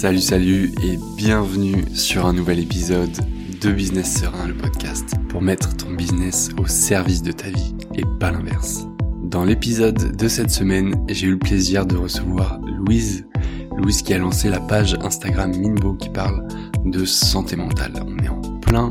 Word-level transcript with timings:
Salut, 0.00 0.20
salut 0.20 0.72
et 0.84 0.96
bienvenue 1.16 1.84
sur 1.92 2.24
un 2.24 2.32
nouvel 2.32 2.60
épisode 2.60 3.10
de 3.60 3.72
Business 3.72 4.20
Serein, 4.20 4.46
le 4.46 4.54
podcast, 4.54 5.16
pour 5.28 5.42
mettre 5.42 5.76
ton 5.76 5.90
business 5.90 6.50
au 6.56 6.68
service 6.68 7.20
de 7.20 7.32
ta 7.32 7.48
vie 7.48 7.74
et 7.96 8.04
pas 8.20 8.30
l'inverse. 8.30 8.86
Dans 9.24 9.44
l'épisode 9.44 10.16
de 10.16 10.28
cette 10.28 10.50
semaine, 10.50 10.94
j'ai 11.08 11.26
eu 11.26 11.32
le 11.32 11.38
plaisir 11.40 11.84
de 11.84 11.96
recevoir 11.96 12.60
Louise, 12.60 13.26
Louise 13.76 14.02
qui 14.02 14.14
a 14.14 14.18
lancé 14.18 14.48
la 14.48 14.60
page 14.60 14.96
Instagram 15.02 15.50
Minbo 15.50 15.94
qui 15.94 16.10
parle 16.10 16.46
de 16.84 17.04
santé 17.04 17.56
mentale. 17.56 17.94
On 18.06 18.16
est 18.22 18.28
en 18.28 18.40
plein 18.60 18.90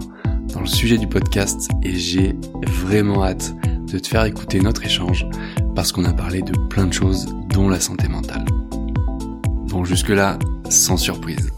dans 0.53 0.59
le 0.59 0.67
sujet 0.67 0.97
du 0.97 1.07
podcast 1.07 1.69
et 1.83 1.95
j'ai 1.95 2.35
vraiment 2.65 3.23
hâte 3.23 3.55
de 3.89 3.97
te 3.97 4.09
faire 4.09 4.25
écouter 4.25 4.59
notre 4.59 4.83
échange 4.83 5.25
parce 5.73 5.93
qu'on 5.93 6.03
a 6.03 6.11
parlé 6.11 6.41
de 6.41 6.51
plein 6.67 6.85
de 6.87 6.93
choses 6.93 7.33
dont 7.53 7.69
la 7.69 7.79
santé 7.79 8.09
mentale. 8.09 8.43
Bon, 9.69 9.85
jusque-là, 9.85 10.37
sans 10.69 10.97
surprise. 10.97 11.51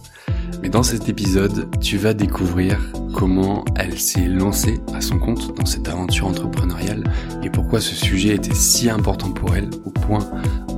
Mais 0.61 0.69
dans 0.69 0.83
cet 0.83 1.07
épisode, 1.07 1.67
tu 1.79 1.97
vas 1.97 2.13
découvrir 2.13 2.79
comment 3.13 3.63
elle 3.75 3.97
s'est 3.97 4.27
lancée 4.27 4.79
à 4.93 5.01
son 5.01 5.19
compte 5.19 5.57
dans 5.57 5.65
cette 5.65 5.87
aventure 5.87 6.27
entrepreneuriale 6.27 7.03
et 7.43 7.49
pourquoi 7.49 7.79
ce 7.81 7.95
sujet 7.95 8.35
était 8.35 8.53
si 8.53 8.89
important 8.89 9.31
pour 9.31 9.55
elle 9.55 9.69
au 9.85 9.89
point 9.89 10.29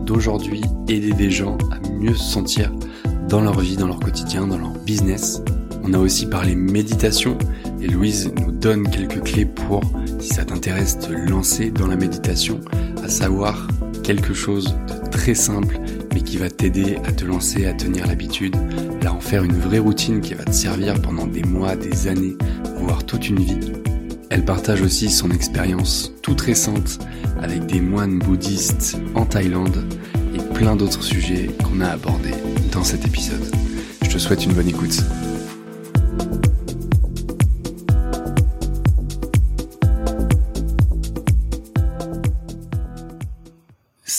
d'aujourd'hui 0.06 0.62
aider 0.88 1.14
des 1.14 1.32
gens 1.32 1.58
à 1.72 1.80
mieux 1.90 2.16
se 2.16 2.24
sentir 2.24 2.72
dans 3.28 3.42
leur 3.42 3.60
vie, 3.60 3.78
dans 3.78 3.88
leur 3.88 4.00
quotidien, 4.00 4.48
dans 4.48 4.58
leur 4.58 4.72
business. 4.86 5.42
On 5.84 5.94
a 5.94 5.98
aussi 5.98 6.28
parlé 6.28 6.56
méditation 6.56 7.38
et 7.82 7.88
Louise 7.88 8.32
nous 8.40 8.52
donne 8.52 8.88
quelques 8.90 9.24
clés 9.24 9.46
pour, 9.46 9.82
si 10.20 10.30
ça 10.30 10.46
t'intéresse, 10.46 11.00
te 11.00 11.12
lancer 11.12 11.72
dans 11.72 11.88
la 11.88 11.96
méditation, 11.96 12.60
à 13.04 13.10
savoir 13.10 13.68
quelque 14.04 14.34
chose 14.34 14.76
de 14.88 15.10
très 15.10 15.34
simple 15.34 15.80
mais 16.14 16.22
qui 16.22 16.38
va 16.38 16.50
t'aider 16.50 16.98
à 17.06 17.12
te 17.12 17.26
lancer, 17.26 17.66
à 17.66 17.74
tenir 17.74 18.08
l'habitude, 18.08 18.56
à 19.06 19.14
en 19.14 19.20
faire 19.20 19.44
une 19.44 19.58
vraie 19.58 19.80
routine 19.80 20.22
qui 20.22 20.34
va 20.34 20.44
te 20.44 20.52
servir 20.52 21.02
pendant 21.02 21.28
des 21.28 21.44
mois, 21.44 21.76
des 21.76 22.08
années, 22.08 22.36
voire 22.78 23.06
toute 23.06 23.30
une 23.30 23.40
vie. 23.40 23.72
Elle 24.30 24.46
partage 24.46 24.82
aussi 24.82 25.10
son 25.10 25.32
expérience 25.32 26.14
toute 26.22 26.42
récente 26.42 27.00
avec 27.42 27.66
des 27.66 27.82
moines 27.82 28.20
bouddhistes 28.20 28.98
en 29.16 29.26
Thaïlande 29.26 29.86
et 30.34 30.54
plein 30.54 30.76
d'autres 30.76 31.04
sujets 31.04 31.50
qu'on 31.64 31.82
a 31.82 31.88
abordés 31.88 32.36
dans 32.72 32.84
cet 32.84 33.06
épisode. 33.06 33.44
Je 34.04 34.10
te 34.10 34.18
souhaite 34.18 34.46
une 34.46 34.54
bonne 34.54 34.70
écoute. 34.70 35.04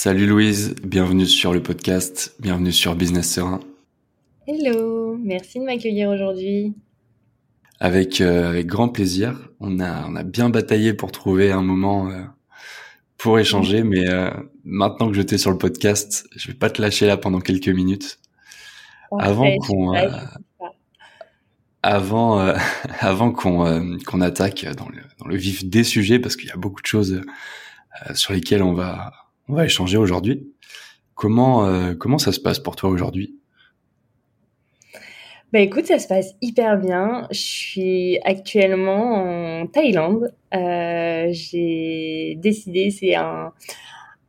Salut 0.04 0.26
Louise, 0.26 0.74
bienvenue 0.82 1.26
sur 1.26 1.52
le 1.52 1.62
podcast, 1.62 2.34
bienvenue 2.40 2.72
sur 2.72 2.96
Business 2.96 3.34
Serein. 3.34 3.60
Hello, 4.48 5.16
merci 5.22 5.60
de 5.60 5.64
m'accueillir 5.64 6.08
aujourd'hui. 6.08 6.74
Avec, 7.78 8.20
euh, 8.20 8.48
avec 8.48 8.66
grand 8.66 8.88
plaisir. 8.88 9.38
On 9.60 9.78
a, 9.78 10.04
on 10.08 10.16
a 10.16 10.24
bien 10.24 10.50
bataillé 10.50 10.92
pour 10.92 11.12
trouver 11.12 11.52
un 11.52 11.62
moment 11.62 12.10
euh, 12.10 12.24
pour 13.16 13.38
échanger, 13.38 13.84
mais 13.84 14.08
euh, 14.08 14.28
maintenant 14.64 15.06
que 15.06 15.14
je 15.14 15.22
t'ai 15.22 15.38
sur 15.38 15.52
le 15.52 15.58
podcast, 15.58 16.28
je 16.34 16.48
vais 16.48 16.58
pas 16.58 16.68
te 16.68 16.82
lâcher 16.82 17.06
là 17.06 17.16
pendant 17.16 17.38
quelques 17.38 17.68
minutes. 17.68 18.18
avant 19.20 19.56
qu'on 19.58 19.92
avant 21.84 22.40
avant 22.98 23.30
qu'on 23.30 23.98
qu'on 24.04 24.20
attaque 24.20 24.66
dans 24.76 24.88
le, 24.88 24.98
dans 25.20 25.28
le 25.28 25.36
vif 25.36 25.64
des 25.64 25.84
sujets, 25.84 26.18
parce 26.18 26.34
qu'il 26.34 26.48
y 26.48 26.52
a 26.52 26.56
beaucoup 26.56 26.82
de 26.82 26.86
choses 26.86 27.22
sur 28.14 28.32
lesquelles 28.32 28.64
on 28.64 28.72
va 28.72 29.21
on 29.48 29.54
va 29.54 29.64
échanger 29.64 29.96
aujourd'hui. 29.96 30.52
Comment, 31.14 31.66
euh, 31.66 31.94
comment 31.94 32.18
ça 32.18 32.32
se 32.32 32.40
passe 32.40 32.58
pour 32.58 32.76
toi 32.76 32.90
aujourd'hui? 32.90 33.36
Bah 35.52 35.60
écoute, 35.60 35.84
ça 35.84 35.98
se 35.98 36.08
passe 36.08 36.34
hyper 36.40 36.78
bien. 36.78 37.28
Je 37.30 37.38
suis 37.38 38.18
actuellement 38.24 39.60
en 39.60 39.66
Thaïlande. 39.66 40.32
Euh, 40.54 41.28
j'ai 41.30 42.38
décidé, 42.40 42.90
c'est 42.90 43.14
un, 43.16 43.52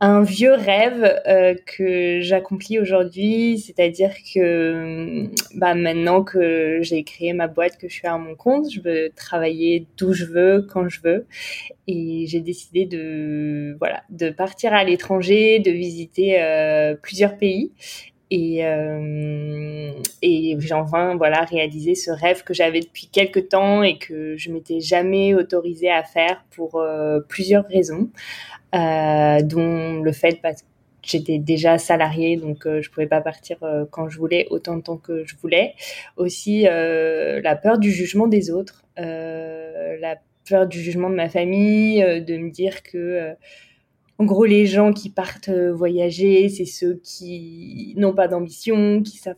un 0.00 0.22
vieux 0.22 0.54
rêve 0.54 1.02
euh, 1.26 1.54
que 1.66 2.20
j'accomplis 2.20 2.78
aujourd'hui, 2.78 3.58
c'est-à-dire 3.58 4.12
que 4.34 5.28
bah, 5.54 5.74
maintenant 5.74 6.22
que 6.24 6.80
j'ai 6.82 7.04
créé 7.04 7.32
ma 7.32 7.46
boîte, 7.46 7.78
que 7.78 7.88
je 7.88 7.94
suis 7.94 8.06
à 8.06 8.18
mon 8.18 8.34
compte, 8.34 8.70
je 8.70 8.80
veux 8.80 9.10
travailler 9.16 9.86
d'où 9.96 10.12
je 10.12 10.24
veux, 10.24 10.66
quand 10.70 10.88
je 10.88 11.00
veux, 11.02 11.26
et 11.86 12.26
j'ai 12.26 12.40
décidé 12.40 12.86
de 12.86 13.76
voilà 13.78 14.02
de 14.10 14.30
partir 14.30 14.72
à 14.72 14.84
l'étranger, 14.84 15.60
de 15.60 15.70
visiter 15.70 16.42
euh, 16.42 16.94
plusieurs 17.00 17.36
pays. 17.38 17.70
Et, 18.30 18.64
euh, 18.66 19.92
et 20.22 20.56
j'ai 20.58 20.74
enfin 20.74 21.14
voilà 21.16 21.42
réalisé 21.44 21.94
ce 21.94 22.10
rêve 22.10 22.42
que 22.42 22.54
j'avais 22.54 22.80
depuis 22.80 23.06
quelques 23.06 23.50
temps 23.50 23.82
et 23.82 23.98
que 23.98 24.36
je 24.36 24.50
m'étais 24.50 24.80
jamais 24.80 25.34
autorisée 25.34 25.90
à 25.90 26.02
faire 26.02 26.44
pour 26.50 26.76
euh, 26.76 27.20
plusieurs 27.20 27.66
raisons. 27.68 28.10
Euh, 28.74 29.40
dont 29.42 30.02
le 30.02 30.12
fait 30.12 30.40
parce 30.42 30.62
que 30.62 30.68
j'étais 31.02 31.38
déjà 31.38 31.78
salariée, 31.78 32.36
donc 32.36 32.66
euh, 32.66 32.82
je 32.82 32.90
pouvais 32.90 33.06
pas 33.06 33.20
partir 33.20 33.62
euh, 33.62 33.84
quand 33.88 34.08
je 34.08 34.18
voulais, 34.18 34.48
autant 34.50 34.76
de 34.76 34.82
temps 34.82 34.96
que 34.96 35.24
je 35.24 35.36
voulais. 35.36 35.74
Aussi, 36.16 36.62
la 36.62 37.56
peur 37.56 37.78
du 37.78 37.90
jugement 37.90 38.26
des 38.26 38.50
autres, 38.50 38.84
la 38.96 40.16
peur 40.48 40.66
du 40.66 40.80
jugement 40.80 41.08
de 41.08 41.14
ma 41.14 41.28
famille, 41.28 42.00
de 42.02 42.36
me 42.36 42.50
dire 42.50 42.82
que 42.82 43.34
en 44.18 44.24
gros, 44.24 44.44
les 44.44 44.66
gens 44.66 44.92
qui 44.92 45.10
partent 45.10 45.50
voyager, 45.50 46.48
c'est 46.48 46.64
ceux 46.64 47.00
qui 47.02 47.94
n'ont 47.96 48.14
pas 48.14 48.28
d'ambition, 48.28 49.02
qui 49.02 49.18
savent 49.18 49.36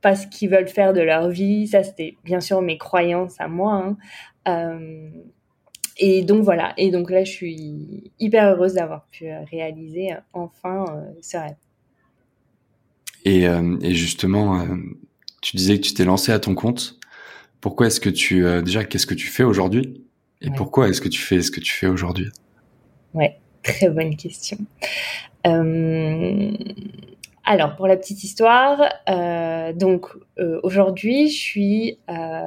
pas 0.00 0.14
ce 0.16 0.26
qu'ils 0.26 0.50
veulent 0.50 0.68
faire 0.68 0.92
de 0.92 1.00
leur 1.00 1.28
vie. 1.30 1.66
Ça, 1.68 1.82
c'était 1.82 2.16
bien 2.24 2.40
sûr 2.40 2.60
mes 2.62 2.78
croyances 2.78 3.40
à 3.40 3.48
moi. 3.48 3.96
Hein. 4.44 5.08
Et 5.98 6.22
donc 6.22 6.44
voilà, 6.44 6.74
et 6.76 6.90
donc 6.92 7.10
là 7.10 7.24
je 7.24 7.30
suis 7.32 8.12
hyper 8.20 8.54
heureuse 8.54 8.74
d'avoir 8.74 9.06
pu 9.06 9.28
euh, 9.28 9.42
réaliser 9.50 10.12
euh, 10.12 10.20
enfin 10.32 10.84
euh, 10.90 11.10
ce 11.20 11.36
rêve. 11.36 11.56
Et, 13.24 13.42
et 13.42 13.94
justement, 13.94 14.64
tu 15.42 15.56
disais 15.56 15.76
que 15.76 15.82
tu 15.82 15.92
t'es 15.92 16.04
lancé 16.04 16.32
à 16.32 16.38
ton 16.38 16.54
compte. 16.54 16.98
Pourquoi 17.60 17.88
est-ce 17.88 18.00
que 18.00 18.08
tu 18.08 18.44
déjà 18.62 18.84
qu'est-ce 18.84 19.06
que 19.06 19.14
tu 19.14 19.26
fais 19.26 19.42
aujourd'hui? 19.42 20.02
Et 20.40 20.50
pourquoi 20.50 20.88
est-ce 20.88 21.02
que 21.02 21.08
tu 21.08 21.20
fais 21.20 21.42
ce 21.42 21.50
que 21.50 21.60
tu 21.60 21.72
fais 21.72 21.88
aujourd'hui? 21.88 22.28
Ouais, 23.12 23.36
très 23.62 23.90
bonne 23.90 24.16
question. 24.16 24.56
Alors, 27.44 27.76
pour 27.76 27.86
la 27.86 27.96
petite 27.98 28.24
histoire, 28.24 28.88
donc 29.74 30.06
aujourd'hui, 30.62 31.28
je 31.28 31.36
suis 31.36 31.98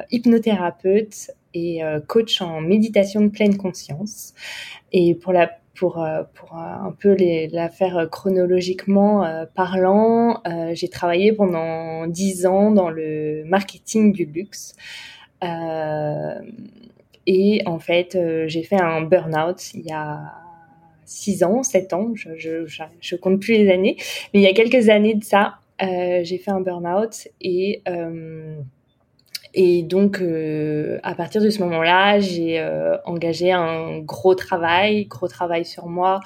hypnothérapeute 0.10 1.32
et 1.54 1.84
euh, 1.84 2.00
coach 2.00 2.42
en 2.42 2.62
méditation 2.62 3.22
de 3.22 3.30
pleine 3.30 3.58
conscience. 3.58 4.34
Et 4.92 5.16
pour 5.16 5.34
la 5.34 5.52
pour, 5.74 6.04
euh, 6.04 6.24
pour 6.36 6.54
un 6.54 6.94
peu 7.00 7.14
les, 7.14 7.48
la 7.48 7.70
faire 7.70 8.08
chronologiquement 8.12 9.26
euh, 9.26 9.46
parlant, 9.56 10.42
j'ai 10.74 10.90
travaillé 10.90 11.32
pendant 11.34 12.06
dix 12.08 12.46
ans 12.46 12.72
dans 12.72 12.90
le 12.90 13.44
marketing 13.46 14.12
du 14.12 14.26
luxe. 14.26 14.76
et 17.26 17.62
en 17.66 17.80
fait, 17.80 18.18
j'ai 18.46 18.64
fait 18.64 18.80
un 18.80 19.02
burn-out 19.02 19.74
il 19.74 19.82
y 19.82 19.92
a 19.92 20.20
six 21.06 21.44
ans, 21.44 21.64
sept 21.64 21.94
ans, 21.94 22.12
je, 22.14 22.38
je, 22.38 22.68
je, 23.00 23.16
compte 23.16 23.40
plus 23.40 23.54
les 23.54 23.72
années, 23.72 23.98
mais 24.34 24.42
il 24.42 24.44
y 24.44 24.48
a 24.48 24.54
quelques 24.54 24.90
années 24.90 25.16
de 25.16 25.24
ça, 25.24 25.56
j'ai 25.80 26.38
fait 26.38 26.52
un 26.52 26.62
burn-out 26.62 27.28
et 27.40 27.82
et 29.54 29.84
donc, 29.84 30.22
euh, 30.22 31.00
à 31.04 31.14
partir 31.14 31.42
de 31.42 31.50
ce 31.50 31.62
moment-là, 31.64 32.20
j'ai 32.20 32.60
euh, 32.60 32.98
engagé 33.06 33.52
un 33.52 34.00
gros 34.00 34.34
travail, 34.34 35.06
gros 35.06 35.28
travail 35.28 35.66
sur 35.66 35.88
moi, 35.88 36.22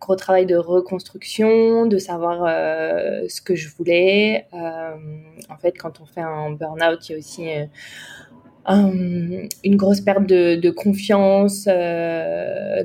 gros 0.00 0.16
travail 0.16 0.46
de 0.46 0.56
reconstruction, 0.56 1.84
de 1.86 1.98
savoir 1.98 2.44
euh, 2.46 3.26
ce 3.28 3.42
que 3.42 3.54
je 3.54 3.68
voulais. 3.68 4.46
en 4.52 5.56
fait, 5.60 5.76
quand 5.76 6.00
on 6.00 6.06
fait 6.06 6.22
un 6.22 6.52
burn-out, 6.52 7.06
il 7.08 7.12
y 7.12 7.14
a 7.14 7.18
aussi 7.18 7.48
une 8.66 9.76
grosse 9.76 10.00
perte 10.00 10.26
de, 10.26 10.70
confiance. 10.70 11.66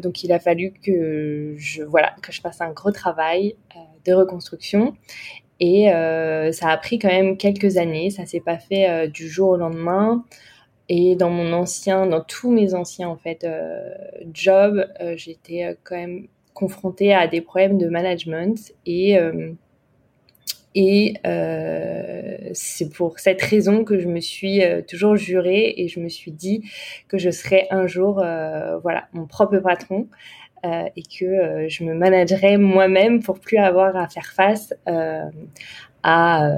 donc, 0.01 0.23
il 0.23 0.33
a 0.33 0.39
fallu 0.39 0.73
que 0.83 1.55
je, 1.57 1.83
voilà, 1.83 2.13
que 2.21 2.33
je 2.33 2.41
fasse 2.41 2.59
un 2.59 2.71
gros 2.71 2.91
travail 2.91 3.55
de 4.03 4.13
reconstruction. 4.13 4.93
Et 5.59 5.91
euh, 5.91 6.51
ça 6.51 6.69
a 6.69 6.77
pris 6.77 6.99
quand 6.99 7.09
même 7.09 7.37
quelques 7.37 7.77
années. 7.77 8.09
Ça 8.09 8.25
s'est 8.25 8.41
pas 8.41 8.57
fait 8.57 8.89
euh, 8.89 9.07
du 9.07 9.27
jour 9.27 9.49
au 9.49 9.57
lendemain. 9.57 10.25
Et 10.87 11.15
dans 11.15 11.29
mon 11.29 11.51
ancien, 11.53 12.05
dans 12.05 12.21
tous 12.21 12.51
mes 12.51 12.75
anciens 12.75 13.09
en 13.09 13.17
fait 13.17 13.43
euh, 13.43 13.89
jobs, 14.31 14.85
j'étais 15.15 15.75
quand 15.83 15.95
même 15.95 16.27
confrontée 16.53 17.11
à 17.11 17.27
des 17.27 17.41
problèmes 17.41 17.79
de 17.79 17.87
management 17.87 18.71
et 18.85 19.17
c'est 22.53 22.89
pour 22.93 23.17
cette 23.17 23.41
raison 23.41 23.83
que 23.83 23.97
je 23.97 24.07
me 24.07 24.19
suis 24.19 24.61
toujours 24.87 25.15
jurée 25.15 25.73
et 25.77 25.87
je 25.87 25.99
me 25.99 26.07
suis 26.07 26.31
dit 26.31 26.61
que 27.07 27.17
je 27.17 27.31
serais 27.31 27.65
un 27.71 27.87
jour, 27.87 28.23
voilà, 28.83 29.07
mon 29.11 29.25
propre 29.25 29.57
patron. 29.57 30.07
Euh, 30.65 30.89
et 30.95 31.03
que 31.03 31.25
euh, 31.25 31.69
je 31.69 31.83
me 31.83 31.93
managerai 31.93 32.57
moi-même 32.57 33.21
pour 33.21 33.39
plus 33.39 33.57
avoir 33.57 33.95
à 33.95 34.07
faire 34.07 34.31
face 34.33 34.73
euh, 34.87 35.29
à 36.03 36.49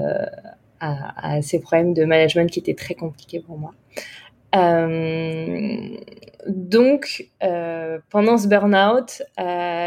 à, 0.80 1.42
ces 1.42 1.58
problèmes 1.58 1.92
de 1.92 2.04
management 2.04 2.48
qui 2.48 2.60
étaient 2.60 2.76
très 2.76 2.94
compliqués 2.94 3.40
pour 3.40 3.58
moi. 3.58 3.74
Donc, 6.46 7.26
pendant 8.10 8.38
ce 8.38 8.46
burn-out, 8.46 9.22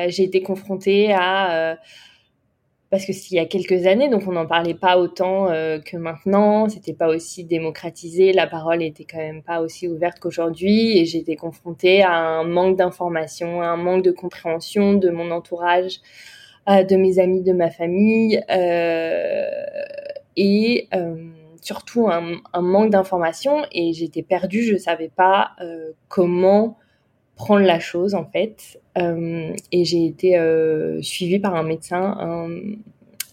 j'ai 0.09 0.23
été 0.23 0.41
confrontée 0.41 1.13
à 1.13 1.77
parce 2.91 3.05
que 3.05 3.13
s'il 3.13 3.37
y 3.37 3.39
a 3.39 3.45
quelques 3.45 3.87
années, 3.87 4.09
donc 4.09 4.27
on 4.27 4.33
n'en 4.33 4.45
parlait 4.45 4.75
pas 4.75 4.99
autant 4.99 5.47
que 5.47 5.97
maintenant, 5.97 6.69
c'était 6.69 6.93
pas 6.93 7.07
aussi 7.07 7.45
démocratisé, 7.45 8.33
la 8.33 8.45
parole 8.45 8.83
était 8.83 9.05
quand 9.05 9.17
même 9.17 9.41
pas 9.41 9.61
aussi 9.61 9.87
ouverte 9.87 10.19
qu'aujourd'hui, 10.19 10.97
et 10.97 11.17
été 11.17 11.35
confrontée 11.37 12.03
à 12.03 12.13
un 12.13 12.43
manque 12.43 12.77
d'information, 12.77 13.61
à 13.61 13.67
un 13.67 13.77
manque 13.77 14.03
de 14.03 14.11
compréhension 14.11 14.93
de 14.93 15.09
mon 15.09 15.31
entourage, 15.31 16.01
de 16.67 16.95
mes 16.97 17.17
amis, 17.17 17.41
de 17.41 17.53
ma 17.53 17.71
famille, 17.71 18.43
et 20.35 20.89
surtout 21.61 22.09
un, 22.09 22.61
manque 22.61 22.89
d'informations 22.89 23.63
et 23.71 23.93
j'étais 23.93 24.23
perdue, 24.23 24.63
je 24.63 24.77
savais 24.77 25.09
pas 25.09 25.51
euh, 25.61 25.91
comment 26.09 26.77
prendre 27.41 27.65
la 27.65 27.79
chose 27.79 28.13
en 28.13 28.25
fait. 28.25 28.79
Euh, 28.99 29.53
et 29.71 29.83
j'ai 29.83 30.05
été 30.05 30.37
euh, 30.37 31.01
suivie 31.01 31.39
par 31.39 31.55
un 31.55 31.63
médecin, 31.63 32.53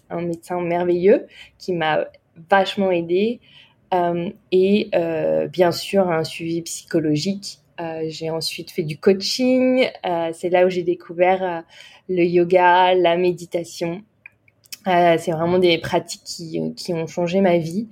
un, 0.09 0.21
médecin 0.23 0.61
merveilleux 0.63 1.27
qui 1.59 1.75
m'a 1.75 2.07
vachement 2.49 2.91
aidée 2.91 3.41
et 4.53 4.91
bien 5.53 5.73
sûr 5.73 6.09
un 6.09 6.25
suivi 6.25 6.63
psychologique. 6.63 7.59
j'ai 8.07 8.31
ensuite 8.31 8.71
fait 8.71 8.83
du 8.83 8.99
coaching. 8.99 9.87
c'est 10.33 10.51
là 10.51 10.67
où 10.67 10.71
j'ai 10.71 10.85
découvert 10.85 11.65
le 12.09 12.25
yoga, 12.25 12.95
la 12.95 13.17
méditation. 13.17 14.03
c'est 14.87 15.33
vraiment 15.33 15.59
des 15.59 15.77
pratiques 15.79 16.25
qui, 16.25 16.75
qui, 16.77 16.95
ont 16.95 17.07
changé 17.07 17.41
ma 17.43 17.59
vie 17.59 17.89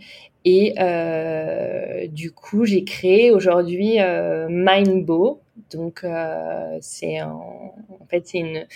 et 0.48 0.74
euh, 0.78 2.06
du 2.06 2.30
coup, 2.30 2.64
j'ai 2.66 2.84
créé 2.84 3.32
aujourd'hui 3.32 4.00
euh, 4.00 4.46
Mindbo. 4.48 5.42
Donc, 5.70 6.04
euh, 6.04 6.78
c'est 6.80 7.20
en, 7.22 7.74
fait 8.08 8.26
c'est 8.26 8.38
une 8.38 8.66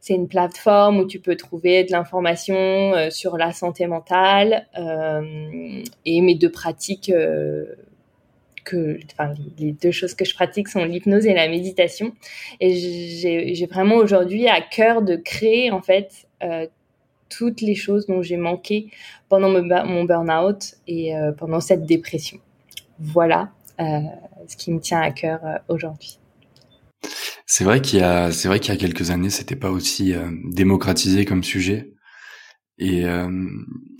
c'est 0.00 0.14
une 0.14 0.28
plateforme 0.28 0.98
où 0.98 1.06
tu 1.06 1.20
peux 1.20 1.36
trouver 1.36 1.84
de 1.84 1.92
l'information 1.92 2.56
euh, 2.56 3.10
sur 3.10 3.36
la 3.36 3.52
santé 3.52 3.86
mentale 3.86 4.66
euh, 4.78 5.82
et 6.06 6.20
mes 6.22 6.34
deux 6.34 6.50
pratiques 6.50 7.12
que, 8.64 8.98
enfin, 9.12 9.34
les 9.58 9.72
deux 9.72 9.90
choses 9.90 10.14
que 10.14 10.24
je 10.24 10.34
pratique 10.34 10.68
sont 10.68 10.84
l'hypnose 10.84 11.26
et 11.26 11.34
la 11.34 11.48
méditation. 11.48 12.12
Et 12.60 12.74
j'ai 12.74 13.66
vraiment 13.66 13.96
aujourd'hui 13.96 14.48
à 14.48 14.60
cœur 14.60 15.02
de 15.02 15.16
créer 15.16 15.70
en 15.70 15.82
fait 15.82 16.26
toutes 17.30 17.60
les 17.60 17.74
choses 17.74 18.06
dont 18.06 18.22
j'ai 18.22 18.36
manqué 18.36 18.90
pendant 19.28 19.48
mon 19.48 20.04
burn-out 20.04 20.74
et 20.86 21.12
pendant 21.38 21.60
cette 21.60 21.84
dépression. 21.86 22.38
Voilà 22.98 23.50
ce 23.78 24.56
qui 24.56 24.70
me 24.70 24.80
tient 24.80 25.00
à 25.00 25.12
cœur 25.12 25.40
aujourd'hui. 25.68 26.18
C'est 27.46 27.64
vrai 27.64 27.80
qu'il 27.80 28.00
y 28.00 28.02
a, 28.02 28.32
c'est 28.32 28.48
vrai 28.48 28.60
qu'il 28.60 28.72
y 28.72 28.76
a 28.76 28.80
quelques 28.80 29.10
années, 29.10 29.30
c'était 29.30 29.56
pas 29.56 29.70
aussi 29.70 30.14
démocratisé 30.44 31.24
comme 31.24 31.44
sujet, 31.44 31.92
et 32.78 33.04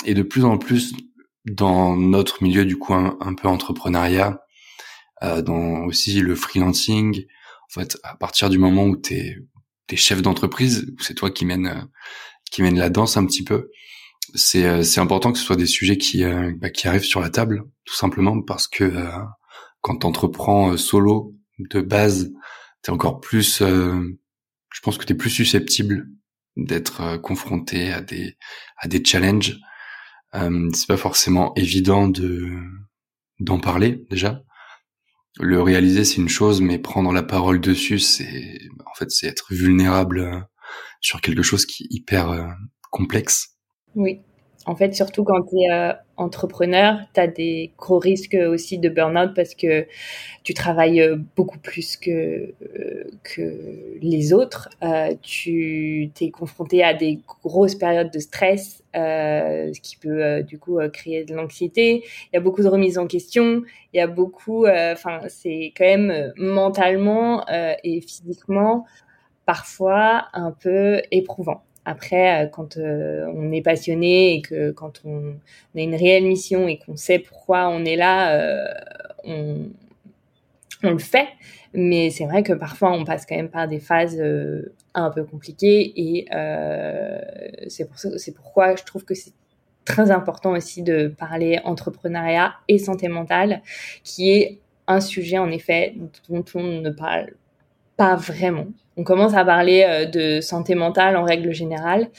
et 0.05 0.15
de 0.15 0.23
plus 0.23 0.45
en 0.45 0.59
plus 0.59 0.95
dans 1.45 1.97
notre 1.97 2.43
milieu 2.43 2.65
du 2.65 2.77
coup 2.77 2.95
un, 2.95 3.35
peu 3.35 3.49
entrepreneuriat, 3.49 4.41
dans 5.23 5.85
aussi 5.85 6.21
le 6.21 6.35
freelancing. 6.35 7.25
En 7.71 7.81
fait, 7.81 7.99
à 8.03 8.17
partir 8.17 8.51
du 8.51 8.59
moment 8.59 8.85
où 8.85 8.97
t'es 8.97 9.37
es 9.91 9.97
chef 9.97 10.21
d'entreprise, 10.21 10.93
c'est 11.01 11.15
toi 11.15 11.31
qui 11.31 11.47
mène 11.47 11.89
qui 12.51 12.63
mène 12.63 12.79
la 12.79 12.91
danse 12.91 13.17
un 13.17 13.27
petit 13.27 13.45
peu, 13.45 13.71
c'est 14.35 14.65
euh, 14.65 14.83
c'est 14.83 15.01
important 15.01 15.33
que 15.33 15.39
ce 15.39 15.45
soit 15.45 15.57
des 15.57 15.67
sujets 15.67 15.97
qui 15.99 16.25
euh, 16.25 16.53
bah, 16.57 16.71
qui 16.71 16.89
arrivent 16.89 17.05
sur 17.05 17.21
la 17.21 17.31
table, 17.31 17.65
tout 17.85 17.95
simplement 17.95 18.41
parce 18.43 18.69
que 18.69 18.85
euh, 18.85 19.11
quand 19.81 19.99
t'entreprends 19.99 20.77
solo 20.77 21.35
de 21.59 21.81
base, 21.81 22.33
t'es 22.89 22.93
encore 22.93 23.21
plus, 23.21 23.59
je 23.59 24.81
pense 24.83 24.97
que 24.97 25.05
t'es 25.05 25.13
plus 25.13 25.29
susceptible 25.29 26.09
d'être 26.57 27.19
confronté 27.19 27.93
à 27.93 28.01
des 28.01 28.39
à 28.79 28.89
des 28.89 29.05
challenges. 29.05 29.59
c'est 30.33 30.87
pas 30.87 30.97
forcément 30.97 31.53
évident 31.55 32.09
de 32.09 32.51
d'en 33.41 33.61
parler 33.61 34.07
déjà. 34.09 34.43
Le 35.39 35.61
réaliser 35.61 36.07
c'est 36.07 36.17
une 36.17 36.31
chose, 36.31 36.63
mais 36.63 36.79
prendre 36.79 37.13
la 37.13 37.23
parole 37.23 37.61
dessus, 37.61 37.99
c'est 37.99 38.59
en 38.87 38.95
fait 38.95 39.11
c'est 39.11 39.27
être 39.27 39.53
vulnérable 39.53 40.49
sur 41.03 41.21
quelque 41.21 41.43
chose 41.43 41.67
qui 41.67 41.85
est 41.85 41.89
hyper 41.91 42.31
euh, 42.31 42.47
complexe. 42.91 43.59
Oui. 43.97 44.23
En 44.67 44.77
fait, 44.77 44.95
surtout 44.95 45.25
quand 45.25 45.43
tu 45.45 45.57
es 45.61 45.71
euh, 45.73 45.93
entrepreneur, 46.17 46.99
tu 47.15 47.21
as 47.21 47.27
des 47.27 47.73
gros 47.79 47.99
risques 47.99 48.37
aussi 48.37 48.79
de 48.79 48.89
burn-out 48.89 49.31
parce 49.35 49.55
que 49.55 49.87
tu 50.43 50.53
travailles 50.53 51.01
euh, 51.01 51.17
beaucoup 51.37 51.59
plus 51.59 51.97
que, 51.97 52.53
que 53.23 53.99
les 54.01 54.33
autres. 54.33 54.69
tu 55.23 56.11
t'es 56.15 56.31
confronté 56.31 56.83
à 56.85 56.93
des 56.93 57.21
grosses 57.43 57.77
périodes 57.77 58.11
de 58.11 58.19
stress, 58.19 58.83
ce 58.95 59.81
qui 59.81 59.97
peut 59.97 60.43
du 60.43 60.59
coup 60.59 60.79
créer 60.93 61.25
de 61.25 61.35
l'anxiété. 61.35 62.05
Il 62.33 62.35
y 62.35 62.37
a 62.37 62.41
beaucoup 62.41 62.63
de 62.63 62.69
remises 62.69 62.99
en 62.99 63.07
question. 63.07 63.63
Il 63.95 63.99
y 63.99 64.01
a 64.01 64.07
beaucoup, 64.07 64.67
enfin, 64.67 65.21
c'est 65.29 65.73
quand 65.77 65.85
même 65.85 66.33
mentalement 66.37 67.47
et 67.49 68.01
physiquement 68.01 68.85
parfois 69.47 70.29
un 70.35 70.53
peu 70.53 71.01
éprouvant. 71.11 71.63
Après, 71.89 72.45
euh, 72.45 72.49
quand 72.49 72.77
euh, 72.77 73.33
on 73.35 73.51
est 73.51 73.63
passionné 73.63 74.35
et 74.35 74.43
que 74.43 74.73
quand 74.73 75.01
on, 75.07 75.37
a 75.75 75.81
une 75.81 75.95
réelle 75.95 76.27
mission 76.27 76.69
et 76.69 76.79
qu'on 76.79 76.97
sait 76.97 77.19
pourquoi 77.19 77.71
on 77.71 77.83
est 77.87 77.97
là, 77.97 78.35
euh, 78.35 78.67
on, 79.25 79.71
le 80.83 80.99
fait. 80.99 81.29
Mais 81.73 82.11
c'est 82.11 82.27
vrai 82.27 82.43
que 82.43 82.53
parfois 82.53 82.93
on 82.93 83.07
passe 83.07 83.25
quand 83.25 83.37
même 83.37 83.49
par 83.49 83.69
des 83.69 83.81
phases 83.81 84.23
un 84.95 85.11
peu 85.11 85.25
compliquées 85.25 85.93
et 85.97 86.27
c'est 87.69 87.87
pour 87.87 87.99
c'est 87.99 88.33
pourquoi 88.33 88.77
je 88.77 88.85
trouve 88.85 89.05
que 89.05 89.15
c'est 89.15 89.33
très 89.85 90.11
important 90.11 90.53
aussi 90.53 90.83
de 90.83 91.09
parler 91.09 91.59
entrepreneuriat 91.65 92.55
et 92.69 92.79
santé 92.79 93.09
mentale, 93.09 93.63
qui 94.05 94.31
est 94.31 94.61
un 94.87 95.01
sujet 95.01 95.39
en 95.39 95.51
effet 95.51 95.95
dont 96.29 96.45
on 96.55 96.81
ne 96.81 96.91
parle 96.91 97.33
pas 97.97 98.15
vraiment 98.15 98.67
on 98.99 99.05
commence 99.05 99.35
à 99.35 99.45
parler 99.45 99.87
euh, 99.89 100.05
de 100.05 100.41
santé 100.41 100.75
mentale 100.75 101.17
en 101.17 101.23
règle 101.23 101.53
générale, 101.53 102.11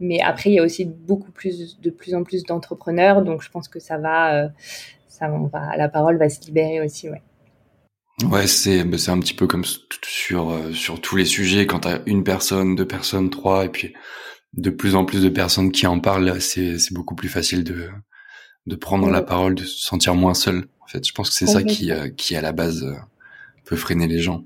mais 0.00 0.20
après 0.20 0.50
il 0.50 0.54
y 0.54 0.58
a 0.60 0.62
aussi 0.62 0.84
beaucoup 0.84 1.32
plus, 1.32 1.78
de 1.80 1.90
plus 1.90 2.14
en 2.14 2.22
plus 2.22 2.44
d'entrepreneurs, 2.44 3.22
donc 3.22 3.42
je 3.42 3.50
pense 3.50 3.68
que 3.68 3.80
ça 3.80 3.98
va, 3.98 4.34
euh, 4.34 4.48
ça 5.08 5.28
va, 5.28 5.76
la 5.76 5.88
parole 5.88 6.16
va 6.16 6.30
se 6.30 6.40
libérer 6.42 6.80
aussi, 6.80 7.10
ouais. 7.10 7.22
Ouais, 8.24 8.48
c'est 8.48 8.82
bah, 8.82 8.98
c'est 8.98 9.12
un 9.12 9.20
petit 9.20 9.34
peu 9.34 9.46
comme 9.46 9.64
sur 10.04 10.50
euh, 10.50 10.72
sur 10.72 11.00
tous 11.00 11.14
les 11.14 11.24
sujets 11.24 11.66
quand 11.66 11.80
tu 11.80 11.88
as 11.88 12.00
une 12.06 12.24
personne, 12.24 12.74
deux 12.74 12.86
personnes, 12.86 13.30
trois 13.30 13.64
et 13.64 13.68
puis 13.68 13.94
de 14.54 14.70
plus 14.70 14.96
en 14.96 15.04
plus 15.04 15.22
de 15.22 15.28
personnes 15.28 15.70
qui 15.70 15.86
en 15.86 16.00
parlent, 16.00 16.40
c'est 16.40 16.78
c'est 16.78 16.94
beaucoup 16.94 17.14
plus 17.14 17.28
facile 17.28 17.62
de 17.62 17.90
de 18.66 18.76
prendre 18.76 19.08
la 19.08 19.22
parole, 19.22 19.54
de 19.54 19.62
se 19.62 19.84
sentir 19.84 20.16
moins 20.16 20.34
seul. 20.34 20.66
En 20.80 20.88
fait, 20.88 21.06
je 21.06 21.12
pense 21.12 21.30
que 21.30 21.36
c'est 21.36 21.46
ça 21.46 21.62
qui 21.62 21.92
qui 22.16 22.34
à 22.34 22.40
la 22.40 22.50
base 22.50 22.84
peut 23.64 23.76
freiner 23.76 24.08
les 24.08 24.18
gens. 24.18 24.42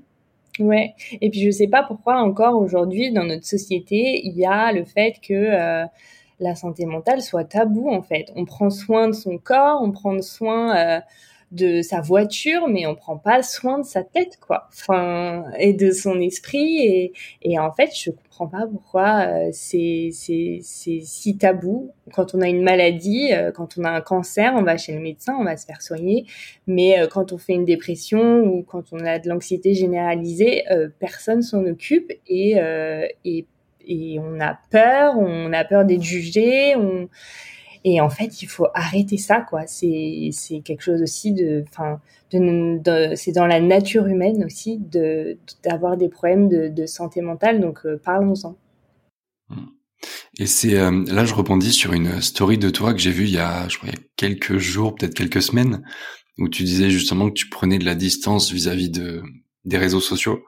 Ouais. 0.59 0.93
Et 1.19 1.29
puis 1.29 1.41
je 1.41 1.49
sais 1.49 1.67
pas 1.67 1.83
pourquoi 1.83 2.21
encore 2.21 2.55
aujourd'hui 2.61 3.11
dans 3.11 3.23
notre 3.23 3.45
société 3.45 4.21
il 4.23 4.37
y 4.37 4.45
a 4.45 4.71
le 4.71 4.85
fait 4.85 5.15
que 5.19 5.33
euh, 5.33 5.85
la 6.39 6.55
santé 6.55 6.85
mentale 6.85 7.21
soit 7.21 7.43
tabou 7.43 7.89
en 7.89 8.03
fait. 8.03 8.31
On 8.35 8.45
prend 8.45 8.69
soin 8.69 9.07
de 9.07 9.13
son 9.13 9.37
corps, 9.37 9.81
on 9.81 9.91
prend 9.91 10.21
soin 10.21 10.75
euh, 10.77 10.99
de 11.53 11.81
sa 11.81 12.01
voiture, 12.01 12.67
mais 12.67 12.87
on 12.87 12.95
prend 12.95 13.17
pas 13.17 13.43
soin 13.43 13.79
de 13.79 13.85
sa 13.85 14.03
tête, 14.03 14.37
quoi. 14.39 14.69
Enfin, 14.73 15.45
et 15.59 15.73
de 15.73 15.91
son 15.91 16.19
esprit. 16.19 16.79
Et, 16.79 17.13
et 17.43 17.59
en 17.59 17.71
fait, 17.71 17.91
je 17.95 18.11
comprends 18.11 18.47
pas 18.47 18.67
pourquoi 18.67 19.27
euh, 19.27 19.49
c'est 19.51 20.09
si 20.11 21.37
tabou. 21.37 21.91
Quand 22.13 22.33
on 22.33 22.41
a 22.41 22.49
une 22.49 22.63
maladie, 22.63 23.31
euh, 23.33 23.51
quand 23.51 23.77
on 23.77 23.83
a 23.83 23.91
un 23.91 24.01
cancer, 24.01 24.53
on 24.55 24.63
va 24.63 24.77
chez 24.77 24.93
le 24.93 24.99
médecin, 24.99 25.35
on 25.39 25.43
va 25.43 25.55
se 25.55 25.65
faire 25.65 25.81
soigner. 25.81 26.25
Mais 26.65 26.99
euh, 26.99 27.07
quand 27.07 27.31
on 27.31 27.37
fait 27.37 27.53
une 27.53 27.65
dépression 27.65 28.41
ou 28.41 28.63
quand 28.63 28.91
on 28.91 28.99
a 29.05 29.19
de 29.19 29.29
l'anxiété 29.29 29.75
généralisée, 29.75 30.63
personne 30.99 31.41
s'en 31.41 31.65
occupe 31.65 32.11
et 32.27 32.55
et 33.25 33.45
et 33.85 34.17
on 34.19 34.39
a 34.39 34.57
peur, 34.71 35.17
on 35.17 35.51
a 35.51 35.65
peur 35.65 35.83
d'être 35.85 36.01
jugé, 36.01 36.73
on 36.77 37.09
et 37.85 37.99
en 37.99 38.09
fait, 38.09 38.41
il 38.41 38.47
faut 38.47 38.67
arrêter 38.73 39.17
ça, 39.17 39.41
quoi. 39.41 39.67
C'est 39.67 40.29
c'est 40.31 40.61
quelque 40.61 40.81
chose 40.81 41.01
aussi 41.01 41.33
de, 41.33 41.65
enfin, 41.69 41.99
de, 42.31 43.13
c'est 43.15 43.33
dans 43.33 43.45
la 43.45 43.59
nature 43.59 44.07
humaine 44.07 44.43
aussi 44.45 44.77
de 44.77 45.37
d'avoir 45.63 45.97
des 45.97 46.07
problèmes 46.07 46.47
de, 46.47 46.69
de, 46.69 46.85
santé 46.85 47.21
mentale. 47.21 47.59
Donc 47.59 47.85
euh, 47.85 47.99
parlons-en. 48.03 48.55
Et 50.39 50.47
c'est 50.47 50.77
euh, 50.77 51.03
là, 51.07 51.25
je 51.25 51.33
rebondis 51.33 51.73
sur 51.73 51.93
une 51.93 52.21
story 52.21 52.57
de 52.57 52.69
toi 52.69 52.93
que 52.93 52.99
j'ai 52.99 53.11
vue 53.11 53.25
il 53.25 53.33
y 53.33 53.39
a, 53.39 53.67
je 53.67 53.77
crois, 53.77 53.89
il 53.89 53.95
y 53.95 53.97
a 53.99 54.03
quelques 54.15 54.57
jours, 54.57 54.95
peut-être 54.95 55.13
quelques 55.13 55.41
semaines, 55.41 55.83
où 56.37 56.47
tu 56.47 56.63
disais 56.63 56.89
justement 56.89 57.27
que 57.29 57.33
tu 57.33 57.49
prenais 57.49 57.79
de 57.79 57.85
la 57.85 57.95
distance 57.95 58.51
vis-à-vis 58.51 58.89
de 58.89 59.23
des 59.65 59.77
réseaux 59.77 60.01
sociaux 60.01 60.43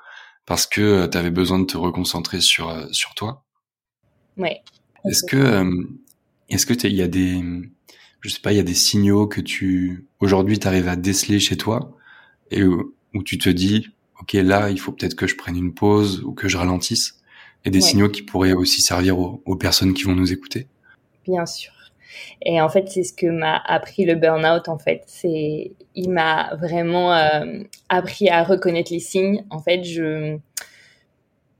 parce 0.45 0.67
que 0.67 0.81
euh, 0.81 1.07
tu 1.07 1.17
avais 1.17 1.31
besoin 1.31 1.59
de 1.59 1.65
te 1.65 1.77
reconcentrer 1.77 2.39
sur 2.39 2.73
sur 2.93 3.13
toi. 3.13 3.43
Ouais. 4.37 4.61
Est-ce 5.05 5.23
que 5.23 5.63
est-ce 6.49 6.65
que 6.65 6.73
il 6.87 6.95
y 6.95 7.01
a 7.01 7.07
des 7.07 7.41
je 8.21 8.29
sais 8.29 8.41
pas, 8.41 8.51
il 8.51 8.57
y 8.57 8.59
a 8.59 8.63
des 8.63 8.73
signaux 8.73 9.27
que 9.27 9.41
tu 9.41 10.05
aujourd'hui 10.19 10.57
tu 10.59 10.67
arrives 10.67 10.87
à 10.87 10.95
déceler 10.95 11.39
chez 11.39 11.57
toi 11.57 11.95
et 12.51 12.63
où, 12.63 12.93
tu 13.23 13.37
te 13.37 13.49
dis 13.49 13.89
OK, 14.21 14.33
là, 14.33 14.69
il 14.69 14.79
faut 14.79 14.91
peut-être 14.91 15.15
que 15.15 15.27
je 15.27 15.35
prenne 15.35 15.55
une 15.55 15.73
pause 15.73 16.21
ou 16.23 16.33
que 16.33 16.47
je 16.47 16.57
ralentisse 16.57 17.19
et 17.65 17.69
des 17.71 17.81
signaux 17.81 18.09
qui 18.09 18.21
pourraient 18.21 18.53
aussi 18.53 18.81
servir 18.81 19.19
aux, 19.19 19.41
aux 19.45 19.55
personnes 19.55 19.93
qui 19.93 20.03
vont 20.03 20.15
nous 20.15 20.31
écouter? 20.31 20.67
Bien 21.25 21.45
sûr. 21.45 21.71
Et 22.41 22.61
en 22.61 22.69
fait, 22.69 22.89
c'est 22.89 23.03
ce 23.03 23.13
que 23.13 23.25
m'a 23.27 23.57
appris 23.57 24.05
le 24.05 24.15
burn-out. 24.15 24.69
En 24.69 24.77
fait, 24.77 25.03
c'est, 25.07 25.71
il 25.95 26.09
m'a 26.09 26.55
vraiment 26.55 27.13
euh, 27.13 27.63
appris 27.89 28.29
à 28.29 28.43
reconnaître 28.43 28.91
les 28.91 28.99
signes. 28.99 29.43
En 29.49 29.59
fait, 29.59 29.83
je, 29.83 30.37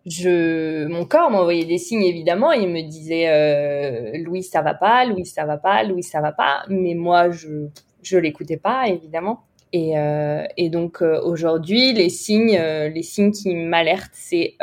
je, 0.05 0.85
mon 0.87 1.05
corps 1.05 1.29
m'envoyait 1.31 1.65
des 1.65 1.77
signes 1.77 2.03
évidemment. 2.03 2.51
Il 2.51 2.69
me 2.69 2.81
disait, 2.81 3.27
euh, 3.29 4.17
Louis, 4.23 4.43
ça 4.43 4.61
va 4.61 4.73
pas, 4.73 5.05
Louis, 5.05 5.25
ça 5.25 5.45
va 5.45 5.57
pas, 5.57 5.83
Louis, 5.83 6.03
ça 6.03 6.21
va 6.21 6.31
pas. 6.31 6.63
Mais 6.69 6.93
moi, 6.93 7.31
je, 7.31 7.67
je 8.03 8.17
l'écoutais 8.17 8.57
pas 8.57 8.87
évidemment. 8.87 9.41
Et, 9.73 9.97
euh, 9.97 10.43
et 10.57 10.69
donc 10.69 11.01
euh, 11.01 11.19
aujourd'hui, 11.23 11.91
les 11.93 12.09
signes, 12.09 12.57
euh, 12.57 12.87
les 12.89 13.03
signes 13.03 13.31
qui 13.31 13.53
m'alertent, 13.55 14.11
c'est 14.13 14.55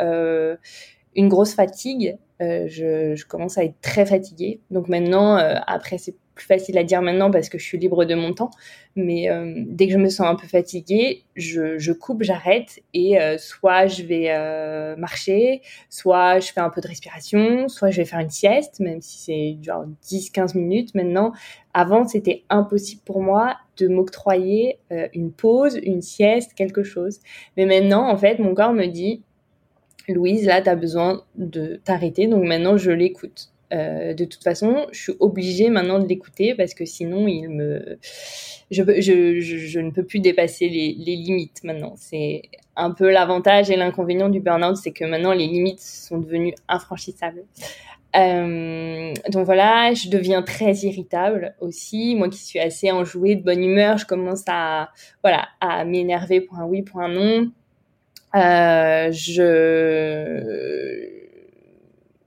une 1.15 1.29
grosse 1.29 1.53
fatigue, 1.53 2.17
euh, 2.41 2.65
je, 2.67 3.15
je, 3.15 3.25
commence 3.25 3.57
à 3.57 3.63
être 3.63 3.79
très 3.81 4.05
fatiguée. 4.05 4.59
Donc 4.71 4.87
maintenant, 4.89 5.37
euh, 5.37 5.55
après, 5.67 5.97
c'est 5.97 6.15
plus 6.35 6.45
facile 6.45 6.77
à 6.77 6.83
dire 6.83 7.01
maintenant 7.01 7.31
parce 7.31 7.49
que 7.49 7.57
je 7.57 7.63
suis 7.63 7.77
libre 7.77 8.05
de 8.05 8.15
mon 8.15 8.33
temps. 8.33 8.51
Mais 8.95 9.29
euh, 9.29 9.53
dès 9.67 9.87
que 9.87 9.93
je 9.93 9.97
me 9.97 10.09
sens 10.09 10.27
un 10.27 10.35
peu 10.35 10.47
fatiguée, 10.47 11.23
je, 11.35 11.77
je 11.77 11.91
coupe, 11.93 12.23
j'arrête 12.23 12.79
et 12.93 13.19
euh, 13.19 13.37
soit 13.37 13.87
je 13.87 14.03
vais 14.03 14.27
euh, 14.29 14.95
marcher, 14.95 15.61
soit 15.89 16.39
je 16.39 16.51
fais 16.51 16.61
un 16.61 16.69
peu 16.69 16.81
de 16.81 16.87
respiration, 16.87 17.67
soit 17.67 17.89
je 17.89 17.97
vais 17.97 18.05
faire 18.05 18.19
une 18.19 18.29
sieste, 18.29 18.79
même 18.79 19.01
si 19.01 19.17
c'est 19.17 19.57
genre 19.63 19.85
10-15 20.03 20.57
minutes 20.57 20.93
maintenant. 20.95 21.31
Avant, 21.73 22.07
c'était 22.07 22.43
impossible 22.49 23.01
pour 23.03 23.21
moi 23.21 23.57
de 23.77 23.87
m'octroyer 23.87 24.77
une 25.13 25.31
pause, 25.31 25.79
une 25.81 26.03
sieste, 26.03 26.53
quelque 26.53 26.83
chose. 26.83 27.19
Mais 27.57 27.65
maintenant, 27.65 28.07
en 28.07 28.15
fait, 28.15 28.37
mon 28.37 28.53
corps 28.53 28.73
me 28.73 28.85
dit, 28.85 29.23
Louise, 30.07 30.45
là, 30.45 30.61
tu 30.61 30.69
as 30.69 30.75
besoin 30.75 31.23
de 31.35 31.81
t'arrêter, 31.83 32.27
donc 32.27 32.43
maintenant 32.43 32.77
je 32.77 32.91
l'écoute. 32.91 33.52
Euh, 33.73 34.13
de 34.13 34.25
toute 34.25 34.43
façon, 34.43 34.87
je 34.91 35.01
suis 35.01 35.13
obligée 35.19 35.69
maintenant 35.69 35.99
de 35.99 36.07
l'écouter 36.07 36.53
parce 36.55 36.73
que 36.73 36.85
sinon, 36.85 37.27
il 37.27 37.49
me, 37.49 37.97
je, 38.71 39.79
ne 39.79 39.89
peux 39.89 40.03
plus 40.03 40.19
dépasser 40.19 40.69
les, 40.69 40.93
les 40.93 41.15
limites 41.15 41.63
maintenant. 41.63 41.93
C'est 41.97 42.43
un 42.75 42.91
peu 42.91 43.11
l'avantage 43.11 43.69
et 43.69 43.75
l'inconvénient 43.75 44.29
du 44.29 44.39
burn-out, 44.39 44.77
c'est 44.77 44.91
que 44.91 45.05
maintenant 45.05 45.33
les 45.33 45.47
limites 45.47 45.81
sont 45.81 46.19
devenues 46.19 46.53
infranchissables. 46.67 47.43
Euh, 48.15 49.11
donc 49.29 49.45
voilà, 49.45 49.93
je 49.93 50.09
deviens 50.09 50.43
très 50.43 50.73
irritable 50.73 51.55
aussi. 51.59 52.15
Moi 52.15 52.29
qui 52.29 52.37
suis 52.37 52.59
assez 52.59 52.91
enjouée, 52.91 53.35
de 53.35 53.43
bonne 53.43 53.63
humeur, 53.63 53.97
je 53.97 54.05
commence 54.05 54.43
à 54.47 54.89
voilà 55.23 55.47
à 55.61 55.83
m'énerver 55.83 56.41
pour 56.41 56.59
un 56.59 56.65
oui, 56.65 56.83
pour 56.83 57.01
un 57.01 57.09
non. 57.09 57.51
Euh, 58.35 59.11
je, 59.11 59.41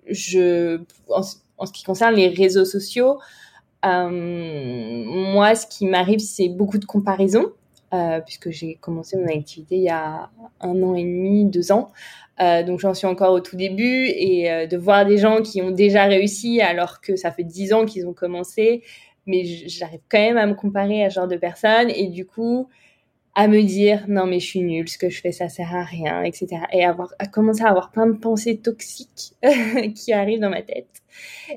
je, 0.09 0.81
en, 1.09 1.23
ce 1.23 1.73
qui 1.73 1.85
concerne 1.85 2.15
les 2.15 2.29
réseaux 2.29 2.65
sociaux, 2.65 3.19
euh, 3.85 4.11
moi, 4.11 5.55
ce 5.55 5.67
qui 5.67 5.87
m'arrive, 5.87 6.19
c'est 6.19 6.49
beaucoup 6.49 6.79
de 6.79 6.85
comparaisons, 6.85 7.53
euh, 7.95 8.21
puisque 8.21 8.51
j'ai 8.51 8.75
commencé 8.81 9.17
mon 9.17 9.29
activité 9.29 9.77
il 9.77 9.83
y 9.83 9.89
a 9.89 10.31
un 10.61 10.83
an 10.83 10.95
et 10.95 11.03
demi, 11.05 11.45
deux 11.45 11.73
ans. 11.73 11.93
Euh, 12.41 12.63
donc 12.63 12.81
j'en 12.81 12.93
suis 12.93 13.07
encore 13.07 13.33
au 13.33 13.41
tout 13.41 13.57
début 13.57 14.09
et 14.09 14.67
de 14.67 14.77
voir 14.77 15.07
des 15.07 15.17
gens 15.17 15.41
qui 15.41 15.63
ont 15.63 15.71
déjà 15.71 16.05
réussi 16.05 16.61
alors 16.61 17.01
que 17.01 17.17
ça 17.17 17.31
fait 17.31 17.45
dix 17.45 17.73
ans 17.73 17.87
qu'ils 17.87 18.07
ont 18.07 18.13
commencé, 18.13 18.83
mais 19.25 19.45
j'arrive 19.45 20.01
quand 20.11 20.19
même 20.19 20.37
à 20.37 20.47
me 20.47 20.55
comparer 20.55 21.05
à 21.05 21.11
ce 21.11 21.15
genre 21.15 21.29
de 21.29 21.37
personnes 21.37 21.91
et 21.91 22.09
du 22.09 22.27
coup 22.27 22.69
à 23.37 23.49
me 23.49 23.63
dire 23.63 24.07
non 24.09 24.27
mais 24.27 24.41
je 24.41 24.47
suis 24.47 24.63
nulle, 24.63 24.89
ce 24.89 24.97
que 24.97 25.11
je 25.11 25.21
fais 25.21 25.31
ça 25.31 25.51
sert 25.51 25.73
à 25.75 25.85
rien, 25.85 26.23
etc. 26.23 26.49
Et 26.73 26.85
avoir 26.85 27.13
à 27.19 27.27
commencer 27.27 27.63
à 27.63 27.69
avoir 27.69 27.91
plein 27.91 28.07
de 28.07 28.17
pensées 28.17 28.57
toxiques 28.57 29.35
qui 29.95 30.13
arrivent 30.15 30.41
dans 30.41 30.51
ma 30.51 30.63
tête. 30.63 30.89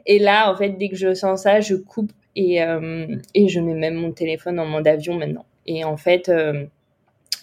Et 0.06 0.20
là 0.20 0.52
en 0.52 0.58
fait 0.58 0.72
dès 0.72 0.90
que 0.90 0.98
je 0.98 1.14
sens 1.14 1.44
ça, 1.44 1.62
je 1.62 1.76
coupe 1.76 2.12
et 2.36 2.62
euh, 2.62 3.08
et 3.34 3.48
je 3.48 3.62
mets 3.62 3.74
même 3.74 3.96
mon 3.96 4.12
téléphone 4.12 4.60
en 4.60 4.66
mode 4.66 4.88
avion 4.88 5.16
maintenant. 5.16 5.46
Et 5.68 5.86
en 5.86 5.96
fait 5.96 6.28
euh, 6.28 6.66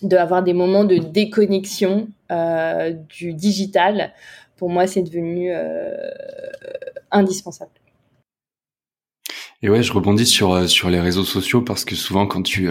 d'avoir 0.02 0.42
des 0.42 0.52
moments 0.52 0.84
de 0.84 0.98
déconnexion 0.98 2.08
euh, 2.30 2.92
du 3.08 3.32
digital, 3.32 4.12
pour 4.58 4.68
moi 4.68 4.86
c'est 4.86 5.02
devenu 5.02 5.50
euh, 5.50 5.96
indispensable. 7.10 7.70
Et 9.62 9.70
ouais, 9.70 9.82
je 9.82 9.94
rebondis 9.94 10.26
sur 10.26 10.68
sur 10.68 10.90
les 10.90 11.00
réseaux 11.00 11.24
sociaux 11.24 11.62
parce 11.62 11.86
que 11.86 11.94
souvent 11.94 12.26
quand 12.26 12.42
tu 12.42 12.68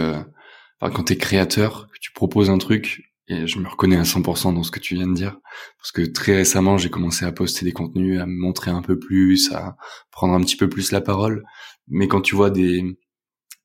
enfin, 0.79 0.93
quand 0.93 1.03
t'es 1.03 1.17
créateur, 1.17 1.87
que 1.91 1.99
tu 1.99 2.11
proposes 2.11 2.49
un 2.49 2.57
truc, 2.57 3.15
et 3.27 3.47
je 3.47 3.59
me 3.59 3.67
reconnais 3.67 3.97
à 3.97 4.03
100% 4.03 4.53
dans 4.53 4.63
ce 4.63 4.71
que 4.71 4.79
tu 4.79 4.95
viens 4.95 5.07
de 5.07 5.13
dire, 5.13 5.37
parce 5.77 5.91
que 5.91 6.01
très 6.01 6.35
récemment, 6.35 6.77
j'ai 6.77 6.89
commencé 6.89 7.25
à 7.25 7.31
poster 7.31 7.65
des 7.65 7.71
contenus, 7.71 8.19
à 8.19 8.25
me 8.25 8.39
montrer 8.39 8.71
un 8.71 8.81
peu 8.81 8.99
plus, 8.99 9.51
à 9.51 9.77
prendre 10.11 10.33
un 10.33 10.41
petit 10.41 10.57
peu 10.57 10.69
plus 10.69 10.91
la 10.91 11.01
parole. 11.01 11.43
Mais 11.87 12.07
quand 12.07 12.21
tu 12.21 12.35
vois 12.35 12.51
des, 12.51 12.83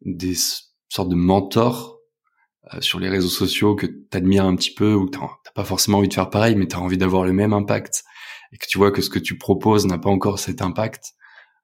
des 0.02 0.34
sortes 0.88 1.10
de 1.10 1.14
mentors 1.14 1.98
euh, 2.72 2.80
sur 2.80 3.00
les 3.00 3.08
réseaux 3.08 3.28
sociaux 3.28 3.74
que 3.74 3.86
t'admires 3.86 4.46
un 4.46 4.56
petit 4.56 4.72
peu, 4.72 4.94
ou 4.94 5.08
t'as 5.08 5.28
pas 5.54 5.64
forcément 5.64 5.98
envie 5.98 6.08
de 6.08 6.14
faire 6.14 6.30
pareil, 6.30 6.56
mais 6.56 6.66
t'as 6.66 6.78
envie 6.78 6.98
d'avoir 6.98 7.24
le 7.24 7.32
même 7.32 7.52
impact, 7.52 8.02
et 8.52 8.56
que 8.56 8.66
tu 8.66 8.78
vois 8.78 8.90
que 8.90 9.02
ce 9.02 9.10
que 9.10 9.18
tu 9.18 9.36
proposes 9.36 9.86
n'a 9.86 9.98
pas 9.98 10.10
encore 10.10 10.38
cet 10.38 10.62
impact, 10.62 11.12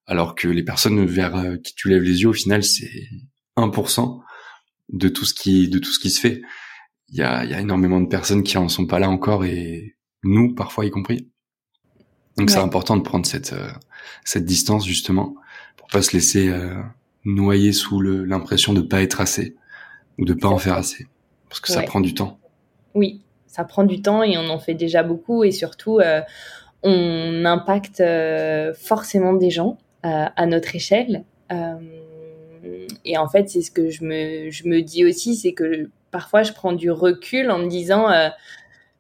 alors 0.07 0.35
que 0.35 0.49
les 0.49 0.63
personnes 0.63 1.05
vers 1.05 1.35
euh, 1.37 1.57
qui 1.57 1.75
tu 1.75 1.89
lèves 1.89 2.03
les 2.03 2.23
yeux, 2.23 2.29
au 2.29 2.35
final, 2.35 2.63
c'est 2.63 2.91
1%, 3.57 4.21
de 4.93 5.09
tout 5.09 5.25
ce 5.25 5.35
qui 5.35 5.69
de 5.69 5.79
tout 5.79 5.91
ce 5.91 5.99
qui 5.99 6.11
se 6.11 6.21
fait. 6.21 6.43
Il 7.09 7.19
y 7.19 7.23
a, 7.23 7.45
il 7.45 7.51
y 7.51 7.55
a 7.55 7.61
énormément 7.61 8.01
de 8.01 8.09
personnes 8.09 8.43
qui 8.43 8.59
en 8.59 8.69
sont 8.69 8.87
pas 8.87 8.99
là 8.99 9.09
encore 9.09 9.45
et 9.45 9.97
nous 10.25 10.55
parfois 10.55 10.87
y 10.87 10.91
compris. 10.91 11.29
Donc 12.37 12.51
c'est 12.51 12.59
important 12.59 12.97
de 12.97 13.03
prendre 13.03 13.25
cette 13.25 13.53
euh, 13.53 13.69
cette 14.25 14.45
distance 14.45 14.87
justement 14.87 15.35
pour 15.77 15.89
pas 15.89 16.03
se 16.03 16.13
laisser 16.13 16.49
euh, 16.49 16.75
noyer 17.25 17.73
sous 17.73 18.01
l'impression 18.01 18.75
de 18.75 18.83
pas 18.83 19.03
être 19.03 19.21
assez 19.21 19.57
ou 20.19 20.25
de 20.25 20.35
pas 20.35 20.49
en 20.49 20.59
faire 20.59 20.75
assez 20.75 21.07
parce 21.49 21.61
que 21.61 21.73
ça 21.73 21.83
prend 21.83 22.01
du 22.01 22.13
temps. 22.13 22.39
Oui, 22.95 23.23
ça 23.47 23.65
prend 23.65 23.85
du 23.85 24.03
temps 24.03 24.23
et 24.23 24.37
on 24.37 24.49
en 24.51 24.59
fait 24.59 24.75
déjà 24.75 25.03
beaucoup 25.03 25.45
et 25.45 25.51
surtout 25.51 26.01
euh, 26.01 26.21
on 26.83 27.45
impacte 27.45 28.03
forcément 28.79 29.33
des 29.33 29.51
gens 29.51 29.79
à 30.03 30.47
notre 30.47 30.77
échelle. 30.77 31.25
Et 33.05 33.19
en 33.19 33.29
fait, 33.29 33.49
c'est 33.49 33.63
ce 33.63 33.71
que 33.71 33.91
je 33.91 34.05
me, 34.05 34.51
je 34.51 34.69
me 34.69 34.81
dis 34.81 35.05
aussi, 35.05 35.35
c'est 35.35 35.53
que 35.53 35.89
parfois 36.11 36.43
je 36.43 36.53
prends 36.53 36.73
du 36.73 36.91
recul 36.91 37.51
en 37.51 37.59
me 37.59 37.69
disant, 37.69 38.11
euh, 38.11 38.29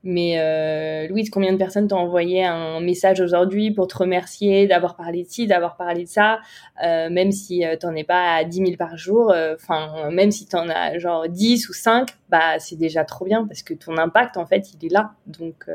mais 0.02 0.38
euh, 0.38 1.08
Louise, 1.08 1.30
combien 1.30 1.52
de 1.52 1.56
personnes 1.56 1.88
t'ont 1.88 1.96
envoyé 1.98 2.44
un 2.44 2.80
message 2.80 3.20
aujourd'hui 3.20 3.70
pour 3.72 3.88
te 3.88 3.96
remercier 3.96 4.66
d'avoir 4.66 4.96
parlé 4.96 5.24
de 5.24 5.28
ci, 5.28 5.46
d'avoir 5.46 5.76
parlé 5.76 6.04
de 6.04 6.08
ça, 6.08 6.40
euh, 6.84 7.10
même 7.10 7.32
si 7.32 7.64
t'en 7.80 7.94
es 7.94 8.04
pas 8.04 8.34
à 8.36 8.44
10 8.44 8.56
000 8.58 8.70
par 8.76 8.96
jour, 8.96 9.34
enfin, 9.54 10.10
même 10.10 10.30
si 10.30 10.46
t'en 10.46 10.68
as 10.68 10.98
genre 10.98 11.28
10 11.28 11.68
ou 11.68 11.72
5, 11.72 12.08
bah, 12.28 12.58
c'est 12.58 12.76
déjà 12.76 13.04
trop 13.04 13.24
bien 13.24 13.46
parce 13.46 13.62
que 13.62 13.74
ton 13.74 13.96
impact, 13.96 14.36
en 14.36 14.46
fait, 14.46 14.68
il 14.74 14.86
est 14.86 14.92
là. 14.92 15.12
Donc, 15.26 15.66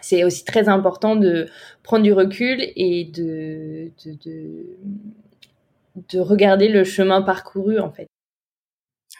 c'est 0.00 0.22
aussi 0.22 0.44
très 0.44 0.68
important 0.68 1.16
de 1.16 1.48
prendre 1.82 2.04
du 2.04 2.12
recul 2.12 2.62
et 2.76 3.04
de 3.04 3.90
de 5.94 6.18
regarder 6.20 6.68
le 6.68 6.84
chemin 6.84 7.22
parcouru 7.22 7.78
en 7.80 7.92
fait. 7.92 8.08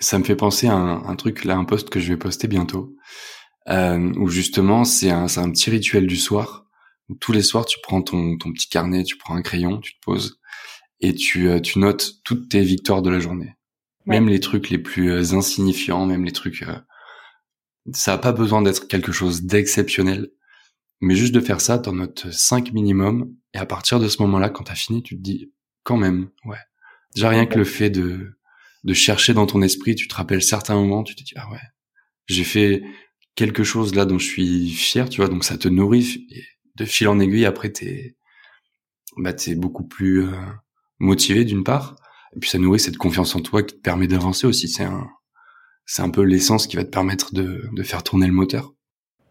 Ça 0.00 0.18
me 0.18 0.24
fait 0.24 0.36
penser 0.36 0.66
à 0.66 0.74
un, 0.74 1.16
truc 1.16 1.44
là, 1.44 1.56
un 1.56 1.64
post 1.64 1.88
que 1.88 2.00
je 2.00 2.08
vais 2.12 2.16
poster 2.16 2.48
bientôt, 2.48 2.96
euh, 3.68 4.12
où 4.16 4.28
justement 4.28 4.84
c'est 4.84 5.10
un, 5.10 5.26
un 5.36 5.50
petit 5.50 5.70
rituel 5.70 6.06
du 6.06 6.16
soir. 6.16 6.62
Où 7.08 7.14
tous 7.14 7.32
les 7.32 7.42
soirs 7.42 7.66
tu 7.66 7.78
prends 7.82 8.02
ton, 8.02 8.38
ton 8.38 8.50
petit 8.52 8.68
carnet, 8.68 9.04
tu 9.04 9.16
prends 9.18 9.36
un 9.36 9.42
crayon, 9.42 9.78
tu 9.78 9.94
te 9.94 10.00
poses 10.00 10.40
et 11.00 11.14
tu, 11.14 11.48
euh, 11.48 11.60
tu 11.60 11.78
notes 11.78 12.22
toutes 12.24 12.48
tes 12.48 12.62
victoires 12.62 13.02
de 13.02 13.10
la 13.10 13.20
journée. 13.20 13.54
Même 14.06 14.28
les 14.28 14.40
trucs 14.40 14.70
les 14.70 14.78
plus 14.78 15.10
euh, 15.10 15.34
insignifiants, 15.34 16.06
même 16.06 16.24
les 16.24 16.32
trucs... 16.32 16.62
Euh, 16.62 16.78
ça 17.92 18.12
n'a 18.12 18.18
pas 18.18 18.32
besoin 18.32 18.62
d'être 18.62 18.88
quelque 18.88 19.12
chose 19.12 19.42
d'exceptionnel, 19.42 20.30
mais 21.00 21.14
juste 21.14 21.34
de 21.34 21.40
faire 21.40 21.60
ça, 21.60 21.78
t'en 21.78 21.92
notes 21.92 22.30
5 22.30 22.72
minimum, 22.72 23.34
et 23.52 23.58
à 23.58 23.66
partir 23.66 24.00
de 24.00 24.08
ce 24.08 24.22
moment-là, 24.22 24.48
quand 24.48 24.64
t'as 24.64 24.74
fini, 24.74 25.02
tu 25.02 25.16
te 25.16 25.20
dis, 25.20 25.52
quand 25.84 25.96
même, 25.96 26.30
ouais. 26.46 26.58
Déjà 27.14 27.28
rien 27.28 27.46
que 27.46 27.58
le 27.58 27.64
fait 27.64 27.90
de 27.90 28.38
de 28.84 28.92
chercher 28.94 29.32
dans 29.32 29.46
ton 29.46 29.62
esprit, 29.62 29.94
tu 29.94 30.08
te 30.08 30.14
rappelles 30.14 30.42
certains 30.42 30.74
moments, 30.74 31.04
tu 31.04 31.14
te 31.14 31.22
dis 31.22 31.32
ah 31.36 31.50
ouais, 31.50 31.60
j'ai 32.26 32.44
fait 32.44 32.82
quelque 33.34 33.64
chose 33.64 33.94
là 33.94 34.04
dont 34.04 34.18
je 34.18 34.26
suis 34.26 34.70
fier, 34.70 35.08
tu 35.08 35.20
vois, 35.20 35.28
donc 35.28 35.44
ça 35.44 35.58
te 35.58 35.68
nourrit 35.68 36.26
de 36.76 36.84
fil 36.84 37.08
en 37.08 37.20
aiguille 37.20 37.46
après 37.46 37.70
t'es 37.70 38.16
bah 39.16 39.32
t'es 39.32 39.54
beaucoup 39.54 39.86
plus 39.86 40.24
euh, 40.26 40.32
motivé 40.98 41.44
d'une 41.44 41.64
part 41.64 41.96
et 42.36 42.40
puis 42.40 42.50
ça 42.50 42.58
nourrit 42.58 42.80
cette 42.80 42.96
confiance 42.98 43.34
en 43.36 43.40
toi 43.40 43.62
qui 43.62 43.76
te 43.76 43.80
permet 43.80 44.08
d'avancer 44.08 44.46
aussi, 44.46 44.68
c'est 44.68 44.84
un 44.84 45.08
c'est 45.86 46.02
un 46.02 46.10
peu 46.10 46.22
l'essence 46.22 46.66
qui 46.66 46.76
va 46.76 46.84
te 46.84 46.90
permettre 46.90 47.34
de 47.34 47.68
de 47.72 47.82
faire 47.82 48.02
tourner 48.02 48.26
le 48.26 48.32
moteur. 48.32 48.73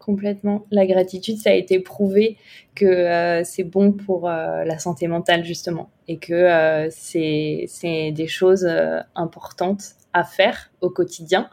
Complètement. 0.04 0.66
La 0.70 0.86
gratitude, 0.86 1.38
ça 1.38 1.50
a 1.50 1.54
été 1.54 1.80
prouvé 1.80 2.36
que 2.74 2.84
euh, 2.84 3.42
c'est 3.44 3.64
bon 3.64 3.92
pour 3.92 4.28
euh, 4.28 4.64
la 4.64 4.78
santé 4.78 5.08
mentale, 5.08 5.44
justement, 5.44 5.90
et 6.08 6.18
que 6.18 6.32
euh, 6.32 6.88
c'est 6.90 8.12
des 8.12 8.26
choses 8.26 8.68
importantes 9.14 9.94
à 10.12 10.24
faire 10.24 10.70
au 10.80 10.90
quotidien. 10.90 11.48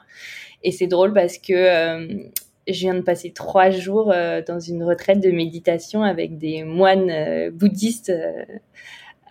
Et 0.63 0.71
c'est 0.71 0.87
drôle 0.87 1.13
parce 1.13 1.37
que 1.37 2.29
je 2.67 2.79
viens 2.79 2.93
de 2.93 3.01
passer 3.01 3.31
trois 3.31 3.71
jours 3.71 4.13
dans 4.47 4.59
une 4.59 4.83
retraite 4.83 5.19
de 5.19 5.31
méditation 5.31 6.03
avec 6.03 6.37
des 6.37 6.63
moines 6.63 7.49
bouddhistes 7.49 8.13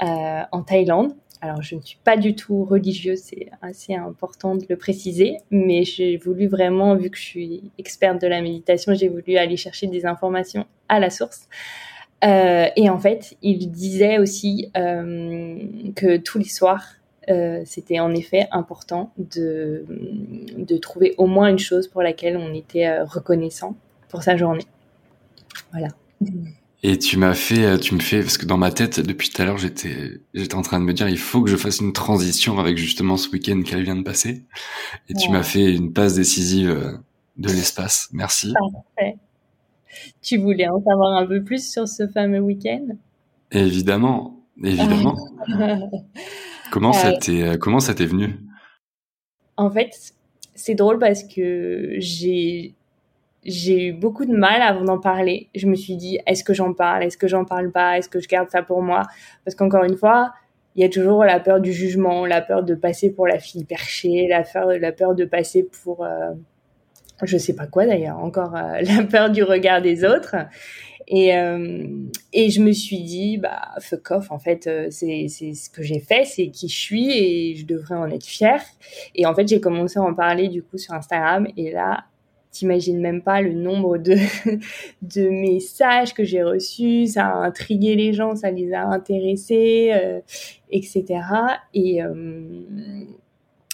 en 0.01 0.63
Thaïlande. 0.63 1.13
Alors, 1.43 1.63
je 1.63 1.75
ne 1.75 1.81
suis 1.81 1.99
pas 2.05 2.19
du 2.19 2.35
tout 2.35 2.65
religieuse, 2.65 3.21
c'est 3.21 3.49
assez 3.63 3.95
important 3.95 4.57
de 4.57 4.67
le 4.69 4.77
préciser, 4.77 5.39
mais 5.51 5.85
j'ai 5.85 6.19
voulu 6.19 6.47
vraiment, 6.47 6.95
vu 6.97 7.09
que 7.09 7.17
je 7.17 7.23
suis 7.23 7.71
experte 7.79 8.21
de 8.21 8.27
la 8.27 8.43
méditation, 8.43 8.93
j'ai 8.93 9.09
voulu 9.09 9.37
aller 9.37 9.57
chercher 9.57 9.87
des 9.87 10.05
informations 10.05 10.67
à 10.89 11.01
la 11.01 11.09
source. 11.09 11.49
Euh, 12.25 12.67
et 12.77 12.91
en 12.91 12.99
fait, 12.99 13.37
il 13.41 13.71
disait 13.71 14.19
aussi 14.19 14.71
euh, 14.77 15.59
que 15.97 16.19
tous 16.19 16.39
les 16.39 16.45
soirs, 16.45 16.85
euh, 17.31 17.63
c'était 17.65 18.01
en 18.01 18.13
effet 18.15 18.47
important 18.51 19.13
de, 19.17 19.87
de 20.57 20.77
trouver 20.77 21.15
au 21.17 21.27
moins 21.27 21.49
une 21.49 21.59
chose 21.59 21.89
pour 21.89 22.03
laquelle 22.03 22.37
on 22.37 22.53
était 22.53 23.01
reconnaissant 23.01 23.77
pour 24.09 24.23
sa 24.23 24.37
journée. 24.37 24.67
Voilà. 25.73 25.89
Et 26.83 26.99
tu 26.99 27.19
m'as 27.19 27.35
fait, 27.35 27.65
euh, 27.65 27.79
tu 27.79 27.95
me 27.95 28.01
fais, 28.01 28.21
parce 28.21 28.39
que 28.39 28.47
dans 28.47 28.57
ma 28.57 28.73
tête, 28.73 29.01
depuis 29.01 29.29
tout 29.29 29.43
à 29.43 29.45
l'heure, 29.45 29.59
j'étais, 29.59 30.21
j'étais 30.33 30.55
en 30.55 30.63
train 30.63 30.81
de 30.81 30.85
me 30.85 30.95
dire, 30.95 31.09
il 31.09 31.19
faut 31.19 31.43
que 31.43 31.51
je 31.51 31.57
fasse 31.57 31.81
une 31.81 31.93
transition 31.93 32.59
avec 32.59 32.79
justement 32.79 33.19
ce 33.19 33.29
week-end 33.31 33.61
qu'elle 33.63 33.83
vient 33.83 33.97
de 33.97 34.03
passer. 34.03 34.47
Et 35.09 35.15
tu 35.15 35.31
m'as 35.31 35.43
fait 35.43 35.75
une 35.75 35.93
passe 35.93 36.15
décisive 36.15 36.71
euh, 36.71 36.93
de 37.37 37.49
l'espace. 37.49 38.09
Merci. 38.13 38.55
Parfait. 38.55 39.17
Tu 40.23 40.39
voulais 40.39 40.69
en 40.69 40.83
savoir 40.83 41.19
un 41.19 41.27
peu 41.27 41.43
plus 41.45 41.71
sur 41.71 41.87
ce 41.87 42.09
fameux 42.09 42.41
week-end? 42.41 42.87
Évidemment, 43.53 44.41
évidemment. 44.63 45.17
comment 46.71 46.95
ça 46.95 47.11
euh, 47.11 47.19
t'est, 47.21 47.59
comment 47.59 47.81
ça 47.81 47.93
t'est 47.93 48.07
venu? 48.07 48.39
En 49.59 49.71
fait, 49.71 50.15
c'est 50.55 50.75
drôle 50.75 50.99
parce 50.99 51.25
que 51.25 51.97
j'ai 51.99 52.75
j'ai 53.45 53.89
eu 53.89 53.93
beaucoup 53.93 54.25
de 54.25 54.37
mal 54.37 54.61
avant 54.63 54.85
d'en 54.85 54.99
parler. 54.99 55.49
Je 55.55 55.67
me 55.67 55.75
suis 55.75 55.97
dit, 55.97 56.19
est-ce 56.27 56.45
que 56.45 56.55
j'en 56.55 56.75
parle? 56.75 57.05
Est-ce 57.05 57.17
que 57.17 57.29
j'en 57.29 57.45
parle 57.45 57.71
pas? 57.71 57.99
Est-ce 57.99 58.09
que 58.09 58.21
je 58.21 58.29
garde 58.29 58.51
ça 58.51 58.63
pour 58.63 58.83
moi? 58.83 59.03
Parce 59.45 59.55
qu'encore 59.55 59.85
une 59.85 59.97
fois, 59.97 60.33
il 60.77 60.83
y 60.83 60.85
a 60.85 60.89
toujours 60.89 61.25
la 61.25 61.41
peur 61.41 61.61
du 61.61 61.73
jugement, 61.73 62.27
la 62.27 62.43
peur 62.43 62.63
de 62.63 62.75
passer 62.75 63.11
pour 63.11 63.27
la 63.27 63.39
fille 63.39 63.65
perchée, 63.65 64.29
la 64.29 64.43
peur, 64.93 65.15
de 65.15 65.25
passer 65.25 65.69
pour... 65.83 66.05
Euh, 66.05 66.33
je 67.23 67.37
sais 67.37 67.55
pas 67.55 67.67
quoi 67.67 67.87
d'ailleurs, 67.87 68.19
encore 68.19 68.57
euh, 68.57 68.81
la 68.83 69.05
peur 69.05 69.31
du 69.31 69.43
regard 69.43 69.83
des 69.83 70.05
autres. 70.05 70.37
Et, 71.13 71.37
euh, 71.37 71.87
et 72.33 72.51
je 72.51 72.63
me 72.63 72.71
suis 72.71 73.03
dit, 73.03 73.37
bah, 73.37 73.73
fuck 73.81 74.13
off, 74.13 74.31
en 74.31 74.39
fait, 74.39 74.69
euh, 74.69 74.87
c'est 74.91 75.27
ce 75.29 75.69
que 75.69 75.83
j'ai 75.83 75.99
fait, 75.99 76.25
c'est 76.25 76.49
qui 76.51 76.69
je 76.69 76.79
suis 76.79 77.11
et 77.11 77.57
je 77.57 77.67
devrais 77.67 77.97
en 77.97 78.09
être 78.11 78.25
fière. 78.25 78.63
Et 79.17 79.27
en 79.27 79.35
fait, 79.35 79.49
j'ai 79.49 79.61
commencé 79.61 79.99
à 79.99 80.03
en 80.03 80.15
parler 80.15 80.49
du 80.49 80.63
coup 80.63 80.79
sur 80.79 80.95
Instagram 80.95 81.49
et 81.57 81.73
là, 81.73 82.05
T'imagines 82.51 83.01
même 83.01 83.23
pas 83.23 83.41
le 83.41 83.53
nombre 83.53 83.97
de, 83.99 84.17
de 85.03 85.29
messages 85.29 86.15
que 86.15 86.25
j'ai 86.25 86.43
reçus, 86.43 87.07
ça 87.07 87.27
a 87.27 87.35
intrigué 87.35 87.95
les 87.95 88.13
gens, 88.13 88.35
ça 88.35 88.51
les 88.51 88.73
a 88.73 88.87
intéressés, 88.87 89.91
euh, 89.93 90.21
etc. 90.71 91.05
Et, 91.75 92.03
euh, 92.03 92.43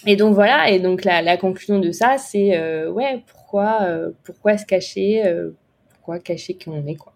et 0.07 0.17
donc 0.17 0.35
voilà, 0.35 0.71
et 0.71 0.79
donc 0.79 1.05
la, 1.05 1.21
la 1.21 1.37
conclusion 1.37 1.81
de 1.81 1.91
ça, 1.91 2.17
c'est 2.19 2.57
euh, 2.57 2.91
ouais, 2.91 3.23
pourquoi, 3.27 3.79
euh, 3.83 4.11
pourquoi 4.25 4.57
se 4.57 4.65
cacher, 4.65 5.27
euh, 5.27 5.51
pourquoi 5.91 6.21
cacher 6.21 6.55
qui 6.55 6.69
on 6.69 6.87
est 6.87 6.95
quoi. 6.95 7.13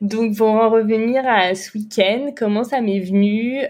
Donc 0.00 0.36
pour 0.36 0.48
en 0.48 0.70
revenir 0.70 1.22
à 1.26 1.54
ce 1.54 1.76
week-end, 1.76 2.30
comment 2.36 2.64
ça 2.64 2.80
m'est 2.80 3.00
venu 3.00 3.60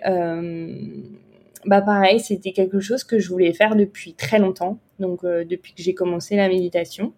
bah 1.64 1.82
pareil, 1.82 2.20
c'était 2.20 2.52
quelque 2.52 2.80
chose 2.80 3.04
que 3.04 3.18
je 3.18 3.28
voulais 3.28 3.52
faire 3.52 3.76
depuis 3.76 4.14
très 4.14 4.38
longtemps, 4.38 4.78
donc 4.98 5.24
euh, 5.24 5.44
depuis 5.44 5.74
que 5.74 5.82
j'ai 5.82 5.94
commencé 5.94 6.36
la 6.36 6.48
méditation. 6.48 7.12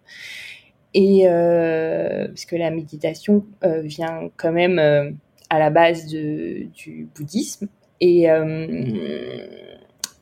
Et 0.97 1.23
euh, 1.25 2.27
parce 2.27 2.45
que 2.45 2.55
la 2.55 2.71
méditation 2.71 3.45
euh, 3.65 3.81
vient 3.81 4.31
quand 4.37 4.53
même 4.53 4.79
euh, 4.79 5.11
à 5.49 5.59
la 5.59 5.69
base 5.69 6.07
de, 6.07 6.67
du 6.73 7.09
bouddhisme. 7.13 7.67
Et, 7.99 8.27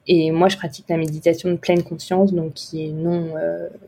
et 0.07 0.31
moi, 0.31 0.47
je 0.47 0.57
pratique 0.57 0.86
la 0.89 0.97
méditation 0.97 1.49
de 1.49 1.57
pleine 1.57 1.83
conscience, 1.83 2.33
donc 2.33 2.53
qui 2.53 2.86
est 2.86 2.91
non, 2.91 3.33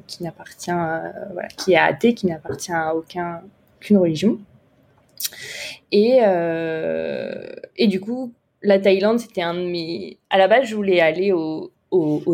qui 0.08 0.24
n'appartient, 0.24 0.72
voilà, 0.72 1.48
qui 1.56 1.74
est 1.74 1.78
athée, 1.78 2.14
qui 2.14 2.26
n'appartient 2.28 2.72
à 2.74 2.96
aucun, 2.96 3.42
aucune 3.78 3.98
religion. 3.98 4.40
Et, 5.92 6.20
et 7.78 7.88
du 7.88 8.00
coup, 8.00 8.34
la 8.66 8.80
Thaïlande, 8.80 9.20
c'était 9.20 9.42
un 9.42 9.54
de 9.54 9.66
mes. 9.66 10.18
À 10.30 10.38
la 10.38 10.48
base, 10.48 10.66
je 10.66 10.76
voulais 10.76 11.00
aller 11.00 11.32
au, 11.32 11.72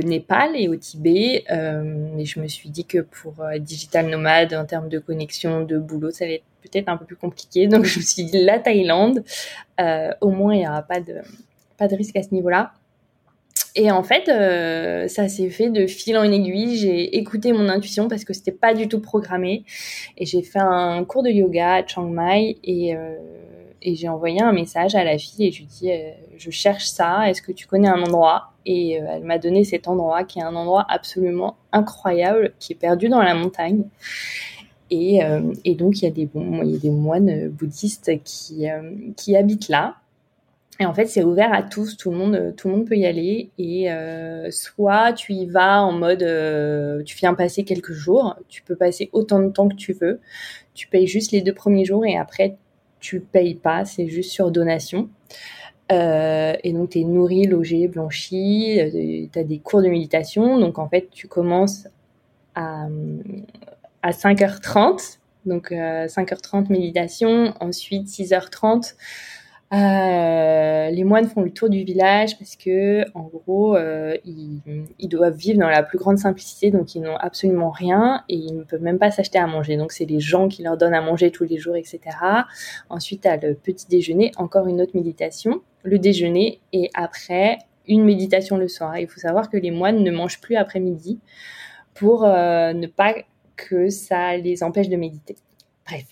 Népal 0.03 0.55
et 0.55 0.67
au 0.67 0.75
Tibet, 0.75 1.43
euh, 1.51 1.83
mais 2.15 2.25
je 2.25 2.39
me 2.39 2.47
suis 2.47 2.69
dit 2.69 2.85
que 2.85 2.99
pour 2.99 3.35
euh, 3.41 3.59
digital 3.59 4.07
nomade, 4.07 4.55
en 4.55 4.65
termes 4.65 4.89
de 4.89 4.97
connexion, 4.97 5.63
de 5.63 5.77
boulot, 5.77 6.09
ça 6.09 6.25
allait 6.25 6.35
être 6.35 6.43
peut-être 6.63 6.89
un 6.89 6.97
peu 6.97 7.05
plus 7.05 7.15
compliqué. 7.15 7.67
Donc, 7.67 7.85
je 7.85 7.99
me 7.99 8.03
suis 8.03 8.23
dit 8.23 8.43
la 8.43 8.57
Thaïlande. 8.57 9.23
Euh, 9.79 10.11
au 10.21 10.31
moins, 10.31 10.55
il 10.55 10.59
n'y 10.59 10.67
aura 10.67 10.81
pas 10.81 10.99
de, 10.99 11.17
pas 11.77 11.87
de 11.87 11.95
risque 11.95 12.15
à 12.15 12.23
ce 12.23 12.33
niveau-là. 12.33 12.73
Et 13.75 13.91
en 13.91 14.03
fait, 14.03 14.25
ça 15.07 15.29
s'est 15.29 15.49
fait 15.49 15.69
de 15.69 15.87
fil 15.87 16.17
en 16.17 16.29
aiguille. 16.29 16.75
J'ai 16.75 17.15
écouté 17.15 17.53
mon 17.53 17.69
intuition 17.69 18.09
parce 18.09 18.25
que 18.25 18.33
c'était 18.33 18.51
pas 18.51 18.73
du 18.73 18.89
tout 18.89 18.99
programmé. 18.99 19.63
Et 20.17 20.25
j'ai 20.25 20.41
fait 20.41 20.59
un 20.59 21.05
cours 21.05 21.23
de 21.23 21.29
yoga 21.29 21.75
à 21.75 21.87
Chiang 21.87 22.09
Mai 22.09 22.57
et 22.65 22.97
et 23.81 23.95
j'ai 23.95 24.07
envoyé 24.07 24.41
un 24.41 24.51
message 24.51 24.95
à 24.95 25.03
la 25.03 25.17
fille 25.17 25.47
et 25.47 25.51
je 25.51 25.59
lui 25.59 25.65
dis 25.65 25.91
euh, 25.91 26.11
je 26.37 26.51
cherche 26.51 26.85
ça, 26.85 27.29
est-ce 27.29 27.41
que 27.41 27.51
tu 27.51 27.67
connais 27.67 27.87
un 27.87 28.01
endroit? 28.01 28.53
Et 28.65 29.01
euh, 29.01 29.05
elle 29.09 29.23
m'a 29.23 29.39
donné 29.39 29.63
cet 29.63 29.87
endroit 29.87 30.23
qui 30.23 30.39
est 30.39 30.43
un 30.43 30.55
endroit 30.55 30.85
absolument 30.87 31.57
incroyable 31.71 32.53
qui 32.59 32.73
est 32.73 32.75
perdu 32.75 33.09
dans 33.09 33.21
la 33.21 33.33
montagne. 33.33 33.83
Et, 34.91 35.23
euh, 35.23 35.53
et 35.65 35.75
donc 35.75 36.01
il 36.01 36.05
y 36.05 36.07
a 36.07 36.11
des 36.11 36.25
bon, 36.25 36.61
il 36.63 36.71
y 36.71 36.75
a 36.75 36.79
des 36.79 36.89
moines 36.89 37.49
bouddhistes 37.49 38.11
qui 38.23 38.67
qui 39.17 39.35
habitent 39.35 39.69
là. 39.69 39.95
Et 40.79 40.85
en 40.85 40.95
fait, 40.95 41.05
c'est 41.05 41.23
ouvert 41.23 41.53
à 41.53 41.61
tous, 41.61 41.95
tout 41.95 42.09
le 42.09 42.17
monde, 42.17 42.55
tout 42.57 42.67
le 42.67 42.75
monde 42.75 42.87
peut 42.87 42.97
y 42.97 43.05
aller. 43.05 43.51
Et 43.59 43.87
soit 44.49 45.13
tu 45.13 45.33
y 45.33 45.45
vas 45.45 45.83
en 45.83 45.91
mode, 45.91 46.25
tu 47.05 47.15
viens 47.17 47.35
passer 47.35 47.63
quelques 47.63 47.93
jours, 47.93 48.35
tu 48.49 48.63
peux 48.63 48.75
passer 48.75 49.09
autant 49.13 49.39
de 49.39 49.49
temps 49.49 49.69
que 49.69 49.75
tu 49.75 49.93
veux. 49.93 50.19
Tu 50.73 50.87
payes 50.87 51.07
juste 51.07 51.31
les 51.33 51.41
deux 51.41 51.53
premiers 51.53 51.85
jours 51.85 52.05
et 52.05 52.17
après 52.17 52.57
tu 53.01 53.19
payes 53.19 53.55
pas, 53.55 53.83
c'est 53.83 54.07
juste 54.07 54.31
sur 54.31 54.51
donation. 54.51 55.09
Euh, 55.91 56.53
et 56.63 56.71
donc, 56.71 56.91
tu 56.91 56.99
es 56.99 57.03
nourri, 57.03 57.47
logé, 57.47 57.87
blanchi, 57.89 58.79
euh, 58.79 59.27
tu 59.31 59.37
as 59.37 59.43
des 59.43 59.59
cours 59.59 59.81
de 59.81 59.89
méditation. 59.89 60.57
Donc, 60.57 60.79
en 60.79 60.87
fait, 60.87 61.09
tu 61.11 61.27
commences 61.27 61.87
à, 62.55 62.87
à 64.01 64.11
5h30. 64.11 65.17
Donc, 65.45 65.71
5h30 65.71 66.63
euh, 66.63 66.65
méditation. 66.69 67.53
Ensuite, 67.59 68.07
6h30, 68.07 68.95
euh, 69.73 70.89
les 70.89 71.03
moines 71.05 71.27
font 71.27 71.41
le 71.41 71.51
tour 71.51 71.69
du 71.69 71.83
village 71.83 72.37
parce 72.37 72.57
que, 72.57 73.05
en 73.13 73.23
gros, 73.23 73.77
euh, 73.77 74.17
ils, 74.25 75.07
doivent 75.07 75.35
vivre 75.35 75.59
dans 75.59 75.69
la 75.69 75.81
plus 75.81 75.97
grande 75.97 76.17
simplicité, 76.17 76.71
donc 76.71 76.93
ils 76.95 77.01
n'ont 77.01 77.15
absolument 77.15 77.69
rien 77.69 78.23
et 78.27 78.35
ils 78.35 78.57
ne 78.57 78.63
peuvent 78.63 78.81
même 78.81 78.99
pas 78.99 79.11
s'acheter 79.11 79.39
à 79.39 79.47
manger. 79.47 79.77
Donc 79.77 79.93
c'est 79.93 80.05
les 80.05 80.19
gens 80.19 80.49
qui 80.49 80.61
leur 80.63 80.77
donnent 80.77 80.93
à 80.93 81.01
manger 81.01 81.31
tous 81.31 81.45
les 81.45 81.57
jours, 81.57 81.75
etc. 81.75 81.99
Ensuite, 82.89 83.25
à 83.25 83.37
le 83.37 83.53
petit 83.53 83.87
déjeuner, 83.87 84.31
encore 84.35 84.67
une 84.67 84.81
autre 84.81 84.91
méditation, 84.93 85.61
le 85.83 85.99
déjeuner 85.99 86.59
et 86.73 86.89
après 86.93 87.59
une 87.87 88.03
méditation 88.03 88.57
le 88.57 88.67
soir. 88.67 88.97
Il 88.97 89.07
faut 89.07 89.19
savoir 89.19 89.49
que 89.49 89.57
les 89.57 89.71
moines 89.71 90.03
ne 90.03 90.11
mangent 90.11 90.41
plus 90.41 90.55
après 90.55 90.79
midi 90.79 91.19
pour 91.93 92.25
euh, 92.25 92.73
ne 92.73 92.87
pas 92.87 93.15
que 93.55 93.89
ça 93.89 94.37
les 94.37 94.63
empêche 94.63 94.89
de 94.89 94.95
méditer. 94.95 95.35
Bref. 95.85 96.05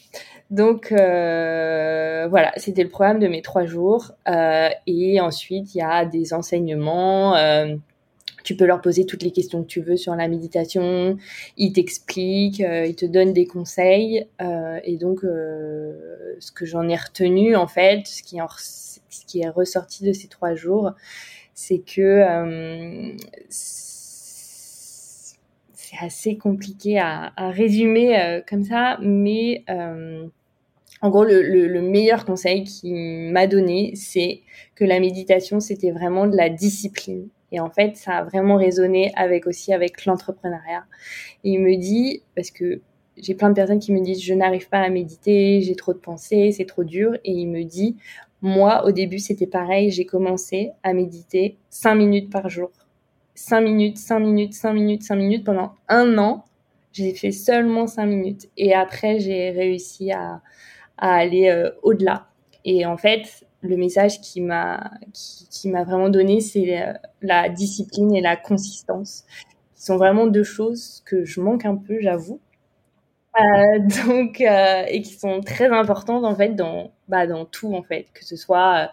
Donc 0.49 0.91
euh, 0.91 2.27
voilà, 2.27 2.51
c'était 2.57 2.83
le 2.83 2.89
programme 2.89 3.19
de 3.19 3.27
mes 3.27 3.41
trois 3.41 3.65
jours. 3.65 4.11
Euh, 4.27 4.69
et 4.87 5.21
ensuite, 5.21 5.75
il 5.75 5.79
y 5.79 5.81
a 5.81 6.05
des 6.05 6.33
enseignements. 6.33 7.35
Euh, 7.35 7.75
tu 8.43 8.55
peux 8.55 8.65
leur 8.65 8.81
poser 8.81 9.05
toutes 9.05 9.21
les 9.21 9.31
questions 9.31 9.61
que 9.61 9.67
tu 9.67 9.81
veux 9.81 9.97
sur 9.97 10.15
la 10.15 10.27
méditation. 10.27 11.17
Ils 11.57 11.73
t'expliquent, 11.73 12.59
ils 12.61 12.95
te 12.95 13.05
donnent 13.05 13.33
des 13.33 13.45
conseils. 13.45 14.25
Et 14.39 14.97
donc, 14.97 15.19
ce 15.21 16.51
que 16.53 16.65
j'en 16.65 16.87
ai 16.87 16.95
retenu, 16.95 17.55
en 17.55 17.67
fait, 17.67 18.07
ce 18.07 18.23
qui, 18.23 18.37
ce 18.57 19.25
qui 19.27 19.41
est 19.41 19.49
ressorti 19.49 20.03
de 20.05 20.13
ces 20.13 20.29
trois 20.29 20.55
jours, 20.55 20.93
c'est 21.53 21.79
que 21.79 22.25
c'est 23.49 25.35
assez 26.01 26.37
compliqué 26.37 26.97
à, 26.97 27.33
à 27.35 27.51
résumer 27.51 28.41
comme 28.49 28.63
ça, 28.63 28.97
mais 29.01 29.63
en 31.01 31.09
gros, 31.09 31.23
le, 31.23 31.81
meilleur 31.81 32.25
conseil 32.25 32.63
qu'il 32.63 33.31
m'a 33.31 33.47
donné, 33.47 33.93
c'est 33.95 34.41
que 34.75 34.83
la 34.83 34.99
méditation, 34.99 35.59
c'était 35.59 35.91
vraiment 35.91 36.27
de 36.27 36.35
la 36.35 36.49
discipline. 36.49 37.29
Et 37.51 37.59
en 37.59 37.69
fait, 37.69 37.95
ça 37.95 38.17
a 38.17 38.23
vraiment 38.23 38.57
résonné 38.57 39.11
avec 39.15 39.47
aussi 39.47 39.73
avec 39.73 40.05
l'entrepreneuriat. 40.05 40.83
Et 41.43 41.51
il 41.51 41.61
me 41.61 41.75
dit, 41.77 42.21
parce 42.35 42.51
que 42.51 42.81
j'ai 43.17 43.33
plein 43.33 43.49
de 43.49 43.55
personnes 43.55 43.79
qui 43.79 43.91
me 43.91 44.01
disent 44.01 44.21
je 44.23 44.33
n'arrive 44.33 44.69
pas 44.69 44.79
à 44.79 44.89
méditer, 44.89 45.61
j'ai 45.61 45.75
trop 45.75 45.93
de 45.93 45.97
pensées, 45.97 46.51
c'est 46.51 46.65
trop 46.65 46.83
dur. 46.83 47.15
Et 47.23 47.31
il 47.31 47.47
me 47.47 47.63
dit, 47.63 47.95
moi, 48.41 48.85
au 48.85 48.91
début, 48.91 49.19
c'était 49.19 49.47
pareil. 49.47 49.91
J'ai 49.91 50.05
commencé 50.05 50.71
à 50.83 50.93
méditer 50.93 51.57
5 51.69 51.95
minutes 51.95 52.29
par 52.29 52.49
jour. 52.49 52.71
5 53.35 53.61
minutes, 53.61 53.97
5 53.97 54.19
minutes, 54.19 54.53
5 54.53 54.73
minutes, 54.73 55.03
5 55.03 55.15
minutes 55.15 55.45
pendant 55.45 55.73
un 55.87 56.17
an. 56.17 56.45
J'ai 56.91 57.13
fait 57.13 57.31
seulement 57.31 57.87
5 57.87 58.05
minutes. 58.05 58.49
Et 58.57 58.73
après, 58.73 59.19
j'ai 59.19 59.51
réussi 59.51 60.11
à, 60.11 60.41
à 60.99 61.15
aller 61.15 61.49
euh, 61.49 61.71
au-delà. 61.81 62.27
Et 62.65 62.85
en 62.85 62.97
fait, 62.97 63.45
le 63.61 63.77
message 63.77 64.21
qui 64.21 64.41
m'a 64.41 64.91
qui, 65.13 65.71
vraiment 65.71 66.09
donné, 66.09 66.41
c'est 66.41 66.81
euh, 66.81 66.93
la 67.21 67.49
discipline 67.49 68.13
et 68.15 68.21
la 68.21 68.35
consistance, 68.35 69.25
qui 69.75 69.83
sont 69.83 69.97
vraiment 69.97 70.27
deux 70.27 70.43
choses 70.43 71.01
que 71.05 71.25
je 71.25 71.41
manque 71.41 71.65
un 71.65 71.75
peu, 71.75 71.99
j'avoue. 72.01 72.39
Euh, 73.39 73.79
donc 74.07 74.41
et 74.41 75.01
qui 75.01 75.13
sont 75.13 75.41
très 75.41 75.67
importantes 75.67 76.25
en 76.25 76.35
fait 76.35 76.55
dans 76.55 76.91
bah 77.07 77.27
dans 77.27 77.45
tout 77.45 77.73
en 77.75 77.83
fait, 77.83 78.07
que 78.13 78.25
ce 78.25 78.35
soit 78.35 78.91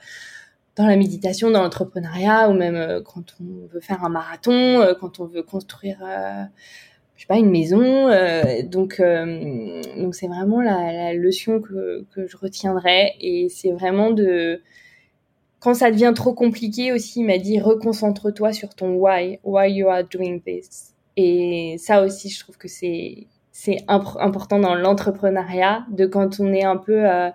dans 0.76 0.86
la 0.86 0.96
méditation, 0.96 1.50
dans 1.50 1.62
l'entrepreneuriat 1.62 2.50
ou 2.50 2.52
même 2.52 3.02
quand 3.02 3.34
on 3.40 3.66
veut 3.72 3.80
faire 3.80 4.04
un 4.04 4.10
marathon, 4.10 4.94
quand 5.00 5.20
on 5.20 5.24
veut 5.24 5.42
construire 5.42 5.98
je 7.16 7.22
sais 7.22 7.26
pas, 7.26 7.38
une 7.38 7.50
maison. 7.50 7.82
Euh, 7.82 8.62
donc, 8.62 9.00
euh, 9.00 9.82
donc 9.96 10.14
c'est 10.14 10.28
vraiment 10.28 10.60
la, 10.60 11.14
leçon 11.14 11.60
que, 11.60 12.04
que 12.14 12.26
je 12.26 12.36
retiendrai. 12.36 13.14
Et 13.20 13.48
c'est 13.48 13.72
vraiment 13.72 14.10
de, 14.10 14.60
quand 15.60 15.74
ça 15.74 15.90
devient 15.90 16.12
trop 16.14 16.34
compliqué 16.34 16.92
aussi, 16.92 17.20
il 17.20 17.26
m'a 17.26 17.38
dit 17.38 17.58
reconcentre-toi 17.58 18.52
sur 18.52 18.74
ton 18.74 18.94
why, 18.94 19.40
why 19.44 19.72
you 19.72 19.88
are 19.88 20.04
doing 20.04 20.40
this. 20.40 20.94
Et 21.16 21.76
ça 21.78 22.02
aussi, 22.02 22.28
je 22.28 22.38
trouve 22.40 22.58
que 22.58 22.68
c'est 22.68 23.26
c'est 23.52 23.78
imp 23.88 24.04
important 24.20 24.58
dans 24.58 24.74
l'entrepreneuriat, 24.74 25.86
de 25.90 26.04
quand 26.04 26.40
on 26.40 26.52
est 26.52 26.64
un 26.64 26.76
peu, 26.76 27.10
euh, 27.10 27.30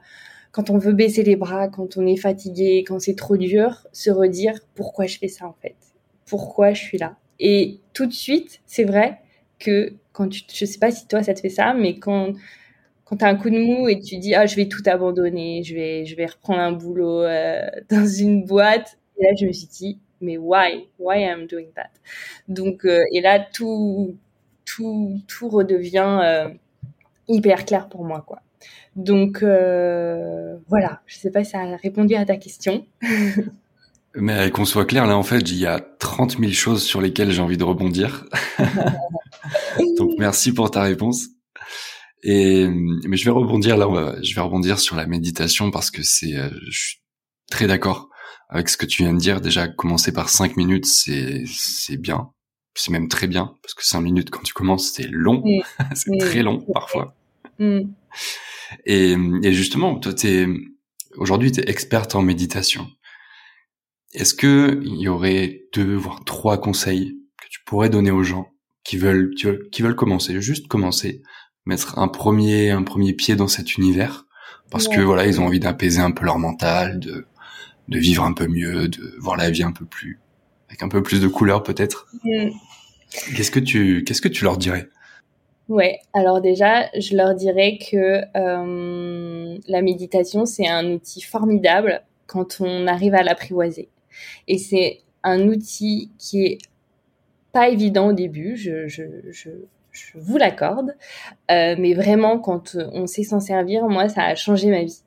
quand 0.51 0.69
on 0.69 0.77
veut 0.77 0.93
baisser 0.93 1.23
les 1.23 1.35
bras, 1.35 1.67
quand 1.67 1.97
on 1.97 2.05
est 2.05 2.15
fatigué, 2.15 2.83
quand 2.87 2.99
c'est 2.99 3.15
trop 3.15 3.37
dur, 3.37 3.87
se 3.91 4.11
redire 4.11 4.59
pourquoi 4.75 5.07
je 5.07 5.17
fais 5.17 5.27
ça 5.27 5.47
en 5.47 5.55
fait, 5.63 5.75
pourquoi 6.27 6.73
je 6.73 6.81
suis 6.83 6.99
là? 6.99 7.15
Et 7.39 7.79
tout 7.93 8.05
de 8.05 8.13
suite, 8.13 8.61
c'est 8.67 8.83
vrai, 8.83 9.19
que 9.61 9.93
quand 10.13 10.27
tu, 10.29 10.43
je 10.53 10.65
sais 10.65 10.79
pas 10.79 10.91
si 10.91 11.07
toi 11.07 11.23
ça 11.23 11.33
te 11.33 11.39
fait 11.39 11.49
ça, 11.49 11.73
mais 11.73 11.97
quand 11.99 12.33
quand 13.05 13.17
tu 13.17 13.25
as 13.25 13.29
un 13.29 13.35
coup 13.35 13.49
de 13.49 13.59
mou 13.59 13.89
et 13.89 13.99
tu 13.99 14.17
dis 14.17 14.35
ah 14.35 14.45
je 14.45 14.55
vais 14.55 14.67
tout 14.67 14.83
abandonner, 14.85 15.63
je 15.63 15.75
vais 15.75 16.05
je 16.05 16.15
vais 16.15 16.25
reprendre 16.27 16.59
un 16.61 16.71
boulot 16.73 17.21
euh, 17.23 17.61
dans 17.89 18.05
une 18.07 18.45
boîte. 18.45 18.97
Et 19.17 19.23
là 19.23 19.31
je 19.39 19.45
me 19.45 19.51
suis 19.53 19.67
dit 19.67 19.99
mais 20.21 20.37
why? 20.37 20.87
Why 20.99 21.23
I'm 21.23 21.47
doing 21.47 21.71
that? 21.75 21.91
Donc 22.47 22.85
euh, 22.85 23.03
et 23.13 23.21
là 23.21 23.39
tout 23.39 24.17
tout 24.65 25.19
tout 25.27 25.49
redevient 25.49 26.19
euh, 26.23 26.49
hyper 27.27 27.65
clair 27.65 27.89
pour 27.89 28.05
moi 28.05 28.23
quoi. 28.27 28.41
Donc 28.95 29.43
voilà. 29.43 31.01
Je 31.05 31.17
sais 31.17 31.31
pas 31.31 31.43
si 31.43 31.51
ça 31.51 31.61
a 31.61 31.75
répondu 31.77 32.15
à 32.15 32.25
ta 32.25 32.37
question 32.37 32.85
Mais 34.15 34.51
qu'on 34.51 34.65
soit 34.65 34.85
clair, 34.85 35.07
là, 35.07 35.15
en 35.15 35.23
fait, 35.23 35.39
il 35.39 35.57
y 35.57 35.65
a 35.65 35.79
30 35.79 36.37
000 36.37 36.51
choses 36.51 36.83
sur 36.83 36.99
lesquelles 36.99 37.31
j'ai 37.31 37.41
envie 37.41 37.57
de 37.57 37.63
rebondir. 37.63 38.25
Donc, 39.97 40.11
merci 40.17 40.53
pour 40.53 40.69
ta 40.69 40.81
réponse. 40.81 41.27
Et, 42.23 42.67
mais 42.67 43.17
je 43.17 43.25
vais 43.25 43.31
rebondir 43.31 43.77
là, 43.77 44.15
je 44.21 44.35
vais 44.35 44.41
rebondir 44.41 44.79
sur 44.79 44.95
la 44.95 45.07
méditation 45.07 45.71
parce 45.71 45.89
que 45.89 46.03
c'est, 46.03 46.35
euh, 46.35 46.49
je 46.69 46.79
suis 46.79 46.97
très 47.49 47.67
d'accord 47.67 48.09
avec 48.49 48.69
ce 48.69 48.77
que 48.77 48.85
tu 48.85 49.03
viens 49.03 49.13
de 49.13 49.19
dire. 49.19 49.41
Déjà, 49.41 49.67
commencer 49.67 50.11
par 50.11 50.29
5 50.29 50.57
minutes, 50.57 50.85
c'est, 50.85 51.43
c'est 51.47 51.97
bien. 51.97 52.29
C'est 52.75 52.91
même 52.91 53.07
très 53.07 53.27
bien 53.27 53.55
parce 53.63 53.73
que 53.73 53.85
5 53.85 54.01
minutes 54.01 54.29
quand 54.29 54.43
tu 54.43 54.53
commences, 54.53 54.91
c'est 54.91 55.07
long. 55.07 55.41
c'est 55.95 56.11
très 56.19 56.43
long 56.43 56.59
parfois. 56.73 57.15
Mm. 57.59 57.81
Et, 58.85 59.15
et 59.43 59.53
justement, 59.53 59.97
toi, 59.99 60.13
t'es, 60.13 60.47
aujourd'hui, 61.15 61.51
tu 61.51 61.61
es 61.61 61.69
experte 61.69 62.15
en 62.15 62.21
méditation. 62.21 62.87
Est-ce 64.13 64.33
que 64.33 64.81
il 64.83 64.97
y 64.97 65.07
aurait 65.07 65.63
deux 65.73 65.95
voire 65.95 66.23
trois 66.25 66.59
conseils 66.59 67.17
que 67.41 67.47
tu 67.49 67.63
pourrais 67.65 67.89
donner 67.89 68.11
aux 68.11 68.23
gens 68.23 68.49
qui 68.83 68.97
veulent 68.97 69.33
qui 69.35 69.81
veulent 69.81 69.95
commencer, 69.95 70.41
juste 70.41 70.67
commencer, 70.67 71.21
mettre 71.65 71.97
un 71.97 72.07
premier 72.07 72.71
un 72.71 72.83
premier 72.83 73.13
pied 73.13 73.35
dans 73.35 73.47
cet 73.47 73.77
univers? 73.77 74.25
Parce 74.69 74.87
que 74.87 75.01
voilà, 75.01 75.25
ils 75.27 75.41
ont 75.41 75.45
envie 75.45 75.59
d'apaiser 75.59 75.99
un 75.99 76.11
peu 76.11 76.25
leur 76.25 76.39
mental, 76.39 76.99
de 76.99 77.25
de 77.89 77.99
vivre 77.99 78.23
un 78.23 78.33
peu 78.33 78.47
mieux, 78.47 78.87
de 78.87 79.15
voir 79.19 79.35
la 79.35 79.49
vie 79.49 79.63
un 79.63 79.73
peu 79.73 79.85
plus 79.85 80.19
avec 80.69 80.83
un 80.83 80.87
peu 80.87 81.03
plus 81.03 81.19
de 81.19 81.27
couleurs 81.27 81.63
peut-être. 81.63 82.07
Mm. 82.23 82.49
Qu'est-ce 83.35 83.51
que 83.51 83.59
tu 83.59 84.03
qu'est-ce 84.05 84.21
que 84.21 84.29
tu 84.29 84.45
leur 84.45 84.57
dirais? 84.57 84.87
Ouais, 85.67 85.99
alors 86.13 86.41
déjà, 86.41 86.89
je 86.99 87.15
leur 87.15 87.35
dirais 87.35 87.77
que 87.77 88.21
euh, 88.35 89.57
la 89.67 89.81
méditation 89.81 90.45
c'est 90.45 90.67
un 90.67 90.85
outil 90.91 91.21
formidable 91.21 92.03
quand 92.25 92.61
on 92.61 92.87
arrive 92.87 93.15
à 93.15 93.23
l'apprivoiser. 93.23 93.89
Et 94.47 94.57
c'est 94.57 94.99
un 95.23 95.47
outil 95.47 96.11
qui 96.17 96.45
est 96.45 96.57
pas 97.51 97.69
évident 97.69 98.09
au 98.09 98.13
début, 98.13 98.55
je, 98.55 98.87
je, 98.87 99.03
je, 99.29 99.49
je 99.91 100.11
vous 100.15 100.37
l'accorde, 100.37 100.95
euh, 101.49 101.75
mais 101.77 101.93
vraiment 101.93 102.39
quand 102.39 102.77
on 102.93 103.07
sait 103.07 103.23
s'en 103.23 103.39
servir, 103.39 103.87
moi 103.87 104.09
ça 104.09 104.23
a 104.23 104.35
changé 104.35 104.69
ma 104.69 104.83
vie. 104.83 105.01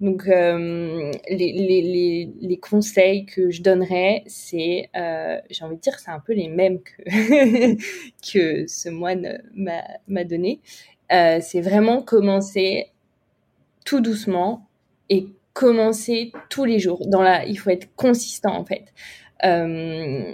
Donc 0.00 0.26
euh, 0.28 1.12
les, 1.28 1.52
les, 1.52 2.32
les, 2.40 2.56
conseils 2.56 3.26
que 3.26 3.50
je 3.50 3.60
donnerais, 3.60 4.22
c'est, 4.26 4.88
euh, 4.96 5.38
j'ai 5.50 5.62
envie 5.64 5.76
de 5.76 5.80
dire, 5.80 5.98
c'est 5.98 6.10
un 6.10 6.20
peu 6.20 6.32
les 6.32 6.48
mêmes 6.48 6.80
que, 6.80 7.74
que 8.32 8.66
ce 8.66 8.88
moine 8.88 9.42
m'a 9.54 10.24
donné. 10.24 10.60
C'est 11.10 11.60
vraiment 11.60 12.00
commencer 12.02 12.86
tout 13.84 14.00
doucement 14.00 14.66
et 15.10 15.26
commencer 15.60 16.32
tous 16.48 16.64
les 16.64 16.78
jours. 16.78 17.06
Dans 17.06 17.20
la, 17.20 17.44
il 17.44 17.58
faut 17.58 17.68
être 17.68 17.94
consistant 17.94 18.56
en 18.56 18.64
fait. 18.64 18.86
Euh, 19.44 20.32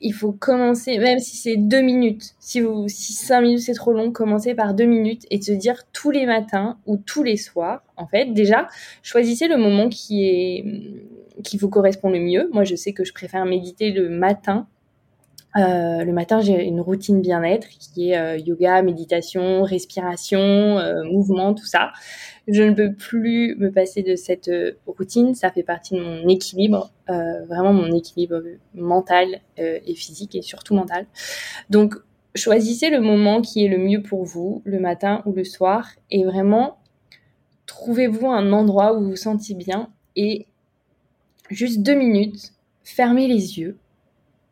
il 0.00 0.12
faut 0.12 0.32
commencer, 0.32 0.98
même 0.98 1.20
si 1.20 1.36
c'est 1.36 1.56
deux 1.56 1.82
minutes. 1.82 2.34
Si 2.40 2.60
vous, 2.60 2.88
cinq 2.88 3.42
minutes 3.42 3.60
c'est 3.60 3.74
trop 3.74 3.92
long, 3.92 4.10
commencez 4.10 4.56
par 4.56 4.74
deux 4.74 4.86
minutes 4.86 5.24
et 5.30 5.40
se 5.40 5.52
dire 5.52 5.84
tous 5.92 6.10
les 6.10 6.26
matins 6.26 6.78
ou 6.86 6.96
tous 6.96 7.22
les 7.22 7.36
soirs. 7.36 7.84
En 7.96 8.08
fait, 8.08 8.32
déjà, 8.32 8.66
choisissez 9.04 9.46
le 9.46 9.56
moment 9.56 9.88
qui 9.88 10.24
est, 10.24 10.64
qui 11.44 11.56
vous 11.56 11.68
correspond 11.68 12.10
le 12.10 12.18
mieux. 12.18 12.50
Moi, 12.52 12.64
je 12.64 12.74
sais 12.74 12.92
que 12.92 13.04
je 13.04 13.12
préfère 13.12 13.44
méditer 13.44 13.92
le 13.92 14.08
matin 14.08 14.66
euh, 15.56 16.04
le 16.04 16.12
matin, 16.12 16.40
j'ai 16.40 16.64
une 16.64 16.80
routine 16.80 17.20
bien-être 17.20 17.68
qui 17.78 18.10
est 18.10 18.18
euh, 18.18 18.36
yoga, 18.36 18.82
méditation, 18.82 19.62
respiration, 19.62 20.40
euh, 20.40 21.04
mouvement, 21.04 21.54
tout 21.54 21.64
ça. 21.64 21.92
Je 22.46 22.62
ne 22.62 22.74
peux 22.74 22.92
plus 22.92 23.56
me 23.56 23.70
passer 23.70 24.02
de 24.02 24.14
cette 24.14 24.48
euh, 24.48 24.72
routine. 24.86 25.34
Ça 25.34 25.50
fait 25.50 25.62
partie 25.62 25.94
de 25.94 26.00
mon 26.00 26.28
équilibre, 26.28 26.90
euh, 27.08 27.44
vraiment 27.46 27.72
mon 27.72 27.90
équilibre 27.92 28.42
mental 28.74 29.40
et 29.56 29.94
physique 29.94 30.34
et 30.34 30.42
surtout 30.42 30.74
mental. 30.74 31.06
Donc, 31.70 31.94
choisissez 32.34 32.90
le 32.90 33.00
moment 33.00 33.40
qui 33.40 33.64
est 33.64 33.68
le 33.68 33.78
mieux 33.78 34.02
pour 34.02 34.24
vous, 34.24 34.62
le 34.64 34.78
matin 34.78 35.22
ou 35.26 35.32
le 35.32 35.44
soir, 35.44 35.88
et 36.10 36.24
vraiment 36.24 36.78
trouvez-vous 37.66 38.28
un 38.28 38.52
endroit 38.52 38.94
où 38.94 39.00
vous 39.00 39.10
vous 39.10 39.16
sentez 39.16 39.54
bien 39.54 39.90
et 40.16 40.46
juste 41.50 41.82
deux 41.82 41.94
minutes, 41.94 42.52
fermez 42.84 43.26
les 43.26 43.58
yeux, 43.58 43.78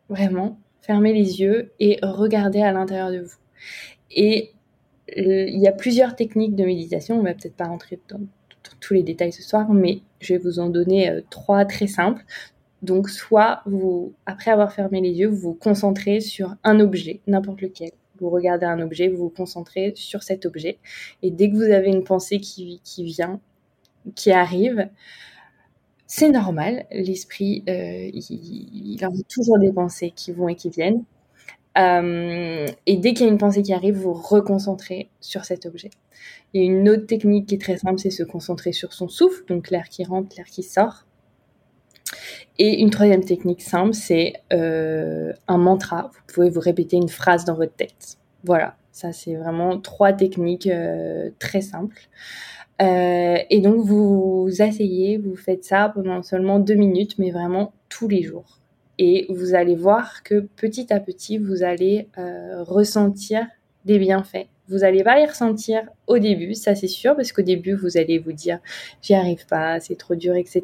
vraiment 0.09 0.59
fermez 0.87 1.12
les 1.12 1.40
yeux 1.40 1.72
et 1.81 1.99
regardez 2.03 2.61
à 2.61 2.72
l'intérieur 2.72 3.11
de 3.11 3.20
vous. 3.20 3.37
Et 4.11 4.53
il 5.14 5.59
y 5.59 5.68
a 5.68 5.72
plusieurs 5.72 6.16
techniques 6.16 6.57
de 6.57 6.64
méditation, 6.64 7.18
on 7.18 7.22
va 7.22 7.35
peut-être 7.35 7.57
pas 7.57 7.66
rentrer 7.66 7.99
dans, 8.09 8.20
tous 8.81 8.94
les 8.94 9.03
détails 9.03 9.33
ce 9.33 9.42
soir, 9.42 9.72
mais 9.72 10.01
je 10.20 10.35
vais 10.35 10.38
vous 10.38 10.59
en 10.59 10.68
donner 10.68 11.09
euh, 11.09 11.20
trois 11.31 11.64
très 11.64 11.87
simples. 11.87 12.25
Donc 12.83 13.09
soit 13.09 13.62
vous, 13.64 14.12
après 14.27 14.51
avoir 14.51 14.72
fermé 14.72 15.01
les 15.01 15.12
yeux, 15.12 15.29
vous 15.29 15.37
vous 15.37 15.55
concentrez 15.55 16.20
sur 16.20 16.57
un 16.64 16.81
objet, 16.81 17.20
n'importe 17.27 17.61
lequel. 17.62 17.90
Vous 18.20 18.29
regardez 18.29 18.66
un 18.66 18.81
objet, 18.81 19.09
vous 19.09 19.16
vous 19.16 19.31
concentrez 19.31 19.92
sur 19.94 20.22
cet 20.22 20.46
objet. 20.46 20.79
Et 21.22 21.31
dès 21.31 21.51
que 21.51 21.57
vous 21.57 21.62
avez 21.62 21.88
une 21.88 22.05
pensée 22.05 22.38
qui, 22.38 22.81
qui 22.83 23.05
vient, 23.05 23.40
qui 24.14 24.31
arrive, 24.33 24.88
c'est 26.07 26.31
normal, 26.31 26.87
l'esprit, 26.92 27.64
euh, 27.69 28.11
il, 28.12 28.99
a 29.03 29.09
toujours 29.29 29.59
des 29.59 29.73
pensées 29.73 30.12
qui 30.14 30.33
vont 30.33 30.49
et 30.49 30.55
qui 30.55 30.71
viennent. 30.71 31.03
Euh, 31.77 32.66
et 32.87 32.97
dès 32.97 33.12
qu'il 33.12 33.27
y 33.27 33.29
a 33.29 33.33
une 33.33 33.38
pensée 33.38 33.62
qui 33.62 33.73
arrive, 33.73 33.97
vous 33.97 34.12
reconcentrez 34.14 35.11
sur 35.21 35.45
cet 35.45 35.66
objet. 35.66 35.90
Il 36.55 36.62
y 36.62 36.64
a 36.64 36.71
une 36.71 36.88
autre 36.88 37.07
technique 37.07 37.49
qui 37.49 37.57
est 37.57 37.61
très 37.61 37.77
simple, 37.77 37.99
c'est 37.99 38.11
se 38.11 38.23
concentrer 38.23 38.73
sur 38.73 38.92
son 38.92 39.09
souffle, 39.09 39.45
donc 39.49 39.71
l'air 39.71 39.88
qui 39.88 40.05
rentre, 40.05 40.35
l'air 40.37 40.47
qui 40.47 40.62
sort. 40.62 41.07
Et 42.59 42.81
une 42.81 42.90
troisième 42.90 43.25
technique 43.25 43.61
simple, 43.61 43.92
c'est 43.92 44.35
euh, 44.53 45.33
un 45.49 45.59
mantra. 45.59 46.11
Vous 46.14 46.35
pouvez 46.35 46.51
vous 46.51 46.61
répéter 46.61 46.97
une 46.97 47.09
phrase 47.09 47.45
dans 47.45 47.55
votre 47.55 47.75
tête. 47.75 48.16
Voilà, 48.45 48.77
ça 48.92 49.12
c'est 49.12 49.35
vraiment 49.35 49.79
trois 49.81 50.12
techniques 50.12 50.71
très 51.40 51.61
simples. 51.61 52.09
Euh, 52.82 53.36
et 53.48 53.60
donc 53.60 53.80
vous, 53.80 54.44
vous 54.44 54.62
asseyez, 54.62 55.16
vous 55.16 55.36
faites 55.36 55.64
ça 55.64 55.90
pendant 55.94 56.22
seulement 56.22 56.58
deux 56.58 56.74
minutes, 56.74 57.18
mais 57.18 57.30
vraiment 57.30 57.72
tous 57.88 58.08
les 58.08 58.22
jours. 58.22 58.58
Et 58.98 59.26
vous 59.28 59.54
allez 59.54 59.74
voir 59.74 60.22
que 60.22 60.40
petit 60.56 60.92
à 60.92 61.00
petit, 61.00 61.38
vous 61.38 61.62
allez 61.62 62.08
euh, 62.18 62.62
ressentir 62.62 63.46
des 63.84 63.98
bienfaits 63.98 64.46
Vous 64.68 64.78
n'allez 64.78 65.04
pas 65.04 65.18
les 65.18 65.26
ressentir 65.26 65.82
au 66.06 66.18
début, 66.18 66.54
ça 66.54 66.74
c'est 66.74 66.88
sûr, 66.88 67.14
parce 67.14 67.32
qu'au 67.32 67.42
début, 67.42 67.74
vous 67.74 67.96
allez 67.96 68.18
vous 68.18 68.32
dire, 68.32 68.58
j'y 69.02 69.14
arrive 69.14 69.46
pas, 69.46 69.80
c'est 69.80 69.96
trop 69.96 70.14
dur, 70.14 70.34
etc. 70.34 70.62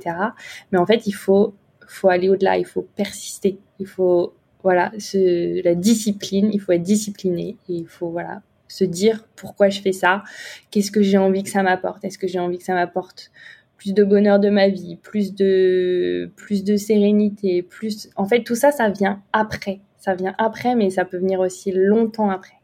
Mais 0.70 0.78
en 0.78 0.86
fait, 0.86 1.06
il 1.06 1.12
faut, 1.12 1.54
faut 1.86 2.08
aller 2.08 2.28
au-delà, 2.28 2.58
il 2.58 2.66
faut 2.66 2.86
persister, 2.96 3.58
il 3.78 3.86
faut, 3.86 4.34
voilà, 4.62 4.92
la 4.94 5.74
discipline, 5.74 6.50
il 6.52 6.60
faut 6.60 6.72
être 6.72 6.82
discipliné, 6.82 7.56
et 7.68 7.74
il 7.74 7.86
faut, 7.86 8.08
voilà, 8.08 8.42
se 8.72 8.84
dire 8.84 9.24
pourquoi 9.36 9.68
je 9.68 9.80
fais 9.80 9.92
ça, 9.92 10.22
qu'est-ce 10.70 10.90
que 10.90 11.02
j'ai 11.02 11.18
envie 11.18 11.42
que 11.42 11.50
ça 11.50 11.62
m'apporte, 11.62 12.04
est-ce 12.04 12.18
que 12.18 12.26
j'ai 12.26 12.38
envie 12.38 12.58
que 12.58 12.64
ça 12.64 12.74
m'apporte 12.74 13.30
plus 13.76 13.92
de 13.92 14.04
bonheur 14.04 14.38
de 14.38 14.48
ma 14.48 14.68
vie, 14.68 14.96
plus 14.96 15.34
de, 15.34 16.30
plus 16.36 16.62
de 16.62 16.76
sérénité, 16.76 17.62
plus, 17.62 18.08
en 18.16 18.26
fait, 18.26 18.44
tout 18.44 18.54
ça, 18.54 18.70
ça 18.70 18.88
vient 18.88 19.22
après, 19.32 19.80
ça 19.98 20.14
vient 20.14 20.34
après, 20.38 20.74
mais 20.74 20.90
ça 20.90 21.04
peut 21.04 21.18
venir 21.18 21.40
aussi 21.40 21.72
longtemps 21.72 22.30
après. 22.30 22.54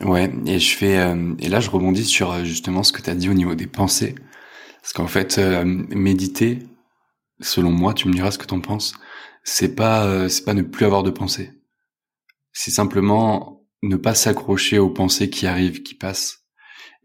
Ouais, 0.00 0.32
et 0.46 0.58
je 0.58 0.76
fais 0.76 0.98
euh, 0.98 1.34
et 1.40 1.48
là 1.50 1.60
je 1.60 1.68
rebondis 1.68 2.06
sur 2.06 2.32
euh, 2.32 2.44
justement 2.44 2.82
ce 2.82 2.90
que 2.90 3.02
tu 3.02 3.10
as 3.10 3.14
dit 3.14 3.28
au 3.28 3.34
niveau 3.34 3.54
des 3.54 3.66
pensées. 3.66 4.14
Parce 4.80 4.94
qu'en 4.94 5.06
fait 5.06 5.36
euh, 5.36 5.62
méditer 5.64 6.60
selon 7.40 7.70
moi, 7.70 7.92
tu 7.92 8.08
me 8.08 8.14
diras 8.14 8.30
ce 8.30 8.38
que 8.38 8.46
tu 8.46 8.54
en 8.54 8.60
penses, 8.60 8.94
c'est 9.44 9.74
pas 9.74 10.28
c'est 10.28 10.44
pas 10.44 10.54
ne 10.54 10.62
plus 10.62 10.86
avoir 10.86 11.02
de 11.02 11.10
pensées. 11.10 11.52
C'est 12.52 12.70
simplement 12.70 13.59
ne 13.82 13.96
pas 13.96 14.14
s'accrocher 14.14 14.78
aux 14.78 14.90
pensées 14.90 15.30
qui 15.30 15.46
arrivent, 15.46 15.82
qui 15.82 15.94
passent. 15.94 16.44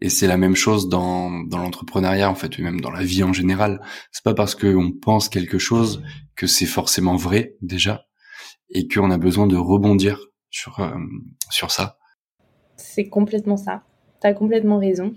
Et 0.00 0.10
c'est 0.10 0.26
la 0.26 0.36
même 0.36 0.56
chose 0.56 0.88
dans 0.88 1.30
l'entrepreneuriat 1.50 2.30
en 2.30 2.34
fait, 2.34 2.58
ou 2.58 2.62
même 2.62 2.80
dans 2.80 2.90
la 2.90 3.02
vie 3.02 3.22
en 3.22 3.32
général. 3.32 3.80
C'est 4.12 4.24
pas 4.24 4.34
parce 4.34 4.54
qu'on 4.54 4.92
pense 4.92 5.28
quelque 5.28 5.58
chose 5.58 6.02
que 6.34 6.46
c'est 6.46 6.66
forcément 6.66 7.16
vrai 7.16 7.54
déjà 7.62 8.04
et 8.68 8.88
qu'on 8.88 9.10
a 9.10 9.16
besoin 9.16 9.46
de 9.46 9.56
rebondir 9.56 10.18
sur 10.50 10.92
sur 11.50 11.70
ça 11.70 11.98
c'est 12.76 13.08
complètement 13.08 13.56
ça. 13.56 13.82
Tu 14.20 14.26
as 14.26 14.34
complètement 14.34 14.78
raison. 14.78 15.14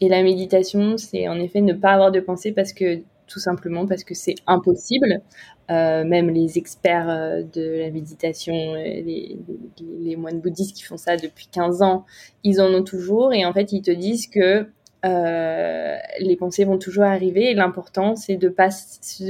Et 0.00 0.08
la 0.08 0.22
méditation, 0.22 0.96
c'est 0.98 1.28
en 1.28 1.38
effet 1.38 1.60
ne 1.60 1.72
pas 1.72 1.92
avoir 1.92 2.10
de 2.10 2.20
pensée 2.20 2.52
parce 2.52 2.72
que 2.72 3.02
tout 3.26 3.38
simplement 3.38 3.86
parce 3.86 4.04
que 4.04 4.14
c'est 4.14 4.34
impossible. 4.46 5.22
Euh, 5.72 6.04
même 6.04 6.28
les 6.28 6.58
experts 6.58 7.08
euh, 7.08 7.42
de 7.42 7.78
la 7.78 7.90
méditation, 7.90 8.52
euh, 8.52 9.00
les, 9.00 10.16
moines 10.16 10.40
bouddhistes 10.40 10.76
qui 10.76 10.82
font 10.82 10.98
ça 10.98 11.16
depuis 11.16 11.46
15 11.46 11.80
ans, 11.80 12.04
ils 12.44 12.60
en 12.60 12.66
ont 12.74 12.82
toujours. 12.82 13.32
Et 13.32 13.46
en 13.46 13.52
fait, 13.52 13.72
ils 13.72 13.80
te 13.80 13.90
disent 13.90 14.26
que 14.26 14.66
les 15.04 16.36
pensées 16.36 16.64
vont 16.64 16.78
toujours 16.78 17.04
arriver. 17.04 17.50
Et 17.50 17.54
l'important, 17.54 18.16
c'est 18.16 18.36
de 18.36 18.48
pas, 18.48 18.68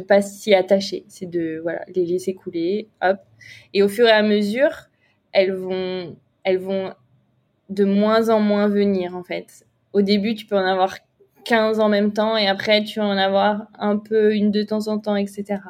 pas 0.08 0.20
s'y 0.20 0.54
attacher. 0.54 1.04
C'est 1.08 1.30
de 1.30 1.64
les 1.94 2.04
laisser 2.04 2.34
couler. 2.34 2.88
Hop. 3.02 3.18
Et 3.72 3.82
au 3.82 3.88
fur 3.88 4.06
et 4.06 4.10
à 4.10 4.22
mesure, 4.22 4.88
elles 5.32 5.52
vont, 5.52 6.16
elles 6.44 6.58
vont 6.58 6.92
de 7.70 7.84
moins 7.84 8.28
en 8.28 8.40
moins 8.40 8.68
venir 8.68 9.16
en 9.16 9.22
fait. 9.22 9.64
Au 9.92 10.02
début, 10.02 10.34
tu 10.34 10.44
peux 10.46 10.56
en 10.56 10.66
avoir 10.66 10.96
15 11.44 11.80
en 11.80 11.88
même 11.88 12.12
temps 12.12 12.36
et 12.36 12.48
après, 12.48 12.84
tu 12.84 13.00
vas 13.00 13.06
en 13.06 13.16
avoir 13.16 13.66
un 13.78 13.96
peu 13.96 14.34
une 14.34 14.50
de 14.50 14.62
temps 14.62 14.88
en 14.88 14.98
temps, 14.98 15.16
etc. 15.16 15.60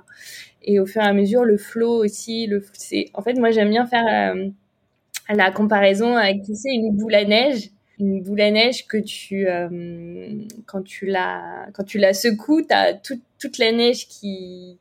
Et 0.64 0.80
au 0.80 0.86
fur 0.86 1.02
et 1.02 1.06
à 1.06 1.12
mesure, 1.12 1.44
le 1.44 1.56
flow 1.56 2.04
aussi, 2.04 2.46
le, 2.46 2.64
c'est, 2.72 3.06
en 3.14 3.22
fait, 3.22 3.34
moi, 3.34 3.50
j'aime 3.50 3.70
bien 3.70 3.86
faire 3.86 4.04
la, 4.04 4.32
euh, 4.32 4.48
la 5.28 5.50
comparaison 5.50 6.16
avec, 6.16 6.42
tu 6.42 6.54
sais, 6.54 6.70
une 6.70 6.96
boule 6.96 7.14
à 7.14 7.24
neige. 7.24 7.70
Une 7.98 8.22
boule 8.22 8.40
à 8.40 8.50
neige 8.50 8.86
que 8.86 8.96
tu 8.96 9.46
euh, 9.46 9.68
quand 10.66 10.82
tu 10.82 11.06
la 11.06 11.66
quand 11.72 11.84
tu 11.84 11.98
la 11.98 12.14
secoues 12.14 12.62
tu 12.62 12.74
as 12.74 12.94
toute 12.94 13.58
la 13.58 13.70
neige 13.70 14.08
qui, 14.08 14.78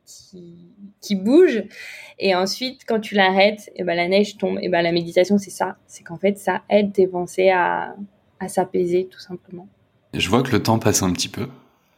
qui, 1.00 1.14
bouge. 1.14 1.62
Et 2.18 2.34
ensuite 2.34 2.80
quand 2.84 2.98
tu 2.98 3.14
l'arrêtes 3.14 3.68
et 3.68 3.82
eh 3.82 3.84
ben 3.84 3.94
la 3.94 4.08
neige 4.08 4.38
tombe. 4.38 4.58
Et 4.60 4.68
ben 4.68 4.82
la 4.82 4.90
méditation 4.90 5.38
c'est 5.38 5.50
ça. 5.50 5.76
C'est 5.86 6.02
qu'en 6.02 6.16
fait 6.16 6.36
ça 6.38 6.62
aide 6.68 6.94
tes 6.94 7.06
pensées 7.06 7.50
à, 7.50 7.94
à 8.40 8.48
s'apaiser 8.48 9.06
tout 9.08 9.20
simplement. 9.20 9.68
Je 10.14 10.28
vois 10.28 10.42
que 10.42 10.50
le 10.50 10.62
temps 10.62 10.78
passe 10.78 11.02
un 11.02 11.12
petit 11.12 11.28
peu 11.28 11.46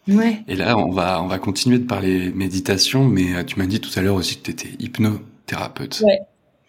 ouais 0.09 0.43
et 0.49 0.57
là 0.57 0.77
on 0.77 0.91
va 0.91 1.23
on 1.23 1.27
va 1.27 1.39
continuer 1.39 1.79
de 1.79 1.87
parler 1.87 2.31
méditation 2.35 3.05
mais 3.05 3.35
euh, 3.35 3.45
tu 3.45 3.59
m'as 3.59 3.67
dit 3.67 3.81
tout 3.81 3.91
à 3.97 4.03
l'heure 4.03 4.17
aussi 4.17 4.37
que 4.37 4.43
tu 4.43 4.51
étais 4.51 4.71
hypnothérapeute 4.79 6.03
ouais 6.05 6.21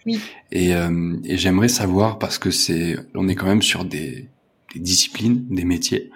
oui. 0.06 0.22
Et, 0.52 0.76
euh, 0.76 1.16
et 1.24 1.36
j'aimerais 1.36 1.68
savoir 1.68 2.20
parce 2.20 2.38
que 2.38 2.52
c'est, 2.52 2.96
on 3.16 3.28
est 3.28 3.34
quand 3.34 3.48
même 3.48 3.64
sur 3.64 3.86
des, 3.86 4.30
des 4.74 4.80
disciplines, 4.80 5.48
des 5.50 5.66
métiers 5.66 6.12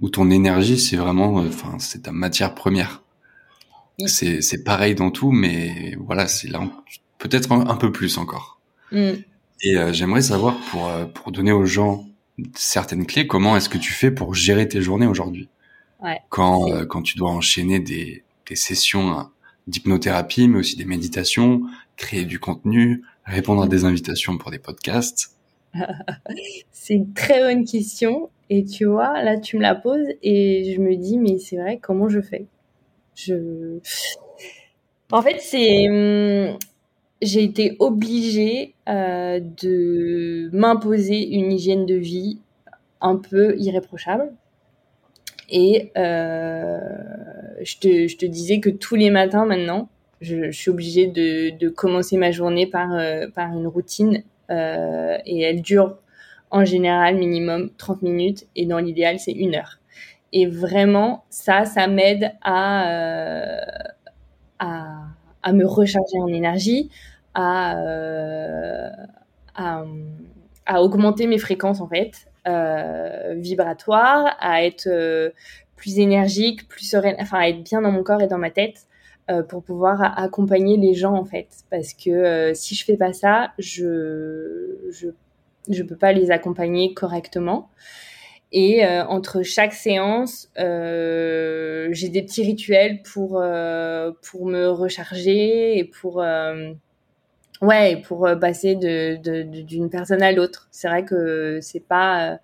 où 0.00 0.08
ton 0.08 0.30
énergie, 0.30 0.78
c'est 0.78 0.96
vraiment, 0.96 1.40
euh, 1.40 1.48
enfin, 1.48 1.76
c'est 1.78 2.02
ta 2.02 2.12
matière 2.12 2.54
première. 2.54 3.02
C'est, 4.06 4.40
c'est 4.40 4.64
pareil 4.64 4.94
dans 4.94 5.10
tout, 5.10 5.30
mais 5.30 5.94
voilà, 5.98 6.26
c'est 6.26 6.48
là, 6.48 6.62
peut-être 7.18 7.52
un, 7.52 7.76
peu 7.76 7.92
plus 7.92 8.16
encore. 8.16 8.58
Mm. 8.92 9.10
Et 9.62 9.76
euh, 9.76 9.92
j'aimerais 9.92 10.22
savoir 10.22 10.56
pour 10.70 10.88
euh, 10.88 11.04
pour 11.04 11.32
donner 11.32 11.52
aux 11.52 11.66
gens 11.66 12.06
certaines 12.54 13.04
clés, 13.04 13.26
comment 13.26 13.58
est-ce 13.58 13.68
que 13.68 13.76
tu 13.76 13.92
fais 13.92 14.10
pour 14.10 14.34
gérer 14.34 14.66
tes 14.66 14.80
journées 14.80 15.06
aujourd'hui? 15.06 15.50
Ouais. 16.02 16.18
Quand 16.28 16.84
quand 16.86 17.02
tu 17.02 17.16
dois 17.16 17.30
enchaîner 17.30 17.80
des 17.80 18.24
des 18.48 18.56
sessions 18.56 19.10
hein, 19.12 19.30
d'hypnothérapie, 19.66 20.48
mais 20.48 20.58
aussi 20.58 20.76
des 20.76 20.84
méditations, 20.84 21.62
créer 21.96 22.24
du 22.24 22.38
contenu, 22.38 23.02
répondre 23.24 23.62
à 23.62 23.68
des 23.68 23.84
invitations 23.84 24.38
pour 24.38 24.50
des 24.50 24.58
podcasts. 24.58 25.36
c'est 26.72 26.94
une 26.94 27.12
très 27.12 27.40
bonne 27.40 27.64
question. 27.64 28.30
Et 28.48 28.64
tu 28.64 28.84
vois, 28.84 29.22
là, 29.22 29.38
tu 29.38 29.56
me 29.56 29.62
la 29.62 29.76
poses 29.76 30.08
et 30.22 30.74
je 30.74 30.80
me 30.80 30.96
dis, 30.96 31.18
mais 31.18 31.38
c'est 31.38 31.56
vrai, 31.56 31.78
comment 31.80 32.08
je 32.08 32.20
fais? 32.20 32.46
Je. 33.14 33.78
En 35.12 35.22
fait, 35.22 35.38
c'est. 35.40 35.88
Hum, 35.88 36.58
j'ai 37.22 37.44
été 37.44 37.76
obligée 37.80 38.74
euh, 38.88 39.40
de 39.40 40.48
m'imposer 40.54 41.34
une 41.34 41.52
hygiène 41.52 41.84
de 41.84 41.94
vie 41.94 42.38
un 43.02 43.16
peu 43.16 43.56
irréprochable. 43.58 44.32
Et 45.50 45.90
euh, 45.96 46.78
je, 47.62 47.76
te, 48.16 48.26
disais 48.26 48.60
que 48.60 48.70
tous 48.70 48.94
les 48.94 49.10
matins 49.10 49.44
maintenant, 49.44 49.88
je, 50.20 50.50
suis 50.52 50.70
obligée 50.70 51.06
de, 51.08 51.68
commencer 51.68 52.16
ma 52.16 52.30
journée 52.30 52.66
par, 52.66 52.92
euh, 52.92 53.26
une 53.36 53.66
routine 53.66 54.22
euh, 54.50 55.18
et 55.26 55.42
elle 55.42 55.62
dure 55.62 55.98
en 56.50 56.64
général 56.64 57.16
minimum 57.16 57.70
30 57.78 58.02
minutes 58.02 58.46
et 58.56 58.66
dans 58.66 58.78
l'idéal 58.78 59.18
c'est 59.18 59.32
une 59.32 59.54
heure. 59.54 59.78
Et 60.32 60.46
vraiment 60.46 61.24
ça, 61.30 61.64
ça 61.64 61.88
m'aide 61.88 62.32
à, 62.42 63.62
me 65.52 65.64
recharger 65.64 66.18
en 66.20 66.28
énergie, 66.28 66.90
à, 67.34 67.76
augmenter 70.76 71.26
mes 71.26 71.38
fréquences 71.38 71.80
en 71.80 71.88
fait 71.88 72.29
euh, 72.48 73.34
vibratoires, 73.36 74.36
à 74.40 74.64
être 74.64 74.86
euh, 74.86 75.30
plus 75.76 75.98
énergique, 75.98 76.68
plus 76.68 76.88
sereine, 76.88 77.16
enfin 77.18 77.38
à 77.38 77.48
être 77.48 77.62
bien 77.62 77.82
dans 77.82 77.90
mon 77.90 78.02
corps 78.02 78.22
et 78.22 78.28
dans 78.28 78.38
ma 78.38 78.50
tête 78.50 78.86
euh, 79.30 79.42
pour 79.42 79.62
pouvoir 79.62 80.18
accompagner 80.18 80.76
les 80.76 80.94
gens 80.94 81.14
en 81.14 81.24
fait. 81.24 81.48
Parce 81.70 81.92
que 81.92 82.52
si 82.54 82.74
je 82.74 82.84
fais 82.84 82.96
pas 82.96 83.12
ça 83.12 83.52
je 83.58 84.76
je 84.90 85.08
je 85.68 85.82
peux 85.82 85.96
pas 85.96 86.12
les 86.12 86.30
accompagner 86.30 86.94
correctement. 86.94 87.70
Et 88.52 88.84
entre 88.86 89.42
chaque 89.42 89.72
séance 89.72 90.50
j'ai 90.56 92.08
des 92.08 92.22
petits 92.22 92.42
rituels 92.42 93.02
pour 93.02 93.42
pour 94.22 94.46
me 94.46 94.66
recharger 94.66 95.78
et 95.78 95.84
pour 95.84 96.24
Ouais, 97.60 98.00
pour 98.06 98.26
euh, 98.26 98.36
passer 98.36 98.74
de, 98.74 99.16
d'une 99.42 99.90
personne 99.90 100.22
à 100.22 100.32
l'autre. 100.32 100.68
C'est 100.70 100.88
vrai 100.88 101.04
que 101.04 101.58
c'est 101.60 101.80
pas, 101.86 102.38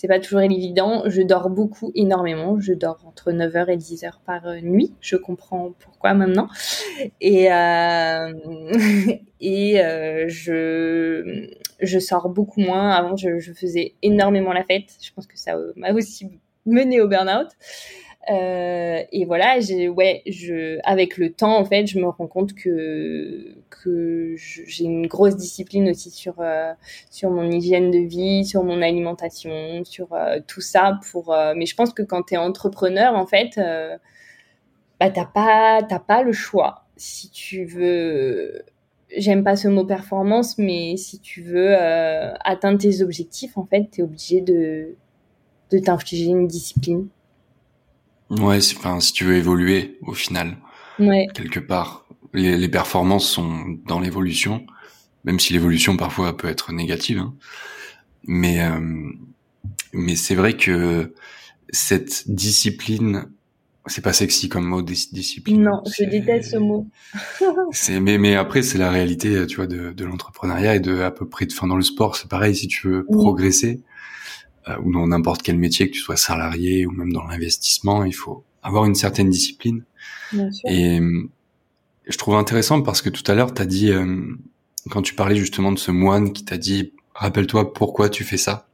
c'est 0.00 0.08
pas 0.08 0.18
toujours 0.18 0.40
évident. 0.40 1.02
Je 1.06 1.22
dors 1.22 1.50
beaucoup, 1.50 1.92
énormément. 1.94 2.58
Je 2.58 2.72
dors 2.72 3.04
entre 3.04 3.32
9h 3.32 3.68
et 3.68 3.76
10h 3.76 4.12
par 4.24 4.46
euh, 4.46 4.60
nuit. 4.62 4.94
Je 5.00 5.16
comprends 5.16 5.72
pourquoi 5.78 6.14
maintenant. 6.14 6.48
Et, 7.20 7.52
euh, 7.52 8.32
et 9.40 9.80
euh, 9.82 10.24
je, 10.28 11.50
je 11.80 11.98
sors 11.98 12.30
beaucoup 12.30 12.60
moins. 12.60 12.90
Avant, 12.92 13.16
je, 13.16 13.40
je 13.40 13.52
faisais 13.52 13.94
énormément 14.02 14.52
la 14.52 14.64
fête. 14.64 14.96
Je 15.02 15.10
pense 15.12 15.26
que 15.26 15.38
ça 15.38 15.54
m'a 15.76 15.92
aussi 15.92 16.30
mené 16.64 17.00
au 17.00 17.08
burn-out. 17.08 17.48
Euh, 18.28 19.02
et 19.12 19.24
voilà, 19.24 19.60
j'ai, 19.60 19.88
ouais, 19.88 20.22
je, 20.26 20.78
avec 20.84 21.16
le 21.16 21.32
temps, 21.32 21.56
en 21.56 21.64
fait, 21.64 21.86
je 21.86 21.98
me 21.98 22.06
rends 22.08 22.26
compte 22.26 22.54
que 22.54 23.54
que 23.70 24.34
j'ai 24.36 24.84
une 24.84 25.06
grosse 25.06 25.36
discipline 25.36 25.88
aussi 25.88 26.10
sur 26.10 26.34
euh, 26.40 26.72
sur 27.10 27.30
mon 27.30 27.50
hygiène 27.50 27.90
de 27.90 27.98
vie, 27.98 28.44
sur 28.44 28.62
mon 28.62 28.82
alimentation, 28.82 29.84
sur 29.84 30.12
euh, 30.12 30.38
tout 30.46 30.60
ça. 30.60 31.00
Pour, 31.10 31.34
mais 31.56 31.66
je 31.66 31.74
pense 31.74 31.92
que 31.94 32.02
quand 32.02 32.22
tu 32.24 32.34
es 32.34 32.36
entrepreneur, 32.36 33.14
en 33.14 33.26
fait, 33.26 33.58
bah 35.00 35.10
t'as 35.10 35.24
pas 35.24 35.82
t'as 35.88 35.98
pas 35.98 36.22
le 36.22 36.32
choix. 36.32 36.84
Si 36.96 37.30
tu 37.30 37.64
veux, 37.64 38.62
j'aime 39.16 39.42
pas 39.44 39.56
ce 39.56 39.68
mot 39.68 39.84
performance, 39.84 40.58
mais 40.58 40.96
si 40.98 41.20
tu 41.20 41.42
veux 41.42 41.74
atteindre 41.74 42.78
tes 42.78 43.02
objectifs, 43.02 43.56
en 43.56 43.64
fait, 43.64 43.90
tu 43.90 44.00
es 44.00 44.04
obligé 44.04 44.40
de 44.42 44.96
de 45.70 45.78
t'infliger 45.78 46.26
une 46.26 46.46
discipline. 46.48 47.08
Ouais, 48.30 48.58
enfin, 48.76 49.00
si 49.00 49.12
tu 49.12 49.24
veux 49.24 49.36
évoluer 49.36 49.98
au 50.02 50.14
final, 50.14 50.56
ouais. 51.00 51.26
quelque 51.34 51.58
part, 51.58 52.06
les, 52.32 52.56
les, 52.56 52.68
performances 52.68 53.28
sont 53.28 53.76
dans 53.86 53.98
l'évolution, 53.98 54.64
même 55.24 55.40
si 55.40 55.52
l'évolution 55.52 55.96
parfois 55.96 56.36
peut 56.36 56.48
être 56.48 56.72
négative. 56.72 57.18
Hein. 57.18 57.34
Mais 58.26 58.62
euh, 58.62 59.10
Mais 59.92 60.14
c'est 60.14 60.36
vrai 60.36 60.56
que 60.56 61.12
cette 61.70 62.30
discipline, 62.30 63.26
c'est 63.86 64.02
pas 64.02 64.12
sexy 64.12 64.48
comme 64.48 64.64
mot 64.64 64.82
discipline. 64.82 65.62
Non, 65.62 65.82
je 65.86 66.04
déteste 66.04 66.52
ce 66.52 66.56
mot. 66.56 66.86
c'est 67.72 67.98
mais 67.98 68.18
mais 68.18 68.36
après 68.36 68.62
c'est 68.62 68.78
la 68.78 68.90
réalité, 68.90 69.44
tu 69.46 69.56
vois, 69.56 69.66
de, 69.66 69.90
de 69.90 70.04
l'entrepreneuriat 70.04 70.76
et 70.76 70.80
de 70.80 71.00
à 71.00 71.10
peu 71.10 71.28
près 71.28 71.46
de 71.46 71.52
fin 71.52 71.66
dans 71.66 71.76
le 71.76 71.82
sport, 71.82 72.14
c'est 72.14 72.28
pareil. 72.28 72.54
Si 72.54 72.68
tu 72.68 72.88
veux 72.88 73.04
progresser 73.04 73.82
ou 74.84 74.92
dans 74.92 75.06
n'importe 75.06 75.42
quel 75.42 75.58
métier, 75.58 75.88
que 75.88 75.94
tu 75.94 76.00
sois 76.00 76.16
salarié 76.16 76.86
ou 76.86 76.92
même 76.92 77.12
dans 77.12 77.24
l'investissement, 77.24 78.04
il 78.04 78.14
faut 78.14 78.44
avoir 78.62 78.84
une 78.84 78.94
certaine 78.94 79.30
discipline. 79.30 79.84
Bien 80.32 80.50
sûr. 80.52 80.70
Et 80.70 81.00
je 82.10 82.18
trouve 82.18 82.34
intéressant 82.34 82.82
parce 82.82 83.02
que 83.02 83.08
tout 83.08 83.22
à 83.30 83.34
l'heure, 83.34 83.54
tu 83.54 83.62
as 83.62 83.66
dit, 83.66 83.90
euh, 83.90 84.36
quand 84.90 85.02
tu 85.02 85.14
parlais 85.14 85.36
justement 85.36 85.72
de 85.72 85.78
ce 85.78 85.90
moine 85.90 86.32
qui 86.32 86.44
t'a 86.44 86.58
dit, 86.58 86.92
rappelle-toi 87.14 87.72
pourquoi 87.72 88.08
tu 88.08 88.24
fais 88.24 88.36
ça. 88.36 88.68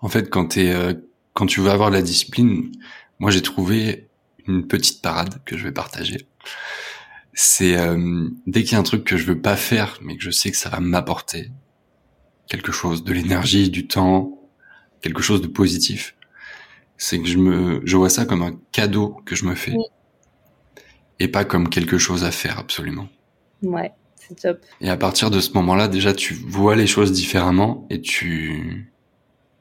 En 0.00 0.08
fait, 0.08 0.30
quand, 0.30 0.56
es, 0.56 0.72
euh, 0.72 0.94
quand 1.34 1.46
tu 1.46 1.60
veux 1.60 1.70
avoir 1.70 1.90
de 1.90 1.96
la 1.96 2.02
discipline, 2.02 2.72
moi 3.18 3.30
j'ai 3.30 3.42
trouvé 3.42 4.08
une 4.46 4.66
petite 4.66 5.02
parade 5.02 5.42
que 5.44 5.58
je 5.58 5.64
vais 5.64 5.72
partager. 5.72 6.26
C'est 7.34 7.76
euh, 7.76 8.28
dès 8.46 8.62
qu'il 8.62 8.72
y 8.72 8.74
a 8.76 8.78
un 8.78 8.84
truc 8.84 9.04
que 9.04 9.16
je 9.16 9.26
veux 9.26 9.40
pas 9.40 9.56
faire, 9.56 9.98
mais 10.02 10.16
que 10.16 10.22
je 10.22 10.30
sais 10.30 10.50
que 10.50 10.56
ça 10.56 10.70
va 10.70 10.80
m'apporter 10.80 11.50
quelque 12.48 12.72
chose, 12.72 13.04
de 13.04 13.12
l'énergie, 13.12 13.70
du 13.70 13.86
temps, 13.86 14.38
quelque 15.00 15.22
chose 15.22 15.40
de 15.40 15.46
positif. 15.46 16.14
C'est 16.96 17.20
que 17.20 17.28
je 17.28 17.38
me, 17.38 17.80
je 17.84 17.96
vois 17.96 18.10
ça 18.10 18.24
comme 18.24 18.42
un 18.42 18.58
cadeau 18.72 19.20
que 19.24 19.36
je 19.36 19.44
me 19.44 19.54
fais 19.54 19.76
et 21.20 21.28
pas 21.28 21.44
comme 21.44 21.68
quelque 21.68 21.98
chose 21.98 22.24
à 22.24 22.30
faire 22.30 22.58
absolument. 22.58 23.08
Ouais, 23.62 23.92
c'est 24.16 24.40
top. 24.40 24.60
Et 24.80 24.90
à 24.90 24.96
partir 24.96 25.30
de 25.30 25.40
ce 25.40 25.52
moment-là, 25.52 25.88
déjà, 25.88 26.12
tu 26.12 26.34
vois 26.34 26.76
les 26.76 26.86
choses 26.86 27.12
différemment 27.12 27.86
et 27.90 28.00
tu 28.00 28.92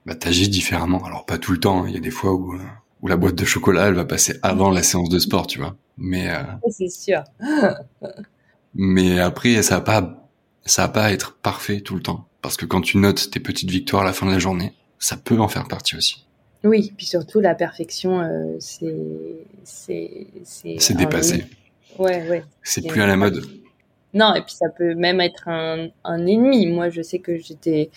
bah, 0.06 0.15
t'agis 0.15 0.50
différemment. 0.50 1.04
Alors 1.04 1.26
pas 1.26 1.38
tout 1.38 1.52
le 1.52 1.60
temps, 1.60 1.84
hein. 1.84 1.86
il 1.88 1.93
y 1.93 1.97
a 1.97 2.02
des 2.02 2.12
fois 2.12 2.34
où, 2.34 2.54
euh, 2.54 2.60
où 3.02 3.08
la 3.08 3.17
boîte 3.17 3.36
de 3.36 3.45
chocolat, 3.45 3.88
elle 3.88 3.95
va 3.95 4.06
passer 4.06 4.39
avant 4.41 4.71
la 4.71 4.84
séance 4.84 5.10
de 5.10 5.19
sport, 5.19 5.47
tu 5.47 5.60
vois. 5.60 5.76
Mais 5.97 6.30
euh, 6.30 6.43
c'est 6.69 6.89
sûr. 6.89 7.23
mais 8.76 9.19
après, 9.19 9.62
ça 9.63 9.76
va 9.76 9.82
pas, 9.82 10.30
ça 10.65 10.84
va 10.84 10.89
pas 10.89 11.12
être 11.12 11.38
parfait 11.38 11.82
tout 11.82 11.95
le 11.95 12.02
temps, 12.02 12.28
parce 12.47 12.55
que 12.55 12.65
quand 12.65 12.79
tu 12.79 12.97
notes 12.97 13.29
tes 13.29 13.41
petites 13.41 13.69
victoires 13.69 14.03
à 14.03 14.05
la 14.05 14.13
fin 14.13 14.25
de 14.25 14.31
la 14.31 14.39
journée, 14.39 14.71
ça 14.99 15.17
peut 15.17 15.38
en 15.38 15.49
faire 15.49 15.67
partie 15.67 15.97
aussi. 15.97 16.25
Oui, 16.63 16.93
puis 16.95 17.05
surtout 17.05 17.41
la 17.41 17.55
perfection, 17.55 18.21
euh, 18.21 18.55
c'est 18.60 18.88
c'est 19.65 20.93
dépassé. 20.93 21.43
Ouais, 21.99 22.25
ouais. 22.29 22.45
C'est 22.63 22.88
plus 22.88 23.01
à 23.01 23.05
la 23.05 23.17
mode. 23.17 23.43
Non, 24.13 24.33
et 24.33 24.41
puis 24.43 24.53
ça 24.53 24.69
peut 24.69 24.95
même 24.95 25.19
être 25.19 25.49
un, 25.49 25.89
un 26.05 26.25
ennemi. 26.25 26.67
Moi, 26.67 26.89
je 26.89 27.01
sais 27.01 27.19
que 27.19 27.36
j'étais, 27.36 27.89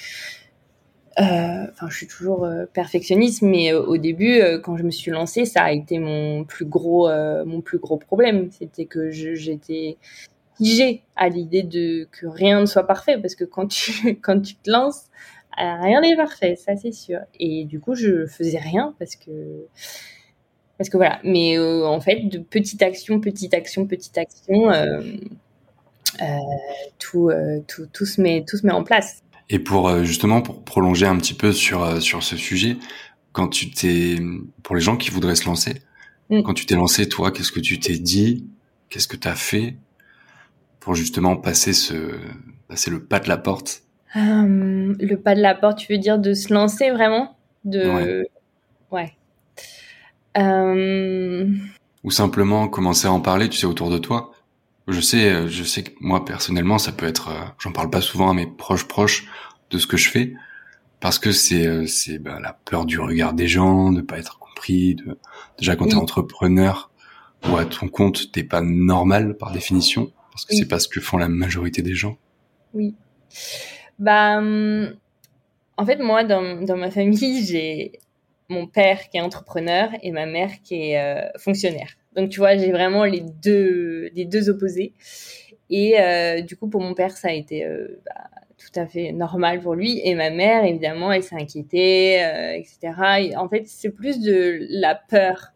euh, 1.21 1.23
enfin, 1.23 1.89
je 1.89 1.97
suis 1.97 2.09
toujours 2.09 2.45
euh, 2.45 2.65
perfectionniste, 2.73 3.43
mais 3.43 3.73
au 3.73 3.99
début, 3.99 4.41
quand 4.65 4.77
je 4.77 4.83
me 4.83 4.91
suis 4.91 5.13
lancée, 5.13 5.45
ça 5.45 5.63
a 5.63 5.71
été 5.71 6.01
mon 6.01 6.43
plus 6.43 6.65
gros 6.65 7.09
mon 7.47 7.61
plus 7.61 7.79
gros 7.79 7.99
problème. 7.99 8.51
C'était 8.51 8.87
que 8.87 9.13
j'étais 9.13 9.97
à 11.17 11.29
l'idée 11.29 11.63
de 11.63 12.09
que 12.11 12.27
rien 12.27 12.61
ne 12.61 12.67
soit 12.67 12.87
parfait, 12.87 13.19
parce 13.19 13.35
que 13.35 13.45
quand 13.45 13.67
tu 13.67 14.19
quand 14.23 14.41
tu 14.41 14.55
te 14.55 14.71
lances 14.71 15.11
rien 15.57 16.01
n'est 16.01 16.17
parfait, 16.17 16.57
ça 16.57 16.77
c'est 16.77 16.93
sûr. 16.93 17.21
Et 17.39 17.65
du 17.65 17.81
coup, 17.81 17.95
je 17.95 18.27
faisais 18.27 18.59
rien 18.59 18.95
parce 18.99 19.17
que 19.17 19.67
parce 20.79 20.89
que 20.89 20.97
voilà. 20.97 21.21
Mais 21.25 21.59
euh, 21.59 21.87
en 21.87 22.01
fait, 22.01 22.29
de 22.29 22.39
petite 22.39 22.83
action, 22.83 23.21
petite 23.21 23.55
action, 23.55 23.87
petite 23.87 24.17
action, 24.17 24.71
euh, 24.71 25.03
euh, 26.23 26.27
tout, 26.99 27.31
tout, 27.69 27.87
tout 27.93 28.07
se 28.07 28.21
met 28.21 28.45
tout 28.47 28.57
se 28.57 28.67
met 28.67 28.73
en 28.73 28.85
place. 28.85 29.23
Et 29.49 29.59
pour 29.59 30.05
justement 30.05 30.43
pour 30.43 30.63
prolonger 30.63 31.07
un 31.07 31.17
petit 31.17 31.35
peu 31.35 31.53
sur 31.53 32.01
sur 32.01 32.23
ce 32.23 32.37
sujet, 32.37 32.77
quand 33.33 33.49
tu 33.49 33.71
t'es 33.71 34.17
pour 34.63 34.75
les 34.75 34.81
gens 34.81 34.97
qui 34.97 35.11
voudraient 35.11 35.37
se 35.37 35.47
lancer, 35.47 35.75
mm. 36.31 36.43
quand 36.43 36.55
tu 36.55 36.67
t'es 36.67 36.77
lancé, 36.77 37.09
toi, 37.09 37.31
qu'est-ce 37.33 37.53
que 37.53 37.61
tu 37.61 37.79
t'es 37.79 37.99
dit, 37.99 38.47
qu'est-ce 38.89 39.09
que 39.09 39.17
tu 39.17 39.29
as 39.29 39.35
fait? 39.35 39.77
Pour 40.81 40.95
justement 40.95 41.37
passer 41.37 41.73
ce 41.73 42.19
passer 42.69 42.91
le 42.91 43.05
pas 43.05 43.21
de 43.21 43.29
la 43.29 43.37
porte 43.37 43.85
euh, 44.17 44.95
le 44.99 45.15
pas 45.15 45.35
de 45.35 45.41
la 45.41 45.55
porte, 45.55 45.79
tu 45.79 45.93
veux 45.93 45.99
dire 45.99 46.19
de 46.19 46.35
se 46.35 46.53
lancer 46.53 46.91
vraiment? 46.91 47.37
De... 47.65 48.27
Ouais. 48.91 49.17
Euh, 50.37 51.47
Ou 52.03 52.11
simplement 52.11 52.69
commencer 52.69 53.07
à 53.07 53.13
en 53.13 53.21
parler, 53.21 53.49
tu 53.49 53.59
sais, 53.59 53.67
autour 53.67 53.91
de 53.91 53.99
toi. 53.99 54.33
Je 54.89 55.01
sais, 55.01 55.47
je 55.49 55.63
sais 55.63 55.85
que 55.85 55.91
moi 56.01 56.25
personnellement, 56.25 56.79
ça 56.79 56.91
peut 56.91 57.07
être, 57.07 57.29
euh, 57.29 57.45
j'en 57.59 57.71
parle 57.71 57.91
pas 57.91 58.01
souvent 58.01 58.31
à 58.31 58.35
mes 58.35 58.47
proches 58.47 58.89
proches 58.89 59.29
de 59.71 59.79
ce 59.79 59.87
que 59.87 59.97
je 59.97 60.09
fais, 60.09 60.35
parce 60.99 61.21
que 61.21 61.31
c'est 61.31 61.87
c'est 61.87 62.19
bah, 62.19 62.41
la 62.41 62.53
peur 62.53 62.87
du 62.87 62.99
regard 62.99 63.33
des 63.33 63.47
gens, 63.47 63.93
de 63.93 64.01
pas 64.01 64.19
être 64.19 64.41
compris. 64.41 64.97
De... 64.97 65.17
Déjà 65.59 65.77
quand 65.77 65.85
tu 65.85 65.91
t'es 65.91 65.97
entrepreneur 65.97 66.91
ou 67.49 67.57
à 67.57 67.65
ton 67.65 67.87
compte, 67.87 68.33
t'es 68.33 68.43
pas 68.43 68.63
normal 68.63 69.37
par 69.37 69.53
définition, 69.53 70.11
parce 70.33 70.45
que 70.45 70.55
c'est 70.55 70.69
pas 70.69 70.79
ce 70.79 70.89
que 70.89 71.01
font 71.01 71.19
la 71.19 71.29
majorité 71.29 71.83
des 71.83 71.95
gens. 71.95 72.17
Oui. 72.75 72.95
Bah, 73.99 74.39
hum, 74.39 74.95
en 75.77 75.87
fait, 75.87 75.97
moi, 75.97 76.25
dans, 76.25 76.63
dans 76.63 76.77
ma 76.77 76.91
famille, 76.91 77.45
j'ai 77.47 77.93
mon 78.49 78.67
père 78.67 79.09
qui 79.09 79.17
est 79.17 79.21
entrepreneur 79.21 79.91
et 80.03 80.11
ma 80.11 80.27
mère 80.27 80.51
qui 80.63 80.91
est 80.91 81.01
euh, 81.01 81.27
fonctionnaire. 81.39 81.95
Donc, 82.17 82.31
tu 82.31 82.41
vois, 82.41 82.57
j'ai 82.57 82.73
vraiment 82.73 83.05
les 83.05 83.23
deux, 83.43 84.11
les 84.15 84.25
deux 84.25 84.51
opposés. 84.51 84.93
Et 85.71 86.01
euh, 86.01 86.41
du 86.43 86.57
coup, 86.57 86.69
pour 86.69 86.81
mon 86.81 86.95
père, 86.95 87.17
ça 87.17 87.29
a 87.29 87.33
été 87.33 87.65
euh, 87.65 88.01
bah, 88.05 88.25
tout 88.59 88.79
à 88.79 88.87
fait 88.87 89.13
normal 89.13 89.61
pour 89.61 89.75
lui. 89.75 90.01
Et 90.05 90.15
ma 90.15 90.31
mère, 90.31 90.65
évidemment, 90.65 91.13
elle 91.13 91.23
s'est 91.23 91.37
inquiétée, 91.37 92.17
etc. 92.57 93.33
en 93.37 93.49
fait, 93.49 93.67
c'est 93.67 93.91
plus 93.91 94.21
de 94.21 94.67
la 94.69 94.97
peur 94.97 95.53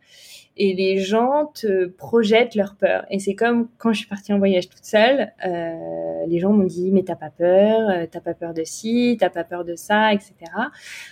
et 0.56 0.74
les 0.74 0.98
gens 0.98 1.46
te 1.54 1.86
projettent 1.86 2.54
leur 2.54 2.76
peur. 2.76 3.04
Et 3.10 3.18
c'est 3.18 3.34
comme 3.34 3.68
quand 3.78 3.92
je 3.92 3.98
suis 3.98 4.08
partie 4.08 4.32
en 4.32 4.38
voyage 4.38 4.68
toute 4.68 4.84
seule, 4.84 5.32
euh, 5.44 6.26
les 6.26 6.38
gens 6.38 6.52
m'ont 6.52 6.64
dit 6.64 6.90
mais 6.92 7.02
t'as 7.02 7.16
pas 7.16 7.30
peur, 7.30 7.90
euh, 7.90 8.06
t'as 8.10 8.20
pas 8.20 8.34
peur 8.34 8.54
de 8.54 8.62
ci, 8.64 9.16
t'as 9.18 9.30
pas 9.30 9.44
peur 9.44 9.64
de 9.64 9.74
ça, 9.74 10.12
etc. 10.12 10.34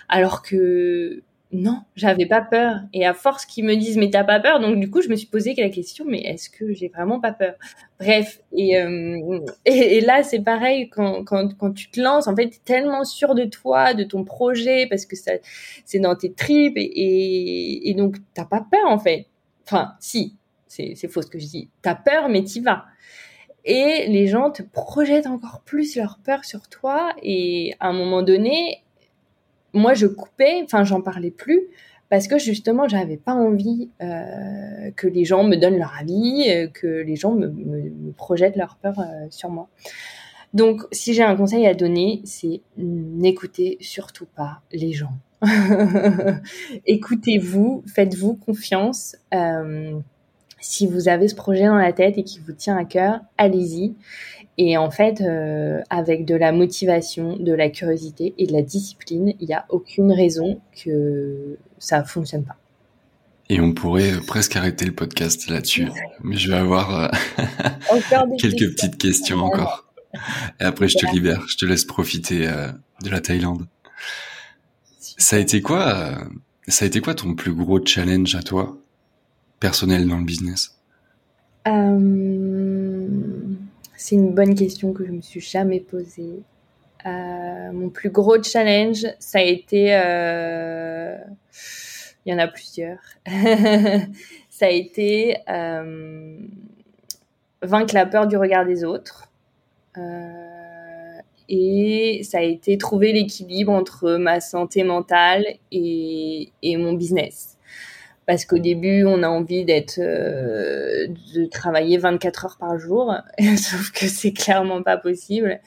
Alors 0.09 0.43
que 0.43 1.23
non, 1.53 1.83
j'avais 1.97 2.25
pas 2.25 2.41
peur. 2.41 2.81
Et 2.95 3.05
à 3.05 3.13
force 3.13 3.45
qu'ils 3.45 3.65
me 3.65 3.75
disent 3.75 3.99
mais 3.99 4.11
t'as 4.11 4.25
pas 4.25 4.41
peur, 4.41 4.61
donc 4.61 4.79
du 4.79 4.91
coup 4.91 5.03
je 5.03 5.09
me 5.09 5.17
suis 5.17 5.27
posé 5.27 5.55
la 5.59 5.69
question 5.71 6.05
mais 6.09 6.21
est-ce 6.21 6.49
que 6.49 6.73
j'ai 6.73 6.89
vraiment 6.89 7.21
pas 7.21 7.33
peur? 7.33 7.55
Bref, 7.99 8.41
et, 8.53 8.79
euh, 8.81 9.41
et, 9.67 10.01
là 10.01 10.23
c'est 10.23 10.41
pareil 10.41 10.89
quand, 10.89 11.25
quand, 11.25 11.57
quand 11.59 11.73
tu 11.73 11.91
te 11.91 12.01
lances, 12.01 12.29
en 12.29 12.37
fait 12.37 12.49
t'es 12.49 12.61
tellement 12.65 13.05
sûr 13.05 13.35
de 13.35 13.45
toi, 13.45 13.93
de 13.95 14.05
ton 14.05 14.25
projet 14.25 14.87
parce 14.89 15.05
que 15.05 15.17
ça 15.17 15.33
c'est 15.85 15.99
dans 15.99 16.17
tes 16.17 16.33
tripes 16.33 16.77
et, 16.77 16.83
et, 16.85 17.91
et 17.91 17.95
donc 17.95 18.17
t'as 18.35 18.45
pas 18.47 18.65
peur 18.71 18.89
en 18.89 18.99
fait. 18.99 19.27
Enfin, 19.65 19.95
si, 20.01 20.37
c'est 20.67 21.09
faux 21.09 21.23
ce 21.23 21.29
que 21.29 21.39
je 21.39 21.47
dis. 21.47 21.69
T'as 21.83 21.95
peur, 21.95 22.29
mais 22.29 22.43
t'y 22.43 22.61
vas. 22.61 22.87
Et 23.65 24.07
les 24.09 24.27
gens 24.27 24.51
te 24.51 24.63
projettent 24.63 25.27
encore 25.27 25.61
plus 25.65 25.97
leur 25.97 26.19
peur 26.25 26.45
sur 26.45 26.69
toi. 26.69 27.13
Et 27.23 27.75
à 27.79 27.89
un 27.89 27.93
moment 27.93 28.23
donné, 28.23 28.83
moi, 29.73 29.95
je 29.95 30.07
coupais, 30.07 30.63
enfin, 30.65 30.85
j'en 30.85 31.01
parlais 31.01 31.31
plus 31.31 31.69
parce 32.13 32.29
que 32.29 32.37
justement, 32.39 32.89
j'avais 32.89 33.17
pas 33.17 33.33
envie 33.33 33.89
euh, 34.03 34.91
que 34.97 35.07
les 35.07 35.25
gens 35.25 35.45
me 35.45 35.57
donnent 35.57 35.79
leur 35.79 35.95
avis, 35.99 36.45
euh, 36.51 36.67
que 36.67 36.87
les 36.87 37.17
gens 37.17 37.33
me, 37.33 38.13
projettent 38.13 38.57
leur 38.57 38.77
peur 38.77 38.99
euh, 38.99 39.27
sur 39.31 39.49
moi. 39.49 39.71
Donc, 40.53 40.83
si 40.93 41.15
j'ai 41.15 41.23
un 41.23 41.35
conseil 41.35 41.67
à 41.67 41.73
donner, 41.73 42.21
c'est 42.25 42.61
n'écoutez 42.77 43.79
surtout 43.81 44.27
pas 44.27 44.61
les 44.73 44.93
gens. 44.93 45.15
Écoutez-vous, 46.87 47.83
faites-vous 47.93 48.35
confiance. 48.35 49.17
Euh, 49.35 49.99
si 50.61 50.87
vous 50.87 51.09
avez 51.09 51.29
ce 51.29 51.35
projet 51.35 51.67
dans 51.67 51.77
la 51.77 51.93
tête 51.93 52.19
et 52.19 52.23
qui 52.23 52.39
vous 52.39 52.53
tient 52.53 52.77
à 52.77 52.85
cœur, 52.85 53.21
allez-y. 53.39 53.95
Et 54.59 54.77
en 54.77 54.91
fait, 54.91 55.21
euh, 55.21 55.81
avec 55.91 56.25
de 56.25 56.37
la 56.37 56.53
motivation, 56.53 57.37
de 57.37 57.53
la 57.53 57.71
curiosité 57.71 58.35
et 58.39 58.47
de 58.47 58.53
la 58.53 58.63
discipline, 58.63 59.35
il 59.41 59.49
n'y 59.49 59.55
a 59.55 59.65
aucune 59.71 60.13
raison 60.13 60.61
que 60.85 61.57
ça 61.79 62.01
ne 62.01 62.05
fonctionne 62.05 62.45
pas. 62.45 62.57
Et 63.49 63.61
on 63.61 63.73
pourrait 63.73 64.13
presque 64.27 64.55
arrêter 64.55 64.85
le 64.85 64.93
podcast 64.93 65.49
là-dessus. 65.51 65.89
Mais 66.23 66.37
je 66.37 66.51
vais 66.51 66.57
avoir 66.57 67.05
euh, 67.05 67.09
quelques 68.39 68.71
petites 68.75 68.99
questions 68.99 69.39
encore. 69.39 69.93
Et 70.61 70.65
après, 70.65 70.89
je 70.89 70.97
te 70.97 71.07
libère. 71.13 71.45
Je 71.49 71.57
te 71.57 71.65
laisse 71.65 71.85
profiter 71.85 72.47
de 73.03 73.11
la 73.11 73.21
Thaïlande. 73.21 73.67
Ça 75.23 75.37
a 75.37 75.39
été 75.39 75.63
quoi 75.63 75.87
euh, 75.87 76.17
Ça 76.67 76.85
a 76.85 76.89
été 76.89 77.01
quoi 77.01 77.15
ton 77.15 77.37
plus 77.37 77.55
gros 77.55 77.79
challenge 77.87 78.35
à 78.35 78.43
toi, 78.43 78.77
personnel 79.61 80.09
dans 80.09 80.19
le 80.19 80.25
business? 80.25 80.77
Euh, 81.69 83.07
C'est 83.95 84.17
une 84.17 84.35
bonne 84.35 84.57
question 84.57 84.93
que 84.93 85.07
je 85.07 85.13
me 85.13 85.21
suis 85.21 85.41
jamais 85.41 85.79
posée. 85.79 86.43
Euh, 87.07 87.71
mon 87.73 87.89
plus 87.89 88.11
gros 88.11 88.43
challenge, 88.43 89.07
ça 89.21 89.39
a 89.39 89.43
été, 89.43 89.91
il 92.27 92.33
y 92.33 92.35
en 92.35 92.39
a 92.39 92.49
plusieurs. 92.49 92.99
ça 94.51 94.67
a 94.67 94.71
été 94.71 95.37
vaincre 97.63 97.95
la 97.95 98.07
peur 98.07 98.27
du 98.27 98.37
regard 98.37 98.67
des 98.67 98.83
autres 98.83 99.29
et 101.55 102.23
ça 102.25 102.39
a 102.39 102.43
été 102.43 102.79
trouver 102.79 103.13
l'équilibre 103.13 103.71
entre 103.71 104.13
ma 104.13 104.41
santé 104.41 104.85
mentale 104.85 105.45
et, 105.71 106.51
mon 106.65 106.95
business. 106.95 107.59
Parce 108.25 108.47
qu'au 108.47 108.59
début, 108.59 109.05
on 109.05 109.23
a 109.23 109.29
envie 109.29 109.67
d'être, 109.67 109.99
euh, 109.99 111.09
de 111.35 111.45
travailler 111.45 111.99
24 111.99 112.45
heures 112.47 112.57
par 112.59 112.79
jour, 112.79 113.15
sauf 113.59 113.91
que 113.93 114.07
c'est 114.07 114.33
clairement 114.33 114.83
pas 114.83 114.97
possible. 114.97 115.61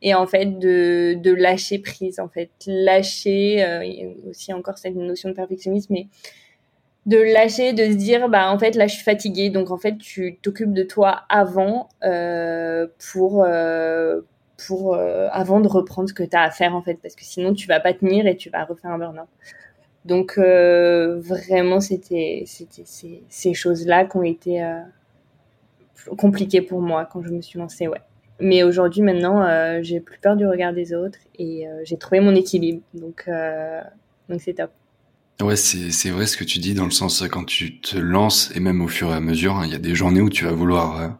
Et 0.00 0.14
en 0.14 0.26
fait, 0.26 0.58
de, 0.58 1.14
de 1.14 1.34
lâcher 1.34 1.80
prise, 1.80 2.18
en 2.18 2.28
fait, 2.28 2.50
lâcher, 2.66 3.62
il 3.84 3.92
y 3.92 4.04
a 4.04 4.30
aussi 4.30 4.54
encore 4.54 4.78
cette 4.78 4.94
notion 4.94 5.28
de 5.28 5.34
perfectionnisme, 5.34 5.92
mais 5.92 6.06
de 7.06 7.18
lâcher, 7.18 7.72
de 7.74 7.84
se 7.84 7.96
dire, 7.96 8.28
bah 8.28 8.50
en 8.50 8.58
fait 8.58 8.74
là 8.74 8.88
je 8.88 8.94
suis 8.94 9.04
fatiguée, 9.04 9.48
donc 9.48 9.70
en 9.70 9.78
fait 9.78 9.96
tu 9.96 10.38
t'occupes 10.42 10.72
de 10.72 10.82
toi 10.82 11.22
avant 11.28 11.88
euh, 12.04 12.88
pour 13.12 13.44
euh, 13.44 14.22
pour 14.56 14.94
euh, 14.94 15.28
avant 15.32 15.60
de 15.60 15.68
reprendre 15.68 16.08
ce 16.08 16.14
que 16.14 16.22
tu 16.22 16.36
as 16.36 16.42
à 16.42 16.50
faire 16.50 16.74
en 16.74 16.82
fait, 16.82 16.98
parce 17.02 17.14
que 17.14 17.24
sinon 17.24 17.54
tu 17.54 17.66
vas 17.66 17.80
pas 17.80 17.92
tenir 17.92 18.26
et 18.26 18.36
tu 18.36 18.50
vas 18.50 18.64
refaire 18.64 18.90
un 18.90 18.98
burn-out. 18.98 19.28
Donc 20.06 20.34
euh, 20.38 21.18
vraiment 21.20 21.80
c'était 21.80 22.44
c'était 22.46 22.84
ces, 22.84 23.22
ces 23.28 23.54
choses 23.54 23.86
là 23.86 24.04
qui 24.04 24.16
ont 24.16 24.22
été 24.22 24.62
euh, 24.62 24.80
compliquées 26.16 26.62
pour 26.62 26.80
moi 26.80 27.08
quand 27.10 27.22
je 27.22 27.30
me 27.30 27.42
suis 27.42 27.58
lancée, 27.58 27.88
ouais. 27.88 28.00
Mais 28.38 28.62
aujourd'hui 28.62 29.02
maintenant 29.02 29.42
euh, 29.42 29.80
j'ai 29.82 30.00
plus 30.00 30.18
peur 30.18 30.36
du 30.36 30.46
regard 30.46 30.72
des 30.72 30.94
autres 30.94 31.18
et 31.38 31.66
j'ai 31.84 31.96
trouvé 31.96 32.20
mon 32.20 32.34
équilibre, 32.34 32.82
donc 32.94 33.28
donc 34.28 34.40
c'est 34.40 34.54
top. 34.54 34.70
Ouais, 35.42 35.56
c'est, 35.56 36.08
vrai 36.08 36.26
ce 36.26 36.38
que 36.38 36.44
tu 36.44 36.60
dis 36.60 36.72
dans 36.72 36.86
le 36.86 36.90
sens 36.90 37.22
quand 37.30 37.44
tu 37.44 37.78
te 37.80 37.98
lances 37.98 38.50
et 38.54 38.60
même 38.60 38.80
au 38.80 38.88
fur 38.88 39.10
et 39.10 39.14
à 39.14 39.20
mesure, 39.20 39.56
hein, 39.56 39.66
il 39.66 39.72
y 39.72 39.74
a 39.74 39.78
des 39.78 39.94
journées 39.94 40.22
où 40.22 40.30
tu 40.30 40.44
vas 40.44 40.52
vouloir 40.52 41.18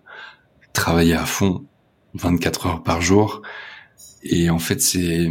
travailler 0.72 1.14
à 1.14 1.26
fond 1.26 1.64
24 2.15 2.67
heures 2.67 2.83
par 2.83 3.01
jour 3.03 3.43
et 4.23 4.51
en 4.51 4.59
fait 4.59 4.81
c'est 4.81 5.27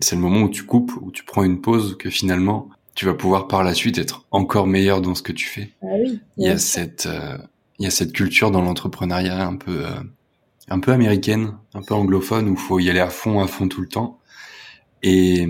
c'est 0.00 0.16
le 0.16 0.20
moment 0.20 0.42
où 0.42 0.48
tu 0.48 0.64
coupes, 0.64 0.92
où 1.00 1.12
tu 1.12 1.24
prends 1.24 1.44
une 1.44 1.60
pause 1.60 1.96
que 1.98 2.10
finalement 2.10 2.68
tu 2.94 3.06
vas 3.06 3.14
pouvoir 3.14 3.48
par 3.48 3.62
la 3.64 3.72
suite 3.74 3.98
être 3.98 4.26
encore 4.30 4.66
meilleur 4.66 5.00
dans 5.00 5.14
ce 5.14 5.22
que 5.22 5.32
tu 5.32 5.46
fais. 5.46 5.70
Ah 5.82 5.86
oui. 5.98 6.20
Il 6.36 6.46
y 6.46 6.48
a 6.50 6.58
cette 6.58 7.06
euh, 7.06 7.38
il 7.78 7.84
y 7.84 7.88
a 7.88 7.90
cette 7.90 8.12
culture 8.12 8.50
dans 8.50 8.60
l'entrepreneuriat 8.62 9.46
un 9.46 9.56
peu 9.56 9.86
euh, 9.86 10.00
un 10.68 10.80
peu 10.80 10.92
américaine, 10.92 11.56
un 11.74 11.82
peu 11.82 11.94
anglophone 11.94 12.48
où 12.48 12.56
faut 12.56 12.78
y 12.80 12.90
aller 12.90 13.00
à 13.00 13.10
fond 13.10 13.40
à 13.40 13.46
fond 13.46 13.68
tout 13.68 13.80
le 13.80 13.88
temps 13.88 14.18
et, 15.02 15.46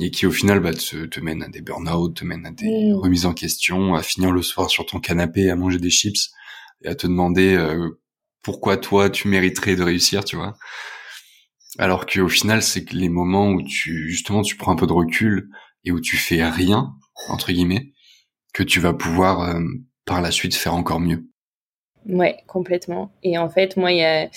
et 0.00 0.10
qui 0.10 0.26
au 0.26 0.30
final 0.30 0.60
bah, 0.60 0.72
te, 0.72 1.04
te 1.06 1.20
mène 1.20 1.42
à 1.42 1.48
des 1.48 1.60
burn-out, 1.60 2.14
te 2.14 2.24
mène 2.24 2.46
à 2.46 2.50
des 2.50 2.92
Mm. 2.92 2.94
remises 2.94 3.26
en 3.26 3.34
question, 3.34 3.94
à 3.94 4.02
finir 4.02 4.30
le 4.30 4.42
soir 4.42 4.70
sur 4.70 4.86
ton 4.86 5.00
canapé 5.00 5.50
à 5.50 5.56
manger 5.56 5.78
des 5.78 5.90
chips 5.90 6.30
et 6.82 6.88
à 6.88 6.94
te 6.94 7.06
demander 7.06 7.54
euh, 7.54 7.90
pourquoi 8.44 8.76
toi 8.76 9.10
tu 9.10 9.28
mériterais 9.28 9.74
de 9.74 9.82
réussir, 9.82 10.24
tu 10.24 10.36
vois. 10.36 10.54
Alors 11.78 12.06
qu'au 12.06 12.28
final, 12.28 12.62
c'est 12.62 12.92
les 12.92 13.08
moments 13.08 13.48
où 13.48 13.62
tu 13.62 14.08
justement 14.08 14.42
tu 14.42 14.56
prends 14.56 14.72
un 14.72 14.76
peu 14.76 14.86
de 14.86 14.92
recul 14.92 15.48
et 15.84 15.90
où 15.90 16.00
tu 16.00 16.16
fais 16.16 16.44
rien 16.44 16.92
entre 17.28 17.52
guillemets 17.52 17.92
que 18.52 18.62
tu 18.62 18.78
vas 18.78 18.94
pouvoir 18.94 19.40
euh, 19.42 19.60
par 20.04 20.20
la 20.20 20.30
suite 20.30 20.54
faire 20.54 20.74
encore 20.74 21.00
mieux. 21.00 21.26
Ouais, 22.06 22.36
complètement. 22.46 23.10
Et 23.22 23.38
en 23.38 23.48
fait, 23.48 23.76
moi, 23.76 23.90
il 23.90 23.98
y 23.98 24.04
a 24.04 24.28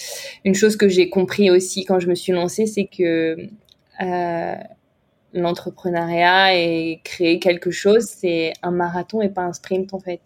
une 0.46 0.56
chose 0.56 0.78
que 0.78 0.88
j'ai 0.88 1.10
compris 1.10 1.52
aussi 1.52 1.84
quand 1.84 2.00
je 2.00 2.08
me 2.08 2.16
suis 2.16 2.32
lancée, 2.32 2.66
c'est 2.66 2.88
que 2.88 3.38
euh, 4.02 4.56
l'entrepreneuriat 5.34 6.56
et 6.56 7.02
créer 7.04 7.40
quelque 7.40 7.72
chose, 7.72 8.06
c'est 8.06 8.54
un 8.64 8.72
marathon 8.72 9.22
et 9.22 9.30
pas 9.30 9.44
un 9.44 9.54
sprint 9.54 9.94
en 9.94 10.00
fait. 10.00 10.22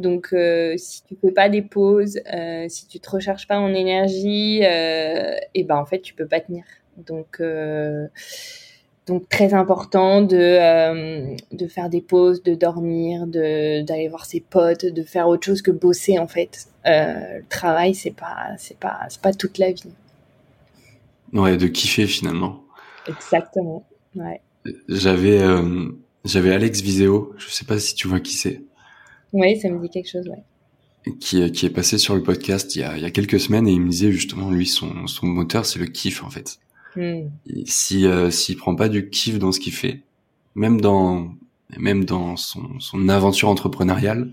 Donc, 0.00 0.30
euh, 0.32 0.74
si 0.76 1.04
tu 1.04 1.16
fais 1.20 1.30
pas 1.30 1.48
des 1.48 1.62
pauses, 1.62 2.18
euh, 2.32 2.66
si 2.68 2.86
tu 2.88 2.98
te 2.98 3.10
recherches 3.10 3.46
pas 3.46 3.58
en 3.58 3.72
énergie, 3.72 4.60
euh, 4.64 5.36
et 5.54 5.64
ben 5.64 5.76
en 5.76 5.84
fait, 5.84 6.00
tu 6.00 6.14
peux 6.14 6.26
pas 6.26 6.40
tenir. 6.40 6.64
Donc, 6.96 7.38
euh, 7.40 8.06
donc 9.06 9.28
très 9.28 9.54
important 9.54 10.22
de 10.22 11.36
de 11.54 11.66
faire 11.66 11.88
des 11.88 12.00
pauses, 12.00 12.42
de 12.42 12.54
dormir, 12.54 13.26
de 13.26 13.82
d'aller 13.82 14.08
voir 14.08 14.24
ses 14.24 14.40
potes, 14.40 14.86
de 14.86 15.02
faire 15.02 15.28
autre 15.28 15.44
chose 15.44 15.62
que 15.62 15.70
bosser 15.70 16.18
en 16.18 16.28
fait. 16.28 16.66
Le 16.84 17.42
travail, 17.48 17.94
c'est 17.94 18.14
pas 18.14 18.54
c'est 18.56 18.78
pas 18.78 19.00
c'est 19.08 19.20
pas 19.20 19.32
toute 19.32 19.58
la 19.58 19.72
vie. 19.72 19.92
Ouais, 21.32 21.56
de 21.56 21.66
kiffer 21.66 22.06
finalement. 22.06 22.64
Exactement. 23.06 23.86
Ouais. 24.14 24.40
J'avais 24.88 25.40
j'avais 26.24 26.52
Alex 26.52 26.80
Viseo, 26.80 27.34
je 27.38 27.48
sais 27.48 27.64
pas 27.64 27.78
si 27.78 27.94
tu 27.94 28.08
vois 28.08 28.20
qui 28.20 28.34
c'est. 28.34 28.62
Oui, 29.32 29.58
ça 29.60 29.68
me 29.70 29.80
dit 29.80 29.90
quelque 29.90 30.10
chose, 30.10 30.28
ouais. 30.28 31.12
qui, 31.20 31.50
qui 31.52 31.66
est 31.66 31.70
passé 31.70 31.98
sur 31.98 32.14
le 32.14 32.22
podcast 32.22 32.74
il 32.74 32.80
y 32.80 32.82
a, 32.82 32.96
il 32.96 33.02
y 33.02 33.06
a 33.06 33.10
quelques 33.10 33.40
semaines 33.40 33.68
et 33.68 33.72
il 33.72 33.80
me 33.80 33.90
disait 33.90 34.12
justement 34.12 34.50
lui 34.50 34.66
son, 34.66 35.06
son 35.06 35.26
moteur 35.26 35.64
c'est 35.66 35.78
le 35.78 35.86
kiff 35.86 36.22
en 36.24 36.30
fait. 36.30 36.58
Hmm. 36.96 37.28
Et 37.46 37.64
si 37.66 38.06
euh, 38.06 38.30
s'il 38.30 38.56
prend 38.56 38.74
pas 38.74 38.88
du 38.88 39.08
kiff 39.10 39.38
dans 39.38 39.52
ce 39.52 39.60
qu'il 39.60 39.72
fait, 39.72 40.02
même 40.54 40.80
dans 40.80 41.32
même 41.78 42.04
dans 42.04 42.36
son, 42.36 42.80
son 42.80 43.08
aventure 43.08 43.48
entrepreneuriale, 43.48 44.32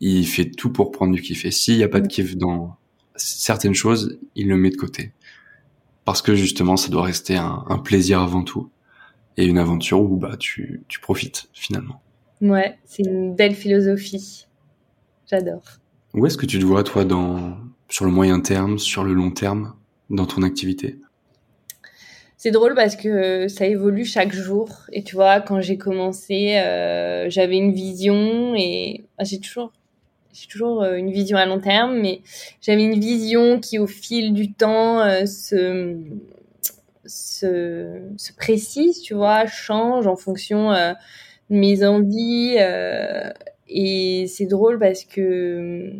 il 0.00 0.26
fait 0.26 0.50
tout 0.50 0.70
pour 0.72 0.90
prendre 0.90 1.14
du 1.14 1.22
kiff. 1.22 1.44
Et 1.44 1.52
s'il 1.52 1.76
y 1.76 1.84
a 1.84 1.88
pas 1.88 2.00
de 2.00 2.08
kiff 2.08 2.36
dans 2.36 2.76
certaines 3.14 3.74
choses, 3.74 4.18
il 4.34 4.48
le 4.48 4.56
met 4.56 4.70
de 4.70 4.76
côté 4.76 5.12
parce 6.04 6.22
que 6.22 6.34
justement 6.34 6.76
ça 6.76 6.88
doit 6.88 7.02
rester 7.04 7.36
un, 7.36 7.64
un 7.68 7.78
plaisir 7.78 8.20
avant 8.20 8.42
tout 8.42 8.70
et 9.36 9.44
une 9.44 9.58
aventure 9.58 10.00
où 10.00 10.16
bah 10.16 10.36
tu 10.38 10.82
tu 10.88 11.00
profites 11.00 11.48
finalement. 11.52 12.00
Ouais, 12.40 12.76
c'est 12.84 13.02
une 13.02 13.34
belle 13.34 13.54
philosophie. 13.54 14.46
J'adore. 15.28 15.62
Où 16.14 16.26
est-ce 16.26 16.36
que 16.36 16.46
tu 16.46 16.58
te 16.58 16.64
vois, 16.64 16.82
toi, 16.84 17.04
dans, 17.04 17.56
sur 17.88 18.04
le 18.04 18.10
moyen 18.10 18.40
terme, 18.40 18.78
sur 18.78 19.04
le 19.04 19.12
long 19.12 19.30
terme, 19.30 19.74
dans 20.10 20.26
ton 20.26 20.42
activité? 20.42 20.98
C'est 22.36 22.50
drôle 22.50 22.74
parce 22.74 22.96
que 22.96 23.48
ça 23.48 23.66
évolue 23.66 24.04
chaque 24.04 24.32
jour. 24.32 24.68
Et 24.92 25.02
tu 25.02 25.14
vois, 25.14 25.40
quand 25.40 25.60
j'ai 25.60 25.78
commencé, 25.78 26.58
euh, 26.58 27.28
j'avais 27.30 27.56
une 27.56 27.72
vision 27.72 28.54
et 28.54 29.04
ah, 29.18 29.24
j'ai 29.24 29.40
toujours, 29.40 29.72
j'ai 30.32 30.46
toujours 30.46 30.82
euh, 30.82 30.94
une 30.94 31.10
vision 31.10 31.38
à 31.38 31.46
long 31.46 31.58
terme, 31.58 31.98
mais 31.98 32.20
j'avais 32.60 32.84
une 32.84 33.00
vision 33.00 33.58
qui, 33.58 33.78
au 33.78 33.86
fil 33.86 34.32
du 34.32 34.52
temps, 34.52 35.00
euh, 35.00 35.24
se, 35.24 35.96
se, 37.06 38.00
se 38.16 38.32
précise, 38.34 39.00
tu 39.00 39.14
vois, 39.14 39.46
change 39.46 40.06
en 40.06 40.16
fonction 40.16 40.70
euh, 40.72 40.92
mes 41.50 41.84
envies. 41.84 42.56
euh, 42.58 43.30
et 43.68 44.26
c'est 44.28 44.46
drôle 44.46 44.78
parce 44.78 45.04
que 45.04 45.92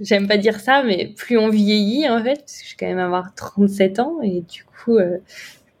j'aime 0.00 0.28
pas 0.28 0.36
dire 0.36 0.60
ça, 0.60 0.82
mais 0.82 1.12
plus 1.16 1.38
on 1.38 1.48
vieillit 1.48 2.08
en 2.08 2.22
fait, 2.22 2.40
parce 2.40 2.58
que 2.62 2.66
je 2.66 2.70
vais 2.70 2.76
quand 2.78 2.86
même 2.86 2.98
avoir 2.98 3.34
37 3.34 3.98
ans 3.98 4.20
et 4.22 4.42
du 4.42 4.64
coup 4.64 4.96
euh, 4.96 5.18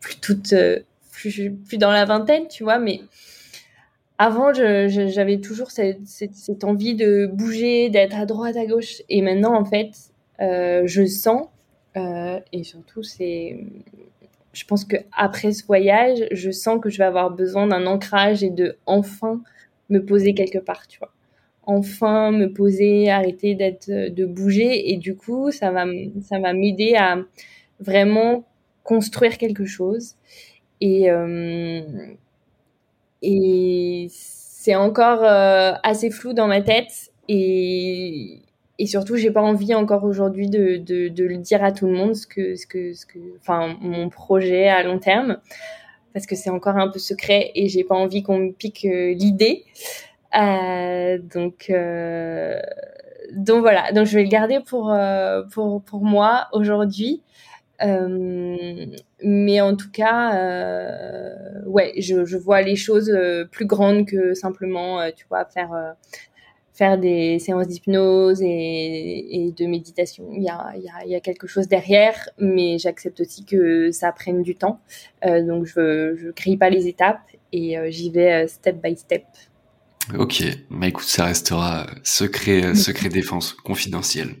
plus 0.00 0.16
toute, 0.20 0.52
euh, 0.52 0.80
plus, 1.12 1.50
plus 1.50 1.78
dans 1.78 1.90
la 1.90 2.04
vingtaine, 2.04 2.48
tu 2.48 2.62
vois. 2.64 2.78
Mais 2.78 3.00
avant, 4.18 4.52
j'avais 4.52 5.40
toujours 5.40 5.70
cette, 5.70 6.06
cette, 6.06 6.64
envie 6.64 6.94
de 6.94 7.26
bouger, 7.32 7.90
d'être 7.90 8.16
à 8.16 8.26
droite, 8.26 8.56
à 8.56 8.66
gauche, 8.66 9.02
et 9.08 9.22
maintenant 9.22 9.54
en 9.54 9.64
fait, 9.64 9.90
euh, 10.40 10.82
je 10.86 11.06
sens 11.06 11.48
et 12.52 12.64
surtout 12.64 13.02
c'est 13.02 13.58
je 14.52 14.64
pense 14.64 14.84
que 14.84 14.96
après 15.16 15.52
ce 15.52 15.64
voyage, 15.64 16.26
je 16.32 16.50
sens 16.50 16.80
que 16.80 16.90
je 16.90 16.98
vais 16.98 17.04
avoir 17.04 17.30
besoin 17.30 17.66
d'un 17.66 17.86
ancrage 17.86 18.42
et 18.42 18.50
de 18.50 18.76
enfin 18.86 19.40
me 19.88 20.04
poser 20.04 20.34
quelque 20.34 20.58
part, 20.58 20.86
tu 20.88 20.98
vois. 20.98 21.12
Enfin 21.64 22.32
me 22.32 22.52
poser, 22.52 23.10
arrêter 23.10 23.54
d'être 23.54 23.88
de 23.88 24.26
bouger 24.26 24.90
et 24.92 24.96
du 24.96 25.14
coup, 25.16 25.50
ça 25.52 25.70
va 25.70 25.84
ça 26.22 26.38
va 26.40 26.52
m'aider 26.52 26.94
à 26.96 27.18
vraiment 27.80 28.44
construire 28.82 29.38
quelque 29.38 29.64
chose 29.66 30.16
et 30.80 31.10
euh, 31.10 31.82
et 33.22 34.06
c'est 34.10 34.74
encore 34.74 35.22
euh, 35.24 35.72
assez 35.82 36.10
flou 36.10 36.32
dans 36.32 36.48
ma 36.48 36.62
tête 36.62 37.12
et 37.28 38.42
et 38.80 38.86
surtout 38.86 39.16
j'ai 39.16 39.30
pas 39.30 39.42
envie 39.42 39.74
encore 39.74 40.04
aujourd'hui 40.04 40.48
de, 40.48 40.78
de, 40.78 41.24
le 41.24 41.36
dire 41.36 41.62
à 41.62 41.70
tout 41.70 41.86
le 41.86 41.92
monde 41.92 42.14
ce 42.14 42.26
que 42.26 42.56
ce 42.56 42.66
que 42.66 42.94
ce 42.94 43.04
que 43.04 43.18
enfin 43.38 43.76
mon 43.82 44.08
projet 44.08 44.68
à 44.68 44.82
long 44.82 44.98
terme. 44.98 45.36
Parce 46.14 46.24
que 46.24 46.34
c'est 46.34 46.48
encore 46.48 46.78
un 46.78 46.88
peu 46.88 46.98
secret 46.98 47.52
et 47.54 47.68
j'ai 47.68 47.84
pas 47.84 47.94
envie 47.94 48.22
qu'on 48.22 48.38
me 48.38 48.52
pique 48.52 48.86
euh, 48.86 49.12
l'idée. 49.12 49.66
Euh, 50.34 51.18
donc 51.18 51.68
euh, 51.68 52.58
donc 53.32 53.60
voilà. 53.60 53.92
Donc 53.92 54.06
je 54.06 54.16
vais 54.16 54.22
le 54.22 54.30
garder 54.30 54.60
pour 54.60 54.96
pour 55.52 55.82
pour 55.82 56.02
moi 56.02 56.48
aujourd'hui. 56.52 57.22
Mais 59.22 59.60
en 59.60 59.76
tout 59.76 59.90
cas, 59.90 60.32
ouais, 61.66 61.92
je, 61.98 62.24
je 62.24 62.36
vois 62.38 62.62
les 62.62 62.76
choses 62.76 63.14
plus 63.52 63.66
grandes 63.66 64.06
que 64.06 64.32
simplement, 64.32 65.00
tu 65.14 65.26
vois, 65.28 65.44
faire 65.44 65.94
faire 66.80 66.96
des 66.96 67.38
séances 67.38 67.68
d'hypnose 67.68 68.40
et, 68.40 68.46
et 68.48 69.52
de 69.52 69.66
méditation. 69.66 70.30
Il 70.32 70.42
y 70.42 70.48
a, 70.48 70.72
il 70.78 70.82
y, 70.82 70.88
a, 70.88 71.04
il 71.04 71.10
y 71.10 71.14
a 71.14 71.20
quelque 71.20 71.46
chose 71.46 71.68
derrière, 71.68 72.16
mais 72.38 72.78
j'accepte 72.78 73.20
aussi 73.20 73.44
que 73.44 73.90
ça 73.90 74.10
prenne 74.12 74.42
du 74.42 74.56
temps. 74.56 74.80
Euh, 75.26 75.46
donc 75.46 75.66
je 75.66 76.16
je 76.16 76.30
grille 76.30 76.56
pas 76.56 76.70
les 76.70 76.88
étapes 76.88 77.28
et 77.52 77.76
euh, 77.76 77.90
j'y 77.90 78.08
vais 78.10 78.32
euh, 78.32 78.46
step 78.48 78.82
by 78.82 78.96
step. 78.96 79.24
Ok, 80.18 80.42
bah 80.70 80.88
écoute, 80.88 81.04
ça 81.04 81.26
restera 81.26 81.86
secret, 82.02 82.74
secret 82.74 83.10
défense, 83.10 83.52
confidentiel. 83.52 84.36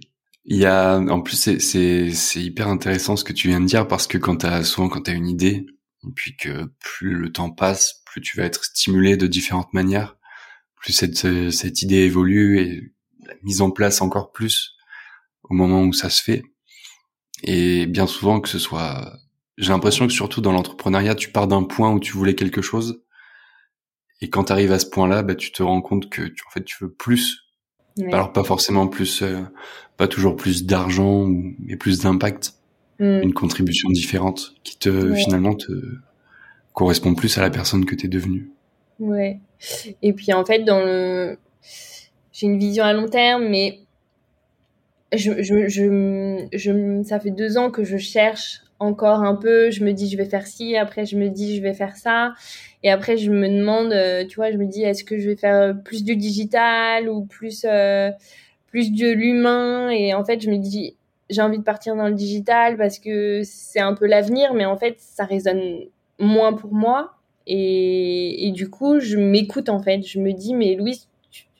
Il 0.46 0.56
y 0.56 0.64
a, 0.64 0.96
en 0.96 1.20
plus, 1.20 1.36
c'est, 1.58 2.40
hyper 2.40 2.68
intéressant 2.68 3.16
ce 3.16 3.24
que 3.24 3.34
tu 3.34 3.48
viens 3.48 3.60
de 3.60 3.66
dire 3.66 3.86
parce 3.86 4.06
que 4.06 4.16
quand 4.16 4.38
t'as, 4.38 4.64
souvent 4.64 4.88
quand 4.88 5.02
t'as 5.02 5.12
une 5.12 5.28
idée, 5.28 5.66
et 6.04 6.12
puis 6.16 6.34
que 6.36 6.72
plus 6.80 7.14
le 7.14 7.30
temps 7.30 7.50
passe, 7.50 8.02
plus 8.06 8.22
tu 8.22 8.38
vas 8.38 8.44
être 8.44 8.64
stimulé 8.64 9.18
de 9.18 9.26
différentes 9.26 9.74
manières, 9.74 10.16
plus 10.80 10.92
cette, 10.92 11.50
cette 11.50 11.82
idée 11.82 11.98
évolue 11.98 12.58
et 12.58 12.92
la 13.26 13.34
mise 13.42 13.60
en 13.60 13.70
place 13.70 14.00
encore 14.00 14.32
plus 14.32 14.76
au 15.44 15.54
moment 15.54 15.82
où 15.82 15.92
ça 15.92 16.10
se 16.10 16.22
fait. 16.22 16.42
Et 17.42 17.86
bien 17.86 18.06
souvent 18.06 18.40
que 18.40 18.48
ce 18.48 18.58
soit, 18.58 19.18
j'ai 19.56 19.70
l'impression 19.70 20.06
que 20.06 20.12
surtout 20.12 20.40
dans 20.40 20.52
l'entrepreneuriat, 20.52 21.14
tu 21.14 21.30
pars 21.30 21.46
d'un 21.46 21.62
point 21.62 21.92
où 21.92 22.00
tu 22.00 22.12
voulais 22.12 22.34
quelque 22.34 22.62
chose, 22.62 23.02
et 24.20 24.28
quand 24.28 24.44
tu 24.44 24.52
arrives 24.52 24.72
à 24.72 24.78
ce 24.78 24.86
point-là, 24.86 25.22
bah, 25.22 25.34
tu 25.34 25.50
te 25.52 25.62
rends 25.62 25.80
compte 25.80 26.10
que 26.10 26.22
tu, 26.22 26.44
en 26.46 26.50
fait, 26.50 26.64
tu 26.64 26.76
veux 26.80 26.90
plus. 26.90 27.46
Alors 28.12 28.32
pas 28.32 28.44
forcément 28.44 28.86
plus, 28.86 29.20
euh, 29.22 29.42
pas 29.98 30.08
toujours 30.08 30.36
plus 30.36 30.64
d'argent, 30.64 31.28
mais 31.58 31.76
plus 31.76 32.00
d'impact, 32.00 32.54
mm. 32.98 33.20
une 33.22 33.34
contribution 33.34 33.90
différente 33.90 34.54
qui 34.62 34.78
te 34.78 35.14
finalement 35.14 35.54
te 35.54 35.72
correspond 36.72 37.14
plus 37.14 37.36
à 37.36 37.42
la 37.42 37.50
personne 37.50 37.84
que 37.84 37.94
tu 37.94 38.06
es 38.06 38.08
devenue. 38.08 38.52
Ouais. 39.00 39.40
Et 40.02 40.12
puis 40.12 40.32
en 40.32 40.44
fait, 40.44 40.60
dans 40.60 40.80
le, 40.80 41.38
j'ai 42.32 42.46
une 42.46 42.58
vision 42.58 42.84
à 42.84 42.92
long 42.92 43.08
terme, 43.08 43.48
mais 43.48 43.80
je, 45.12 45.42
je, 45.42 45.68
je, 45.68 46.46
je, 46.52 47.02
ça 47.04 47.18
fait 47.20 47.30
deux 47.30 47.58
ans 47.58 47.70
que 47.70 47.84
je 47.84 47.96
cherche 47.96 48.62
encore 48.78 49.22
un 49.22 49.34
peu. 49.36 49.70
Je 49.70 49.84
me 49.84 49.92
dis, 49.92 50.08
je 50.08 50.16
vais 50.16 50.24
faire 50.24 50.46
ci. 50.46 50.76
Après, 50.76 51.04
je 51.04 51.16
me 51.16 51.28
dis, 51.28 51.56
je 51.56 51.62
vais 51.62 51.74
faire 51.74 51.96
ça. 51.96 52.32
Et 52.82 52.90
après, 52.90 53.16
je 53.16 53.30
me 53.30 53.48
demande, 53.48 53.92
euh, 53.92 54.24
tu 54.26 54.36
vois, 54.36 54.50
je 54.50 54.56
me 54.56 54.66
dis, 54.66 54.82
est-ce 54.82 55.04
que 55.04 55.18
je 55.18 55.28
vais 55.28 55.36
faire 55.36 55.76
plus 55.84 56.04
du 56.04 56.16
digital 56.16 57.08
ou 57.08 57.24
plus, 57.26 57.66
euh, 57.68 58.10
plus 58.68 58.92
de 58.92 59.10
l'humain? 59.10 59.90
Et 59.90 60.14
en 60.14 60.24
fait, 60.24 60.40
je 60.40 60.50
me 60.50 60.56
dis, 60.56 60.96
j'ai 61.28 61.42
envie 61.42 61.58
de 61.58 61.64
partir 61.64 61.94
dans 61.96 62.08
le 62.08 62.14
digital 62.14 62.76
parce 62.76 62.98
que 62.98 63.42
c'est 63.44 63.80
un 63.80 63.94
peu 63.94 64.06
l'avenir, 64.06 64.54
mais 64.54 64.64
en 64.64 64.76
fait, 64.76 64.96
ça 64.98 65.24
résonne 65.24 65.80
moins 66.18 66.52
pour 66.54 66.72
moi. 66.72 67.12
Et, 67.46 68.50
du 68.54 68.70
coup, 68.70 69.00
je 69.00 69.16
m'écoute 69.16 69.68
en 69.68 69.82
fait. 69.82 70.02
Je 70.02 70.20
me 70.20 70.32
dis, 70.32 70.54
mais 70.54 70.74
Louise, 70.74 71.08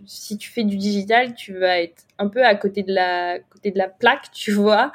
si 0.07 0.37
tu 0.39 0.51
fais 0.51 0.65
du 0.65 0.77
digital, 0.77 1.35
tu 1.35 1.59
vas 1.59 1.81
être 1.81 2.05
un 2.19 2.29
peu 2.29 2.45
à 2.45 2.55
côté 2.55 2.83
de 2.83 2.93
la, 2.93 3.39
côté 3.51 3.71
de 3.71 3.79
la 3.79 3.89
plaque, 3.89 4.31
tu 4.33 4.53
vois. 4.53 4.93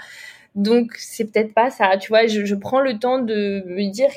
Donc, 0.56 0.94
c'est 0.98 1.26
peut-être 1.26 1.54
pas 1.54 1.70
ça. 1.70 1.98
Tu 1.98 2.10
vois, 2.10 2.28
je, 2.28 2.46
je 2.46 2.56
prends 2.56 2.80
le 2.80 2.98
temps 2.98 3.20
de 3.20 3.64
me 3.66 3.92
dire 3.92 4.10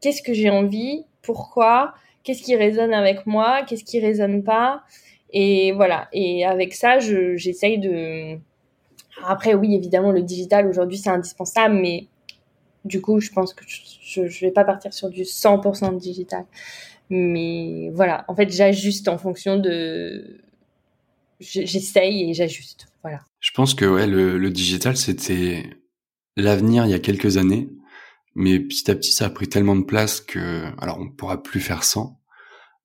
qu'est-ce 0.00 0.22
que 0.22 0.34
j'ai 0.34 0.50
envie, 0.50 1.04
pourquoi, 1.22 1.94
qu'est-ce 2.22 2.42
qui 2.42 2.56
résonne 2.56 2.94
avec 2.94 3.26
moi, 3.26 3.62
qu'est-ce 3.66 3.84
qui 3.84 4.00
résonne 4.00 4.42
pas. 4.44 4.82
Et 5.32 5.72
voilà. 5.72 6.08
Et 6.12 6.44
avec 6.44 6.74
ça, 6.74 6.98
j'essaye 6.98 7.78
de. 7.78 8.38
Après, 9.24 9.54
oui, 9.54 9.74
évidemment, 9.74 10.10
le 10.12 10.22
digital 10.22 10.66
aujourd'hui, 10.66 10.98
c'est 10.98 11.10
indispensable, 11.10 11.74
mais 11.74 12.06
du 12.84 13.00
coup, 13.00 13.20
je 13.20 13.30
pense 13.30 13.54
que 13.54 13.64
je, 13.66 14.26
je 14.26 14.40
vais 14.40 14.50
pas 14.50 14.64
partir 14.64 14.92
sur 14.92 15.08
du 15.08 15.22
100% 15.22 15.94
de 15.94 15.98
digital. 15.98 16.44
Mais 17.10 17.90
voilà, 17.94 18.24
en 18.28 18.34
fait, 18.34 18.50
j'ajuste 18.50 19.08
en 19.08 19.18
fonction 19.18 19.58
de. 19.58 20.40
J'essaye 21.40 22.30
et 22.30 22.34
j'ajuste. 22.34 22.86
Voilà. 23.02 23.20
Je 23.40 23.50
pense 23.50 23.74
que 23.74 23.84
ouais, 23.84 24.06
le, 24.06 24.38
le 24.38 24.50
digital, 24.50 24.96
c'était 24.96 25.64
l'avenir 26.36 26.84
il 26.84 26.90
y 26.90 26.94
a 26.94 27.00
quelques 27.00 27.36
années. 27.36 27.68
Mais 28.34 28.60
petit 28.60 28.90
à 28.90 28.94
petit, 28.94 29.12
ça 29.12 29.26
a 29.26 29.30
pris 29.30 29.48
tellement 29.48 29.76
de 29.76 29.84
place 29.84 30.20
que, 30.20 30.64
alors 30.80 30.98
on 30.98 31.10
pourra 31.10 31.42
plus 31.42 31.60
faire 31.60 31.84
sans, 31.84 32.18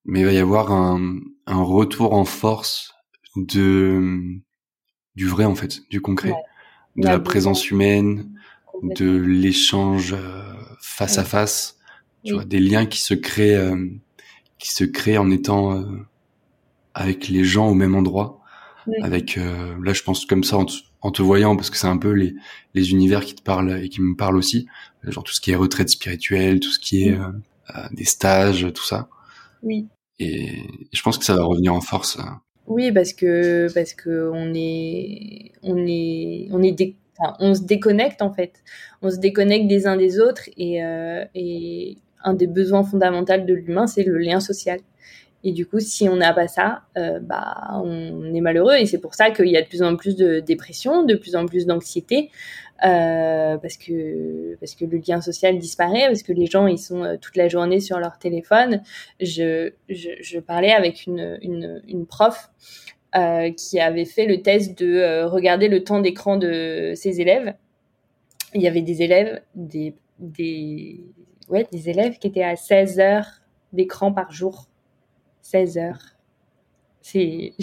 mais 0.04 0.22
il 0.22 0.26
va 0.26 0.34
y 0.34 0.40
avoir 0.40 0.72
un, 0.72 1.20
un 1.46 1.62
retour 1.62 2.14
en 2.14 2.26
force 2.26 2.94
de 3.36 4.42
du 5.16 5.28
vrai 5.28 5.46
en 5.46 5.56
fait, 5.56 5.90
du 5.90 6.02
concret, 6.02 6.34
de 6.96 7.08
la, 7.08 7.20
présence 7.20 7.70
humaine, 7.72 8.37
de 8.84 9.16
l'échange 9.16 10.14
euh, 10.14 10.54
face 10.82 11.18
à 11.18 11.24
face, 11.24 11.78
tu 12.24 12.34
vois, 12.34 12.46
des 12.46 12.60
liens 12.60 12.86
qui 12.86 13.00
se 13.00 13.14
créent, 13.14 13.56
euh, 13.56 13.88
qui 14.60 14.74
se 14.74 14.84
créent 14.84 15.18
en 15.18 15.32
étant 15.32 15.74
euh, 15.74 15.86
avec 16.94 17.28
les 17.28 17.44
gens 17.44 17.68
au 17.68 17.74
même 17.74 17.96
endroit, 17.96 18.42
avec 19.02 19.36
là 19.36 19.92
je 19.92 20.02
pense 20.02 20.26
comme 20.26 20.46
ça 20.46 20.58
en 21.02 21.12
te 21.12 21.22
voyant 21.22 21.56
parce 21.56 21.70
que 21.70 21.78
c'est 21.78 21.88
un 21.88 21.98
peu 21.98 22.12
les, 22.12 22.36
les 22.74 22.92
univers 22.92 23.24
qui 23.24 23.36
te 23.36 23.42
parlent 23.42 23.84
et 23.84 23.90
qui 23.90 24.02
me 24.02 24.16
parlent 24.16 24.38
aussi, 24.38 24.68
genre 25.04 25.24
tout 25.24 25.34
ce 25.34 25.42
qui 25.42 25.52
est 25.52 25.56
retraite 25.56 25.90
spirituelle, 25.90 26.60
tout 26.60 26.72
ce 26.72 26.80
qui 26.80 27.08
est 27.08 27.14
euh, 27.14 27.30
euh, 27.76 27.88
des 27.92 28.06
stages, 28.06 28.68
tout 28.74 28.84
ça. 28.84 29.10
Oui. 29.64 29.88
Et 30.20 30.64
je 30.92 31.02
pense 31.02 31.18
que 31.18 31.26
ça 31.26 31.36
va 31.36 31.44
revenir 31.44 31.74
en 31.74 31.82
force. 31.82 32.18
Oui, 32.66 32.92
parce 32.92 33.14
que 33.14 33.72
parce 33.74 33.94
que 33.94 34.30
on 34.34 34.54
est 34.54 35.52
on 35.62 35.78
est 35.86 36.48
on 36.52 36.62
est 36.62 36.72
on 37.40 37.54
se 37.54 37.64
déconnecte 37.64 38.22
en 38.22 38.32
fait, 38.32 38.64
on 39.02 39.10
se 39.10 39.18
déconnecte 39.18 39.68
des 39.68 39.88
uns 39.88 39.98
des 39.98 40.20
autres 40.20 40.50
et 40.58 40.84
euh, 40.84 41.24
et 41.36 41.98
un 42.24 42.34
des 42.34 42.48
besoins 42.48 42.84
fondamentaux 42.84 43.38
de 43.38 43.54
l'humain 43.54 43.88
c'est 43.88 44.04
le 44.04 44.18
lien 44.18 44.40
social. 44.40 44.80
Et 45.44 45.52
du 45.52 45.66
coup, 45.66 45.80
si 45.80 46.10
on 46.10 46.16
n'a 46.16 46.34
pas 46.34 46.48
ça, 46.48 46.82
euh, 46.98 47.20
bah, 47.20 47.80
on 47.84 48.34
est 48.34 48.42
malheureux. 48.42 48.74
Et 48.76 48.86
c'est 48.86 48.98
pour 48.98 49.14
ça 49.14 49.30
qu'il 49.32 49.48
y 49.48 49.56
a 49.56 49.62
de 49.62 49.68
plus 49.68 49.84
en 49.84 49.96
plus 49.96 50.16
de 50.16 50.40
dépression, 50.40 51.04
de 51.04 51.16
plus 51.16 51.36
en 51.36 51.46
plus 51.46 51.66
d'anxiété, 51.66 52.32
euh, 52.86 53.58
parce 53.58 53.78
que 53.78 54.56
parce 54.60 54.76
que 54.76 54.86
le 54.86 54.98
lien 54.98 55.22
social 55.22 55.58
disparaît, 55.58 56.08
parce 56.08 56.24
que 56.24 56.34
les 56.34 56.48
gens 56.48 56.68
ils 56.68 56.80
sont 56.80 57.04
euh, 57.04 57.18
toute 57.20 57.38
la 57.38 57.48
journée 57.48 57.80
sur 57.80 58.00
leur 58.00 58.18
téléphone. 58.20 58.82
Je 59.22 59.72
je, 59.90 60.10
je 60.22 60.40
parlais 60.40 60.74
avec 60.74 61.06
une 61.06 61.38
une, 61.42 61.82
une 61.88 62.06
prof 62.06 62.50
euh, 63.16 63.52
qui 63.52 63.80
avait 63.80 64.04
fait 64.04 64.26
le 64.26 64.42
test 64.42 64.78
de 64.78 64.98
euh, 64.98 65.28
regarder 65.28 65.70
le 65.70 65.82
temps 65.82 66.02
d'écran 66.02 66.36
de 66.36 66.92
ses 66.94 67.22
élèves. 67.22 67.56
Il 68.54 68.62
y 68.62 68.68
avait 68.68 68.82
des 68.82 69.02
élèves 69.02 69.42
des 69.56 69.96
ouais 71.48 71.66
des 71.72 71.90
élèves 71.90 72.18
qui 72.18 72.28
étaient 72.28 72.44
à 72.44 72.58
16 72.58 73.00
heures 73.00 73.42
d'écran 73.72 74.12
par 74.12 74.32
jour 74.34 74.68
16 75.42 75.78
heures. 75.78 76.02
C'est 77.02 77.54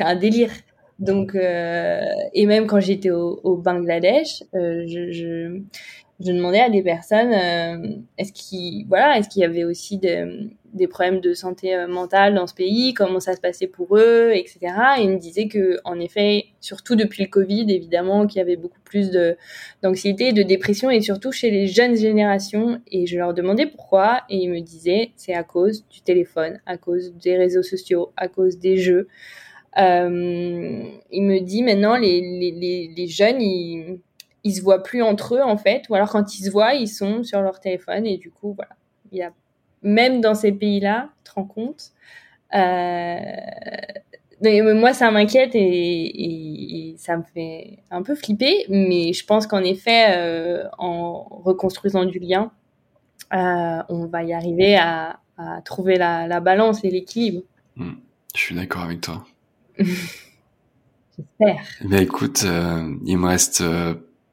un 0.00 0.16
délire. 0.16 0.50
Donc, 0.98 1.36
euh, 1.36 2.00
et 2.34 2.46
même 2.46 2.66
quand 2.66 2.80
j'étais 2.80 3.10
au, 3.10 3.56
Bangladesh, 3.56 4.42
je, 4.52 5.60
demandais 6.18 6.60
à 6.60 6.70
des 6.70 6.82
personnes 6.82 8.04
est-ce 8.18 8.32
qu'il 8.32 8.86
voilà, 8.88 9.16
est-ce 9.16 9.28
qu'il 9.28 9.42
y 9.42 9.44
avait 9.44 9.62
aussi 9.62 9.98
de, 9.98 10.50
des 10.76 10.86
problèmes 10.86 11.20
de 11.20 11.34
santé 11.34 11.74
euh, 11.74 11.88
mentale 11.88 12.34
dans 12.34 12.46
ce 12.46 12.54
pays, 12.54 12.94
comment 12.94 13.20
ça 13.20 13.34
se 13.34 13.40
passait 13.40 13.66
pour 13.66 13.96
eux, 13.96 14.30
etc. 14.34 14.58
Et 14.98 15.02
ils 15.02 15.10
me 15.10 15.18
disaient 15.18 15.48
que, 15.48 15.78
en 15.84 15.98
effet, 15.98 16.46
surtout 16.60 16.94
depuis 16.94 17.24
le 17.24 17.28
Covid, 17.28 17.66
évidemment, 17.68 18.26
qu'il 18.26 18.38
y 18.38 18.42
avait 18.42 18.56
beaucoup 18.56 18.80
plus 18.84 19.10
de 19.10 19.36
d'anxiété, 19.82 20.32
de 20.32 20.42
dépression, 20.42 20.90
et 20.90 21.00
surtout 21.00 21.32
chez 21.32 21.50
les 21.50 21.66
jeunes 21.66 21.96
générations. 21.96 22.80
Et 22.90 23.06
je 23.06 23.18
leur 23.18 23.34
demandais 23.34 23.66
pourquoi, 23.66 24.22
et 24.28 24.36
ils 24.36 24.50
me 24.50 24.60
disaient 24.60 25.10
c'est 25.16 25.34
à 25.34 25.42
cause 25.42 25.86
du 25.88 26.00
téléphone, 26.02 26.60
à 26.66 26.76
cause 26.76 27.14
des 27.14 27.36
réseaux 27.36 27.62
sociaux, 27.62 28.12
à 28.16 28.28
cause 28.28 28.58
des 28.58 28.76
jeux. 28.76 29.08
Euh, 29.78 30.82
il 31.10 31.22
me 31.22 31.40
dit 31.40 31.62
maintenant 31.62 31.98
les, 31.98 32.20
les, 32.22 32.90
les, 32.96 33.06
jeunes 33.08 33.42
ils, 33.42 33.98
ils 34.42 34.54
se 34.54 34.62
voient 34.62 34.82
plus 34.82 35.02
entre 35.02 35.34
eux 35.34 35.42
en 35.42 35.58
fait 35.58 35.82
ou 35.90 35.94
alors 35.94 36.08
quand 36.08 36.38
ils 36.38 36.44
se 36.44 36.50
voient 36.50 36.72
ils 36.72 36.88
sont 36.88 37.22
sur 37.24 37.42
leur 37.42 37.60
téléphone 37.60 38.06
et 38.06 38.16
du 38.16 38.30
coup 38.30 38.54
voilà 38.54 38.74
il 39.12 39.20
a 39.20 39.34
même 39.86 40.20
dans 40.20 40.34
ces 40.34 40.52
pays-là, 40.52 41.08
tu 41.24 41.30
te 41.30 41.34
rends 41.36 41.44
compte. 41.44 41.92
Euh, 42.54 43.22
moi, 44.74 44.92
ça 44.92 45.10
m'inquiète 45.10 45.52
et, 45.54 46.94
ça 46.98 47.16
me 47.16 47.22
fait 47.22 47.78
un 47.90 48.02
peu 48.02 48.14
flipper, 48.14 48.66
mais 48.68 49.12
je 49.12 49.24
pense 49.24 49.46
qu'en 49.46 49.62
effet, 49.62 50.16
euh, 50.16 50.64
en 50.78 51.22
reconstruisant 51.44 52.04
du 52.04 52.18
lien, 52.18 52.50
euh, 53.32 53.82
on 53.88 54.06
va 54.06 54.24
y 54.24 54.32
arriver 54.32 54.76
à, 54.76 55.20
trouver 55.64 55.96
la, 55.96 56.40
balance 56.40 56.82
et 56.84 56.90
l'équilibre. 56.90 57.42
Hmm. 57.76 57.92
je 58.34 58.40
suis 58.40 58.54
d'accord 58.54 58.82
avec 58.82 59.02
toi. 59.02 59.24
J'espère. 59.78 61.62
Eh 61.90 62.02
écoute, 62.02 62.44
il 63.04 63.18
me 63.18 63.26
reste 63.26 63.62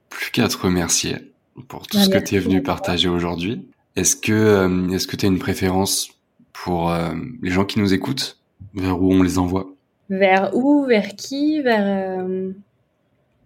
plus 0.10 0.32
qu'à 0.32 0.48
te 0.48 0.58
remercier 0.58 1.34
pour 1.68 1.86
tout 1.88 1.98
bah, 1.98 2.04
ce 2.04 2.10
que 2.10 2.18
tu 2.18 2.36
es 2.36 2.40
venu 2.40 2.64
partager 2.64 3.10
aujourd'hui. 3.10 3.68
Est-ce 3.96 4.16
que 4.16 4.32
euh, 4.32 4.90
est-ce 4.90 5.08
que 5.08 5.16
tu 5.16 5.26
as 5.26 5.30
une 5.30 5.40
préférence 5.40 6.10
pour 6.52 6.92
euh, 6.92 7.14
les 7.42 7.52
gens 7.52 7.66
qui 7.66 7.80
nous 7.80 7.94
écoutent? 7.94 8.40
Vers 8.74 9.02
où 9.02 9.14
on 9.14 9.22
les 9.22 9.38
envoie? 9.38 9.68
Vers 10.10 10.56
où? 10.56 10.86
Vers 10.86 11.16
qui? 11.16 11.62
Vers 11.62 11.84
euh, 11.86 12.52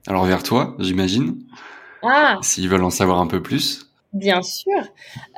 Alors 0.07 0.25
vers 0.25 0.43
toi, 0.43 0.75
j'imagine. 0.79 1.37
Ah! 2.03 2.37
S'ils 2.41 2.69
veulent 2.69 2.83
en 2.83 2.89
savoir 2.89 3.19
un 3.19 3.27
peu 3.27 3.41
plus. 3.41 3.86
Bien 4.13 4.41
sûr. 4.41 4.79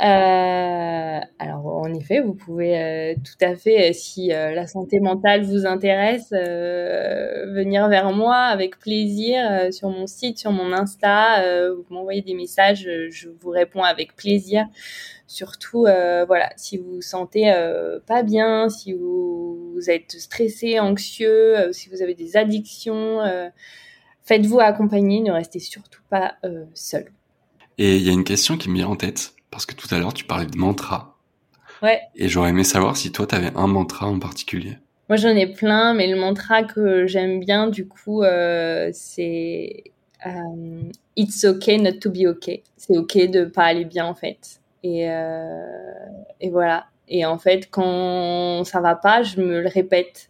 Euh, 0.01 1.19
alors, 1.39 1.65
en 1.65 1.91
effet, 1.93 2.19
vous 2.21 2.35
pouvez 2.35 2.79
euh, 2.79 3.15
tout 3.15 3.43
à 3.43 3.55
fait, 3.55 3.89
euh, 3.89 3.93
si 3.93 4.27
la 4.27 4.67
santé 4.67 4.99
mentale 4.99 5.43
vous 5.43 5.65
intéresse, 5.65 6.29
venir 6.31 7.87
vers 7.89 8.11
moi 8.11 8.35
avec 8.37 8.79
plaisir 8.79 9.73
sur 9.73 9.89
mon 9.89 10.05
site, 10.05 10.37
sur 10.37 10.51
mon 10.51 10.71
Insta. 10.71 11.43
vous 11.73 11.85
m'envoyez 11.89 12.21
des 12.21 12.35
messages, 12.35 12.87
je 13.09 13.29
vous 13.29 13.49
réponds 13.49 13.83
avec 13.83 14.15
plaisir. 14.15 14.65
Surtout, 15.27 15.81
voilà, 15.81 16.49
si 16.55 16.77
vous 16.77 16.95
vous 16.95 17.01
sentez 17.01 17.51
pas 18.05 18.23
bien, 18.23 18.69
si 18.69 18.93
vous, 18.93 19.71
vous 19.73 19.89
êtes 19.89 20.11
stressé, 20.11 20.79
anxieux, 20.79 21.71
si 21.73 21.89
vous 21.89 22.01
avez 22.03 22.13
des 22.13 22.37
addictions 22.37 23.19
faites-vous 24.23 24.59
accompagner, 24.59 25.21
ne 25.21 25.31
restez 25.31 25.59
surtout 25.59 26.03
pas 26.09 26.35
seul. 26.75 27.11
Et 27.81 27.95
il 27.95 28.05
y 28.05 28.09
a 28.09 28.11
une 28.11 28.25
question 28.25 28.57
qui 28.57 28.69
me 28.69 28.75
vient 28.75 28.89
en 28.89 28.97
tête, 28.97 29.35
parce 29.51 29.65
que 29.65 29.73
tout 29.73 29.87
à 29.95 29.99
l'heure, 29.99 30.13
tu 30.13 30.25
parlais 30.25 30.45
de 30.45 30.57
mantra. 30.57 31.15
Ouais. 31.81 32.01
Et 32.13 32.27
j'aurais 32.27 32.49
aimé 32.49 32.65
savoir 32.65 32.97
si 32.97 33.13
toi, 33.13 33.25
tu 33.25 33.33
avais 33.35 33.55
un 33.55 33.67
mantra 33.67 34.05
en 34.05 34.19
particulier. 34.19 34.77
Moi, 35.07 35.15
j'en 35.15 35.29
ai 35.29 35.47
plein, 35.47 35.93
mais 35.93 36.07
le 36.07 36.19
mantra 36.19 36.63
que 36.63 37.07
j'aime 37.07 37.39
bien, 37.39 37.67
du 37.67 37.87
coup, 37.87 38.21
euh, 38.21 38.89
c'est 38.91 39.85
euh, 40.25 40.81
It's 41.15 41.45
okay 41.45 41.77
not 41.77 41.99
to 42.01 42.11
be 42.11 42.25
okay. 42.27 42.63
C'est 42.75 42.97
ok 42.97 43.15
de 43.29 43.45
pas 43.45 43.63
aller 43.63 43.85
bien, 43.85 44.05
en 44.05 44.13
fait. 44.13 44.59
Et, 44.83 45.09
euh, 45.09 45.65
et 46.41 46.49
voilà. 46.49 46.87
Et 47.07 47.25
en 47.25 47.37
fait, 47.37 47.69
quand 47.71 48.65
ça 48.65 48.81
va 48.81 48.95
pas, 48.95 49.23
je 49.23 49.39
me 49.39 49.61
le 49.61 49.69
répète. 49.69 50.29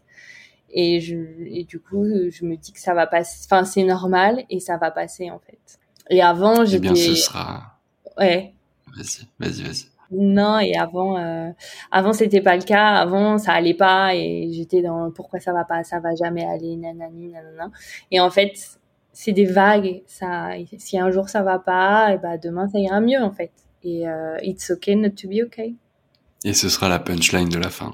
Et, 0.71 1.01
je, 1.01 1.15
et 1.47 1.63
du 1.63 1.79
coup, 1.79 2.05
je 2.05 2.45
me 2.45 2.55
dis 2.57 2.73
que 2.73 2.79
ça 2.79 2.93
va 2.93 3.07
passer. 3.07 3.39
Enfin, 3.45 3.65
c'est 3.65 3.83
normal 3.83 4.45
et 4.51 4.59
ça 4.59 4.77
va 4.77 4.91
passer, 4.91 5.31
en 5.31 5.39
fait. 5.39 5.78
Et 6.10 6.22
avant, 6.22 6.66
j'étais. 6.66 6.88
Eh 6.88 6.93
bien, 6.93 6.95
ce 6.95 7.16
sera. 7.16 7.80
Ouais. 8.18 8.53
Vas-y, 8.95 9.28
vas-y, 9.39 9.64
vas-y. 9.64 9.86
Non, 10.12 10.57
et 10.60 10.76
avant, 10.76 11.20
euh, 11.20 11.51
avant 11.91 12.14
c'était 12.14 12.41
pas 12.41 12.55
le 12.55 12.64
cas. 12.64 12.95
Avant, 12.95 13.38
ça 13.38 13.53
allait 13.53 13.76
pas 13.76 14.16
et 14.16 14.49
j'étais 14.51 14.82
dans 14.82 15.12
pourquoi 15.12 15.39
ça 15.39 15.53
va 15.53 15.66
pas, 15.66 15.84
ça 15.84 15.99
va 15.99 16.16
jamais 16.16 16.45
aller, 16.45 16.76
nanani, 16.76 17.28
nanana. 17.28 17.70
Et 18.10 18.20
en 18.20 18.32
fait, 18.32 18.53
c'est 19.14 19.34
des 19.34 19.45
vagues. 19.45 20.01
Ça, 20.07 20.49
si 20.78 20.97
un 20.97 21.12
jour 21.12 21.30
ça 21.30 21.43
va 21.43 21.60
pas, 21.60 22.14
et 22.14 22.18
bah 22.18 22.38
demain 22.38 22.68
ça 22.70 22.80
ira 22.80 22.99
mieux 23.01 23.22
en 23.22 23.32
fait. 23.32 23.51
Et 23.84 24.07
euh, 24.07 24.38
it's 24.41 24.72
okay 24.72 24.95
not 24.95 25.12
to 25.12 25.28
be 25.28 25.43
okay. 25.45 25.76
Et 26.43 26.53
ce 26.53 26.70
sera 26.70 26.89
la 26.89 26.99
punchline 26.99 27.49
de 27.49 27.60
la 27.60 27.70
fin. 27.70 27.91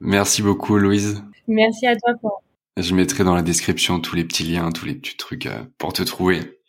Merci 0.00 0.42
beaucoup, 0.42 0.76
Louise. 0.76 1.22
Merci 1.46 1.86
à 1.86 1.94
toi. 1.96 2.14
Pour... 2.20 2.42
Je 2.80 2.94
mettrai 2.94 3.24
dans 3.24 3.34
la 3.34 3.42
description 3.42 3.98
tous 3.98 4.14
les 4.14 4.24
petits 4.24 4.44
liens, 4.44 4.70
tous 4.70 4.86
les 4.86 4.94
petits 4.94 5.16
trucs 5.16 5.46
euh, 5.46 5.64
pour 5.78 5.92
te 5.92 6.02
trouver. 6.04 6.60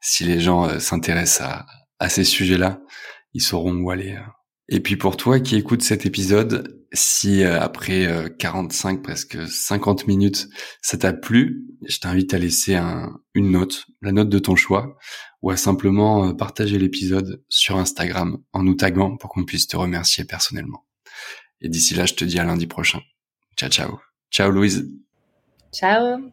Si 0.00 0.22
les 0.22 0.40
gens 0.40 0.64
euh, 0.64 0.78
s'intéressent 0.78 1.48
à, 1.98 2.08
ces 2.08 2.22
sujets-là, 2.22 2.80
ils 3.34 3.42
sauront 3.42 3.74
où 3.74 3.90
aller. 3.90 4.12
Euh. 4.12 4.22
Et 4.68 4.78
puis 4.78 4.96
pour 4.96 5.16
toi 5.16 5.40
qui 5.40 5.56
écoutes 5.56 5.82
cet 5.82 6.06
épisode, 6.06 6.80
si 6.92 7.42
euh, 7.42 7.60
après 7.60 8.32
45 8.38 8.98
euh, 8.98 9.02
presque 9.02 9.48
50 9.48 10.06
minutes 10.06 10.48
ça 10.82 10.96
t'a 10.96 11.12
plu, 11.12 11.66
je 11.84 11.98
t'invite 11.98 12.32
à 12.32 12.38
laisser 12.38 12.76
un, 12.76 13.20
une 13.34 13.50
note, 13.50 13.86
la 14.02 14.12
note 14.12 14.28
de 14.28 14.38
ton 14.38 14.54
choix, 14.54 14.96
ou 15.42 15.50
à 15.50 15.56
simplement 15.56 16.32
partager 16.34 16.78
l'épisode 16.78 17.42
sur 17.48 17.76
Instagram 17.76 18.38
en 18.52 18.62
nous 18.62 18.74
taguant 18.74 19.16
pour 19.16 19.30
qu'on 19.30 19.44
puisse 19.44 19.66
te 19.66 19.76
remercier 19.76 20.24
personnellement. 20.24 20.86
Et 21.60 21.68
d'ici 21.68 21.94
là, 21.94 22.06
je 22.06 22.14
te 22.14 22.24
dis 22.24 22.38
à 22.38 22.44
lundi 22.44 22.68
prochain. 22.68 23.00
Ciao 23.56 23.68
ciao. 23.68 23.98
Ciao 24.30 24.50
Louise. 24.52 24.88
Ciao. 25.72 26.32